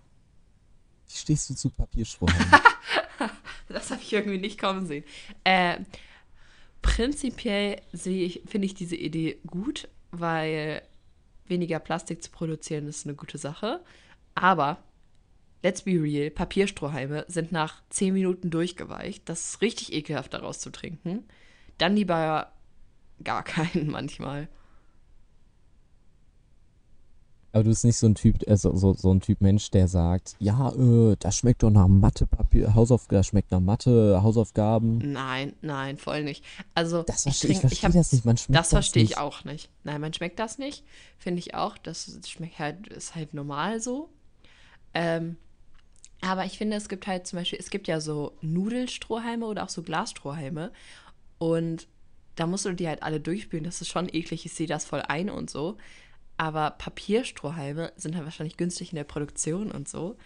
[1.14, 2.52] Stehst du zu Papierstrohhalmen?
[3.68, 5.04] Das habe ich irgendwie nicht kommen sehen.
[5.42, 5.78] Äh,
[6.82, 10.82] prinzipiell finde ich diese Idee gut, weil
[11.46, 13.82] weniger Plastik zu produzieren ist eine gute Sache.
[14.34, 14.82] Aber,
[15.62, 19.28] let's be real, Papierstrohhalme sind nach 10 Minuten durchgeweicht.
[19.28, 21.24] Das ist richtig ekelhaft, daraus zu trinken.
[21.78, 22.52] Dann lieber
[23.22, 24.48] gar keinen manchmal.
[27.54, 29.86] Aber du bist nicht so ein Typ, äh, so, so, so ein Typ Mensch, der
[29.86, 34.98] sagt, ja, äh, das schmeckt doch nach Mathepapier, Hausaufgaben, das schmeckt nach Mathe, Hausaufgaben.
[35.12, 36.44] Nein, nein, voll nicht.
[36.74, 38.24] Also, Das ich, verstehe ich, trink- verstehe hab- das nicht.
[38.24, 39.18] Man schmeckt Das verstehe ich nicht.
[39.18, 39.70] auch nicht.
[39.84, 40.82] Nein, man schmeckt das nicht.
[41.16, 41.78] Finde ich auch.
[41.78, 44.08] Das schmeckt halt, ist halt normal so.
[44.92, 45.36] Ähm,
[46.22, 49.68] aber ich finde, es gibt halt zum Beispiel, es gibt ja so Nudelstrohhalme oder auch
[49.68, 50.72] so Glasstrohhalme.
[51.38, 51.86] Und
[52.34, 53.64] da musst du die halt alle durchspülen.
[53.64, 54.44] Das ist schon eklig.
[54.44, 55.76] Ich sehe das voll ein und so.
[56.36, 60.16] Aber Papierstrohhalme sind halt wahrscheinlich günstig in der Produktion und so.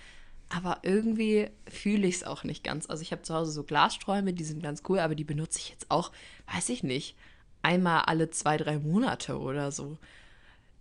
[0.48, 2.88] Aber irgendwie fühle ich es auch nicht ganz.
[2.88, 5.70] Also ich habe zu Hause so Glasstrohhalme, die sind ganz cool, aber die benutze ich
[5.70, 6.10] jetzt auch,
[6.52, 7.16] weiß ich nicht,
[7.62, 9.98] einmal alle zwei, drei Monate oder so.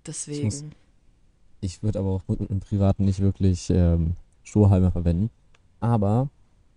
[0.05, 0.71] Deswegen.
[1.59, 4.13] Ich würde aber auch im Privaten nicht wirklich ähm,
[4.43, 5.29] Strohhalme verwenden.
[5.79, 6.29] Aber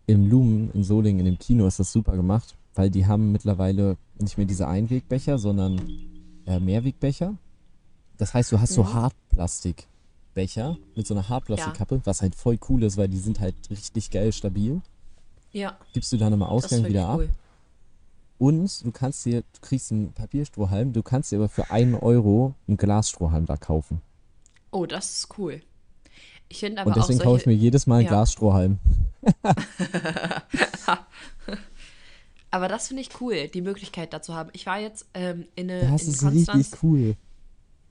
[0.06, 3.96] im Lumen in Solingen, in dem Kino, ist das super gemacht, weil die haben mittlerweile
[4.18, 5.80] nicht mehr diese Einwegbecher, sondern
[6.46, 7.36] äh, Mehrwegbecher.
[8.20, 8.92] Das heißt, du hast so Mhm.
[8.92, 14.10] Hartplastikbecher mit so einer Hartplastikkappe, was halt voll cool ist, weil die sind halt richtig
[14.10, 14.82] geil stabil.
[15.52, 17.18] Ja, Gibst du dann ist Ausgang wieder ab.
[17.20, 17.30] cool.
[18.38, 22.54] Und du kannst dir, du kriegst einen Papierstrohhalm, du kannst dir aber für einen Euro
[22.68, 24.02] einen Glasstrohhalm da kaufen.
[24.70, 25.62] Oh, das ist cool.
[26.50, 28.10] Ich finde aber Und deswegen auch kaufe ich solche, mir jedes Mal einen Ja.
[28.10, 28.78] Glasstrohhalm.
[32.50, 34.50] aber das finde ich cool, die Möglichkeit dazu haben.
[34.52, 36.58] Ich war jetzt ähm, in, eine, Das in ist Konstanz.
[36.58, 37.16] richtig cool.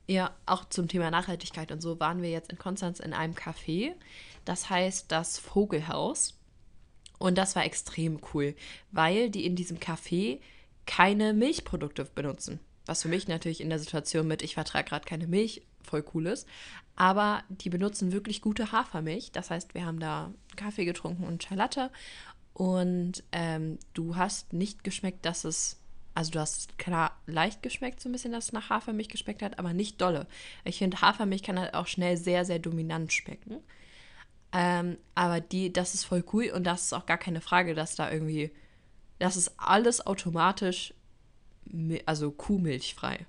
[0.10, 3.94] Ja, auch zum Thema Nachhaltigkeit und so waren wir jetzt in Konstanz in einem Café.
[4.44, 6.36] Das heißt das Vogelhaus.
[7.20, 8.56] Und das war extrem cool,
[8.90, 10.40] weil die in diesem Café
[10.88, 12.60] keine Milchprodukte benutzen.
[12.88, 16.26] Was für mich natürlich in der Situation mit, ich vertrage gerade keine Milch, voll cool
[16.26, 16.48] ist.
[16.96, 19.32] Aber die benutzen wirklich gute Hafermilch.
[19.32, 21.92] Das heißt, wir haben da Kaffee getrunken und Chai Latte.
[22.54, 25.79] Und ähm, du hast nicht geschmeckt, dass es,
[26.20, 29.58] also du hast klar leicht geschmeckt, so ein bisschen, dass es nach Hafermilch geschmeckt hat,
[29.58, 30.28] aber nicht dolle.
[30.66, 33.62] Ich finde, Hafermilch kann halt auch schnell sehr, sehr dominant schmecken.
[34.52, 37.96] Ähm, aber die, das ist voll cool und das ist auch gar keine Frage, dass
[37.96, 38.52] da irgendwie,
[39.18, 40.94] das ist alles automatisch,
[42.06, 43.26] also Kuhmilchfrei.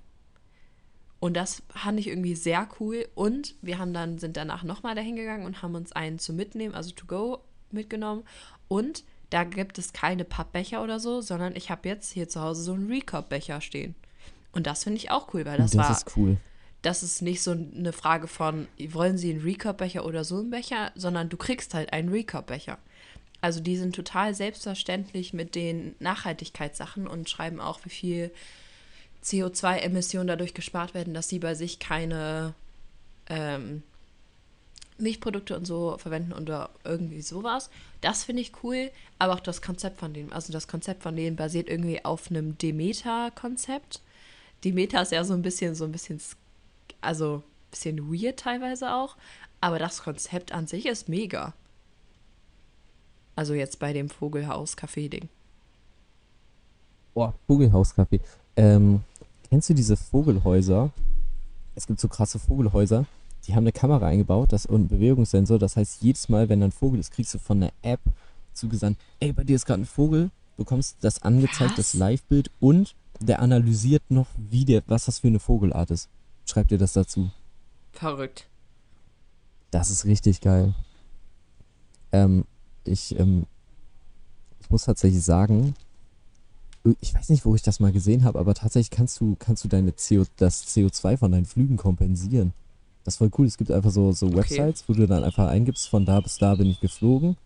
[1.20, 3.06] Und das fand ich irgendwie sehr cool.
[3.14, 6.74] Und wir haben dann, sind danach nochmal dahin gegangen und haben uns einen zum Mitnehmen,
[6.74, 8.24] also to go, mitgenommen.
[8.66, 12.62] Und da gibt es keine Pappbecher oder so, sondern ich habe jetzt hier zu Hause
[12.62, 13.94] so einen Recop-Becher stehen.
[14.52, 16.36] Und das finde ich auch cool, weil das, Das, war ist cool.
[16.82, 20.90] das ist nicht so eine Frage von, wollen Sie einen Recop-Becher oder so einen Becher,
[20.96, 22.78] sondern du kriegst halt einen Recop-Becher.
[23.40, 28.30] Also die sind total selbstverständlich mit den Nachhaltigkeitssachen und schreiben auch, wie viel
[29.24, 32.54] CO2-Emissionen dadurch gespart werden, dass sie bei sich keine
[33.28, 33.82] ähm,
[35.00, 37.70] Milchprodukte und so verwenden oder irgendwie sowas.
[38.00, 40.32] Das finde ich cool, aber auch das Konzept von denen.
[40.32, 44.00] Also das Konzept von denen basiert irgendwie auf einem Demeter-Konzept.
[44.64, 46.20] Demeter ist ja so ein bisschen, so ein bisschen,
[47.00, 49.16] also ein bisschen weird teilweise auch,
[49.60, 51.54] aber das Konzept an sich ist mega.
[53.36, 55.28] Also jetzt bei dem Vogelhaus-Café-Ding.
[57.14, 58.20] Boah, Vogelhauskaffee.
[58.56, 59.00] Ähm,
[59.48, 60.90] kennst du diese Vogelhäuser?
[61.74, 63.06] Es gibt so krasse Vogelhäuser,
[63.46, 65.58] die haben eine Kamera eingebaut das, und einen Bewegungssensor.
[65.58, 68.00] Das heißt, jedes Mal, wenn da ein Vogel ist, kriegst du von der App
[68.52, 71.94] zugesandt, ey, bei dir ist gerade ein Vogel, bekommst das angezeigt, das Was?
[71.94, 76.08] Live-Bild und der analysiert noch, wie der, was das für eine Vogelart ist.
[76.46, 77.30] Schreibt dir das dazu.
[77.92, 78.46] Verrückt.
[79.70, 80.74] Das ist richtig geil.
[82.12, 82.44] Ähm,
[82.84, 83.46] ich, ähm,
[84.60, 85.74] ich muss tatsächlich sagen,
[87.00, 89.68] ich weiß nicht, wo ich das mal gesehen habe, aber tatsächlich kannst du, kannst du
[89.68, 92.52] deine CO, das CO2 von deinen Flügen kompensieren.
[93.04, 93.46] Das ist voll cool.
[93.46, 96.54] Es gibt einfach so, so Websites, wo du dann einfach eingibst, von da bis da
[96.54, 97.36] bin ich geflogen.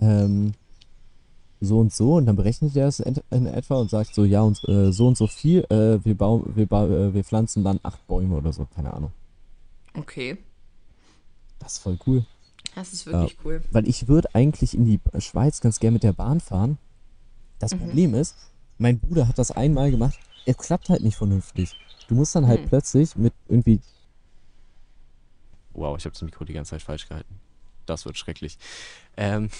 [0.00, 0.52] Ähm,
[1.60, 4.42] so und so und dann berechnet er es in, in etwa und sagt so, ja,
[4.42, 7.80] und äh, so und so viel, äh, wir bauen, wir, ba äh, wir pflanzen dann
[7.82, 9.10] acht Bäume oder so, keine Ahnung.
[9.94, 10.36] Okay.
[11.58, 12.24] Das ist voll cool.
[12.74, 13.62] Das ist wirklich cool.
[13.70, 16.76] Weil ich würde eigentlich in die Schweiz ganz gerne mit der Bahn fahren.
[17.58, 17.78] Das Mhm.
[17.78, 18.34] Problem ist,
[18.76, 20.18] mein Bruder hat das einmal gemacht.
[20.44, 21.74] Es klappt halt nicht vernünftig.
[22.08, 22.68] Du musst dann halt Hm.
[22.68, 23.80] plötzlich mit irgendwie.
[25.76, 27.38] Wow, ich habe das Mikro die ganze Zeit falsch gehalten.
[27.84, 28.58] Das wird schrecklich.
[29.16, 29.50] Ähm,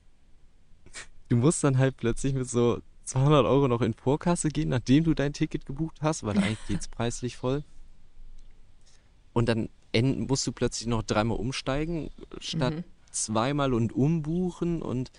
[1.28, 5.14] du musst dann halt plötzlich mit so 200 Euro noch in Vorkasse gehen, nachdem du
[5.14, 7.62] dein Ticket gebucht hast, weil eigentlich geht's preislich voll.
[9.32, 12.10] Und dann musst du plötzlich noch dreimal umsteigen,
[12.40, 12.84] statt Mhm.
[13.10, 14.82] zweimal und umbuchen.
[14.82, 15.10] Und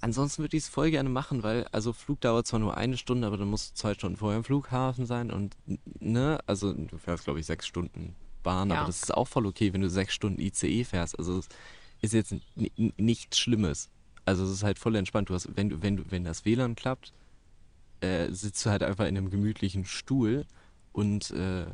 [0.00, 3.26] ansonsten würde ich es voll gerne machen, weil, also Flug dauert zwar nur eine Stunde,
[3.26, 5.56] aber dann musst du zwei Stunden vorher im Flughafen sein und,
[6.00, 8.14] ne, also du fährst, glaube ich, sechs Stunden
[8.48, 8.76] Bahn, Ja.
[8.78, 11.18] aber das ist auch voll okay, wenn du sechs Stunden ICE fährst.
[11.18, 11.48] Also es
[12.00, 12.34] ist jetzt
[12.96, 13.90] nichts Schlimmes.
[14.24, 15.28] Also es ist halt voll entspannt.
[15.28, 17.12] Du hast, wenn du, wenn du, wenn das WLAN klappt,
[18.00, 20.46] äh, sitzt du halt einfach in einem gemütlichen Stuhl
[20.92, 21.66] und äh,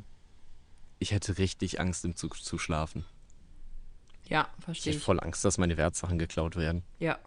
[0.99, 3.05] ich hätte richtig Angst im Zug zu schlafen.
[4.29, 5.05] Ja, Ich verstehe hätte ich.
[5.05, 6.83] voll Angst, dass meine Wertsachen geklaut werden.
[6.99, 7.19] Ja.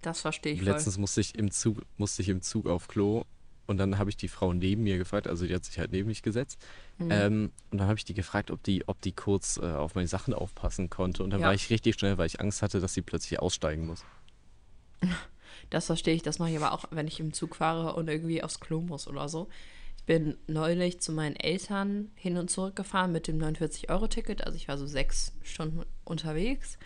[0.00, 0.72] Das verstehe ich voll.
[0.72, 3.24] Letztens musste ich im Zug, musste ich im Zug auf Klo
[3.66, 6.08] und dann habe ich die Frau neben mir gefragt, also die hat sich halt neben
[6.08, 6.58] mich gesetzt.
[6.98, 7.08] Mhm.
[7.10, 10.08] Ähm, und dann habe ich die gefragt, ob die, ob die kurz äh, auf meine
[10.08, 11.22] Sachen aufpassen konnte.
[11.22, 11.46] Und dann Ja.
[11.46, 14.04] war ich richtig schnell, weil ich Angst hatte, dass sie plötzlich aussteigen muss.
[15.70, 18.42] Das verstehe ich, das mache ich aber auch, wenn ich im Zug fahre und irgendwie
[18.42, 19.48] aufs Klo muss oder so.
[19.96, 24.44] Ich bin neulich zu meinen Eltern hin und zurück gefahren mit dem 49-Euro-Ticket.
[24.44, 26.78] Also ich war so sechs Stunden unterwegs.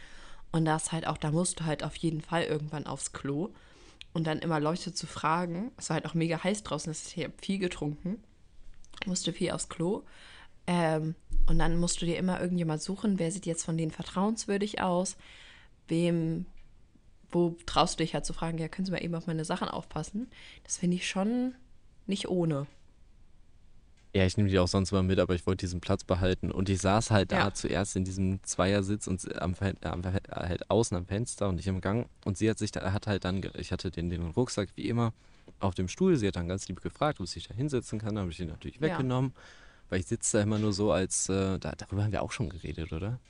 [0.52, 3.50] Und da ist halt auch, da musst du halt auf jeden Fall irgendwann aufs Klo.
[4.16, 5.72] Und dann immer Leute zu fragen.
[5.76, 8.22] Es war halt auch mega heiß draußen, ich habe viel getrunken.
[9.04, 10.04] Musste viel aufs Klo.
[10.66, 11.14] Ähm,
[11.46, 15.18] und dann musst du dir immer irgendjemand suchen, wer sieht jetzt von denen vertrauenswürdig aus,
[15.86, 16.46] wem
[17.30, 19.68] wo traust du dich halt zu fragen, ja, können Sie mal eben auf meine Sachen
[19.68, 20.30] aufpassen?
[20.64, 21.54] Das finde ich schon
[22.06, 22.66] nicht ohne.
[24.16, 26.50] Ja, ich nehme die auch sonst mal mit, aber ich wollte diesen Platz behalten.
[26.50, 27.52] Und ich saß halt da Ja.
[27.54, 31.66] zuerst in diesem Zweiersitz und am, Fen- am, Fen- halt außen am Fenster und ich
[31.66, 32.08] im Gang.
[32.24, 34.88] Und sie hat sich da, hat halt dann, ge- ich hatte den, den Rucksack wie
[34.88, 35.12] immer
[35.60, 36.16] auf dem Stuhl.
[36.16, 38.14] Sie hat dann ganz lieb gefragt, ob sie sich da hinsetzen kann.
[38.14, 38.82] Dann habe ich den natürlich Ja.
[38.82, 39.34] weggenommen,
[39.90, 42.48] weil ich sitze da immer nur so als, äh, da, darüber haben wir auch schon
[42.48, 43.20] geredet, oder?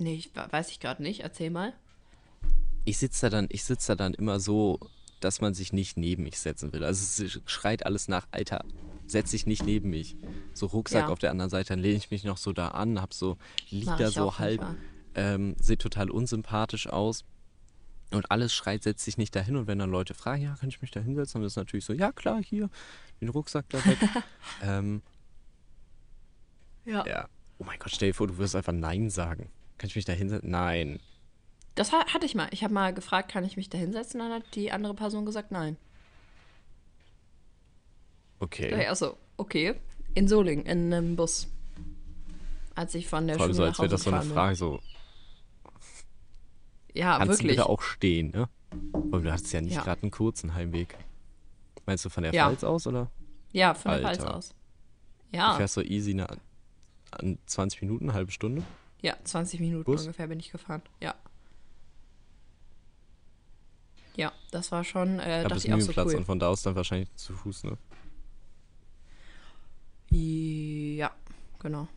[0.00, 1.20] Nee, ich, weiß ich gerade nicht.
[1.20, 1.74] Erzähl mal.
[2.86, 4.80] Ich sitze da dann, ich sitze da dann immer so,
[5.24, 6.84] dass man sich nicht neben mich setzen will.
[6.84, 8.64] Also es schreit alles nach, Alter,
[9.06, 10.16] setz dich nicht neben mich.
[10.54, 11.08] So Rucksack Ja.
[11.08, 13.36] auf der anderen Seite, dann lehne ich mich noch so da an, hab so,
[13.70, 14.64] lieg da so halb,
[15.14, 17.24] ähm, sieht total unsympathisch aus.
[18.10, 19.56] Und alles schreit, setz dich nicht dahin.
[19.56, 21.40] Und wenn dann Leute fragen, ja, kann ich mich da hinsetzen?
[21.40, 22.68] Dann ist natürlich so, ja klar, hier,
[23.22, 23.98] den Rucksack da weg.
[24.62, 25.00] ähm,
[26.84, 27.06] Ja.
[27.06, 27.28] ja.
[27.58, 29.48] Oh mein Gott, stell dir vor, du wirst einfach Nein sagen.
[29.78, 30.50] Kann ich mich da hinsetzen?
[30.50, 30.98] Nein.
[31.74, 32.48] Das ha- hatte ich mal.
[32.52, 34.20] Ich habe mal gefragt, kann ich mich da hinsetzen?
[34.20, 35.76] Dann hat die andere Person gesagt, nein.
[38.40, 38.86] Okay.
[38.86, 39.74] Also, okay.
[40.14, 41.48] In Solingen, in einem Bus.
[42.74, 44.22] Als ich von der Vor allem Schule so, als wäre das so eine.
[44.22, 44.80] Frage, so,
[46.94, 47.56] Ja, Kannst du wirklich.
[47.56, 48.48] bitte auch stehen, ne?
[48.92, 49.82] Weil du hattest ja nicht Ja.
[49.82, 50.96] gerade einen kurzen Heimweg.
[51.86, 52.46] Meinst du von der Ja.
[52.46, 53.10] Pfalz aus, oder?
[53.52, 54.22] Ja, von der Alter.
[54.24, 54.48] Pfalz aus.
[55.30, 56.26] Du Ja, fährst so easy eine,
[57.10, 58.62] an 20 Minuten, eine halbe Stunde?
[59.00, 60.02] ja, 20 Minuten Bus?
[60.02, 60.82] ungefähr bin ich gefahren.
[61.00, 61.14] Ja.
[64.16, 66.16] Ja, das war schon, äh, Ja, dachte ich auch so Mühlenplatz cool.
[66.16, 67.78] und von da aus dann wahrscheinlich zu Fuß, ne?
[70.10, 71.10] Ja,
[71.58, 71.88] genau.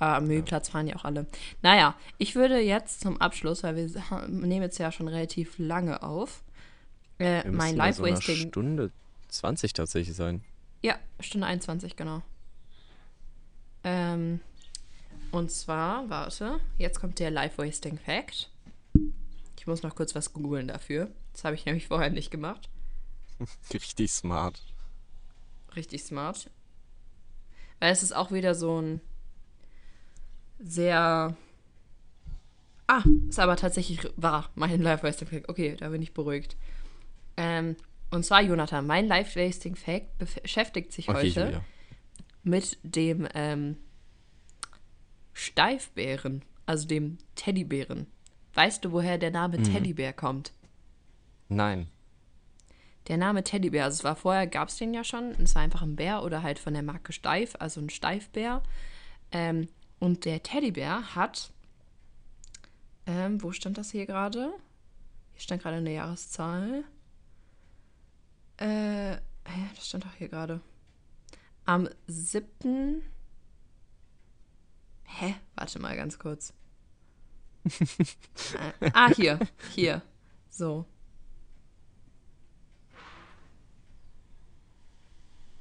[0.00, 1.26] Aber am Mühlplatz fahren ja auch alle.
[1.62, 3.88] Naja, ich würde jetzt zum Abschluss, weil wir
[4.28, 6.42] nehmen jetzt ja schon relativ lange auf,
[7.18, 8.32] äh, Wir mein müssten bei so.
[8.32, 8.90] Stunde
[9.28, 10.42] 20 tatsächlich sein.
[10.82, 12.22] ja, Stunde 21, genau.
[13.84, 14.40] Ähm,
[15.32, 18.30] und zwar, warte, jetzt kommt der Live-Wasting-Fact.
[18.30, 18.57] Ich
[19.68, 21.10] muss noch kurz was googeln dafür.
[21.32, 22.68] Das habe ich nämlich vorher nicht gemacht.
[23.72, 24.60] Richtig smart.
[25.76, 26.50] Richtig smart.
[27.78, 29.00] Weil es ist auch wieder so ein
[30.58, 31.36] sehr.
[32.88, 34.50] Ah, ist aber tatsächlich wahr.
[34.54, 35.48] Mein Life-Wasting-Fact.
[35.48, 36.56] Okay, da bin ich beruhigt.
[37.36, 37.76] Ähm,
[38.10, 41.64] und zwar, Jonathan, mein Life-Wasting-Fact beschäftigt sich Okay, heute Julia.
[42.42, 43.76] mit dem ähm,
[45.34, 48.06] Steifbären, also dem Teddybären.
[48.58, 50.50] Weißt du, woher der Name Teddybär kommt?
[51.48, 51.86] Nein.
[53.06, 55.82] Der Name Teddybär, also es war vorher, gab es den ja schon, es war einfach
[55.82, 58.64] ein Bär oder halt von der Marke Steif, also ein Steifbär.
[59.30, 59.68] Ähm,
[60.00, 61.52] und der Teddybär hat,
[63.06, 64.52] ähm, wo stand das hier gerade?
[65.34, 66.82] Hier stand gerade eine Jahreszahl.
[68.56, 69.18] Äh,
[69.76, 70.60] das stand doch hier gerade.
[71.64, 73.02] Am 7.
[75.04, 75.36] Hä?
[75.54, 76.52] Warte mal ganz kurz.
[78.92, 79.38] ah, hier,
[79.74, 80.02] hier.
[80.50, 80.86] So.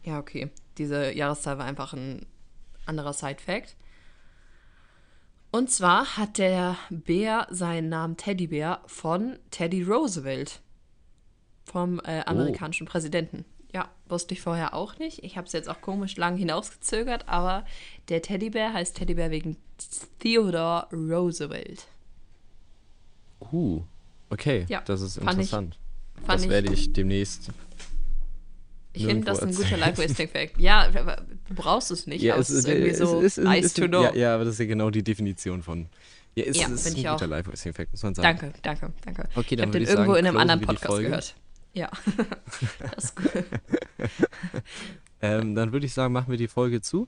[0.04, 0.50] Ja, okay.
[0.78, 2.26] Diese Jahreszahl war einfach ein
[2.86, 3.76] anderer Side-Fact.
[5.52, 10.62] Und zwar hat der Bär seinen Namen Teddybär von Teddy Roosevelt,
[11.66, 13.46] vom äh, amerikanischen Präsidenten.
[13.74, 15.24] Ja, wusste ich vorher auch nicht.
[15.24, 17.66] Ich habe es jetzt auch komisch lang hinausgezögert, aber
[18.10, 19.58] der Teddybär heißt Teddybär wegen
[20.20, 21.88] Theodore Roosevelt.
[23.40, 23.82] Uh,
[24.30, 25.80] okay, Ja, das ist fand ich- interessant.
[26.16, 27.50] Fand das ich, werde ich demnächst.
[28.94, 29.78] ich finde das ein guter.
[29.78, 30.58] Linguistic-Fact.
[30.60, 33.88] Ja, du brauchst es nicht, aber es ist irgendwie es so ist- es nice to
[33.88, 34.04] know.
[34.04, 35.88] Ja, ja, aber das ist ja genau die Definition von.
[36.36, 37.14] Ja, es Ja, ist ein ich auch.
[37.14, 38.38] guter Live-Wrestling-Fact, muss man sagen.
[38.40, 39.30] Danke, danke, danke.
[39.36, 41.36] Okay, ich habe den ich irgendwo sagen, in einem anderen Podcast gehört.
[41.74, 41.90] Ja.
[42.96, 43.46] das ist cool.
[45.22, 47.08] Ähm, dann würde ich sagen, machen wir die Folge zu.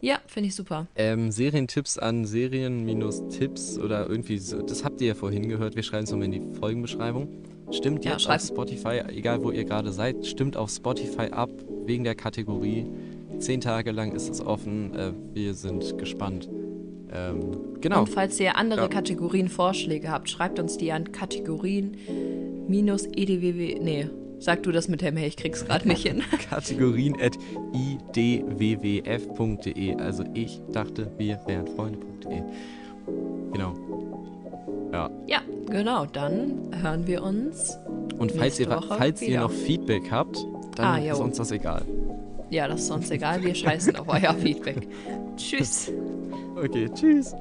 [0.00, 0.86] Ja, finde ich super.
[0.96, 4.62] Ähm, Serientipps an Serien-Tipps oder irgendwie so.
[4.62, 5.76] Das habt ihr ja vorhin gehört.
[5.76, 7.28] Wir schreiben es nochmal in die Folgenbeschreibung.
[7.70, 8.42] Stimmt Ja, jetzt schreibt.
[8.42, 11.50] auf Spotify, egal wo ihr gerade seid, stimmt auf Spotify ab
[11.84, 12.86] wegen der Kategorie.
[13.38, 14.94] Zehn Tage lang ist es offen.
[14.94, 16.48] Äh, wir sind gespannt.
[17.12, 18.00] Ähm, genau.
[18.00, 18.88] Und falls ihr andere Ja.
[18.88, 21.96] Kategorien Vorschläge habt, schreibt uns die an Kategorien
[22.68, 23.78] minus edww.
[23.80, 24.08] Nee,
[24.40, 26.22] sag du das mit dem, hey, ich krieg's gerade nicht hin.
[26.50, 27.36] Kategorien at
[28.16, 29.94] idwwf.de.
[29.96, 32.42] Also ich dachte, wir wären Freunde.de.
[33.52, 33.74] Genau.
[34.92, 35.08] Ja.
[35.26, 36.06] Ja, genau.
[36.06, 37.78] Dann hören wir uns.
[38.18, 40.44] Und falls, ihr, Woche falls ihr noch Feedback habt,
[40.74, 41.84] dann Ah, ist uns das egal.
[42.50, 43.42] Ja, das ist uns egal.
[43.42, 44.88] Wir scheißen auf euer Feedback.
[45.36, 45.92] Tschüss.
[46.56, 47.34] Okay, tschüss.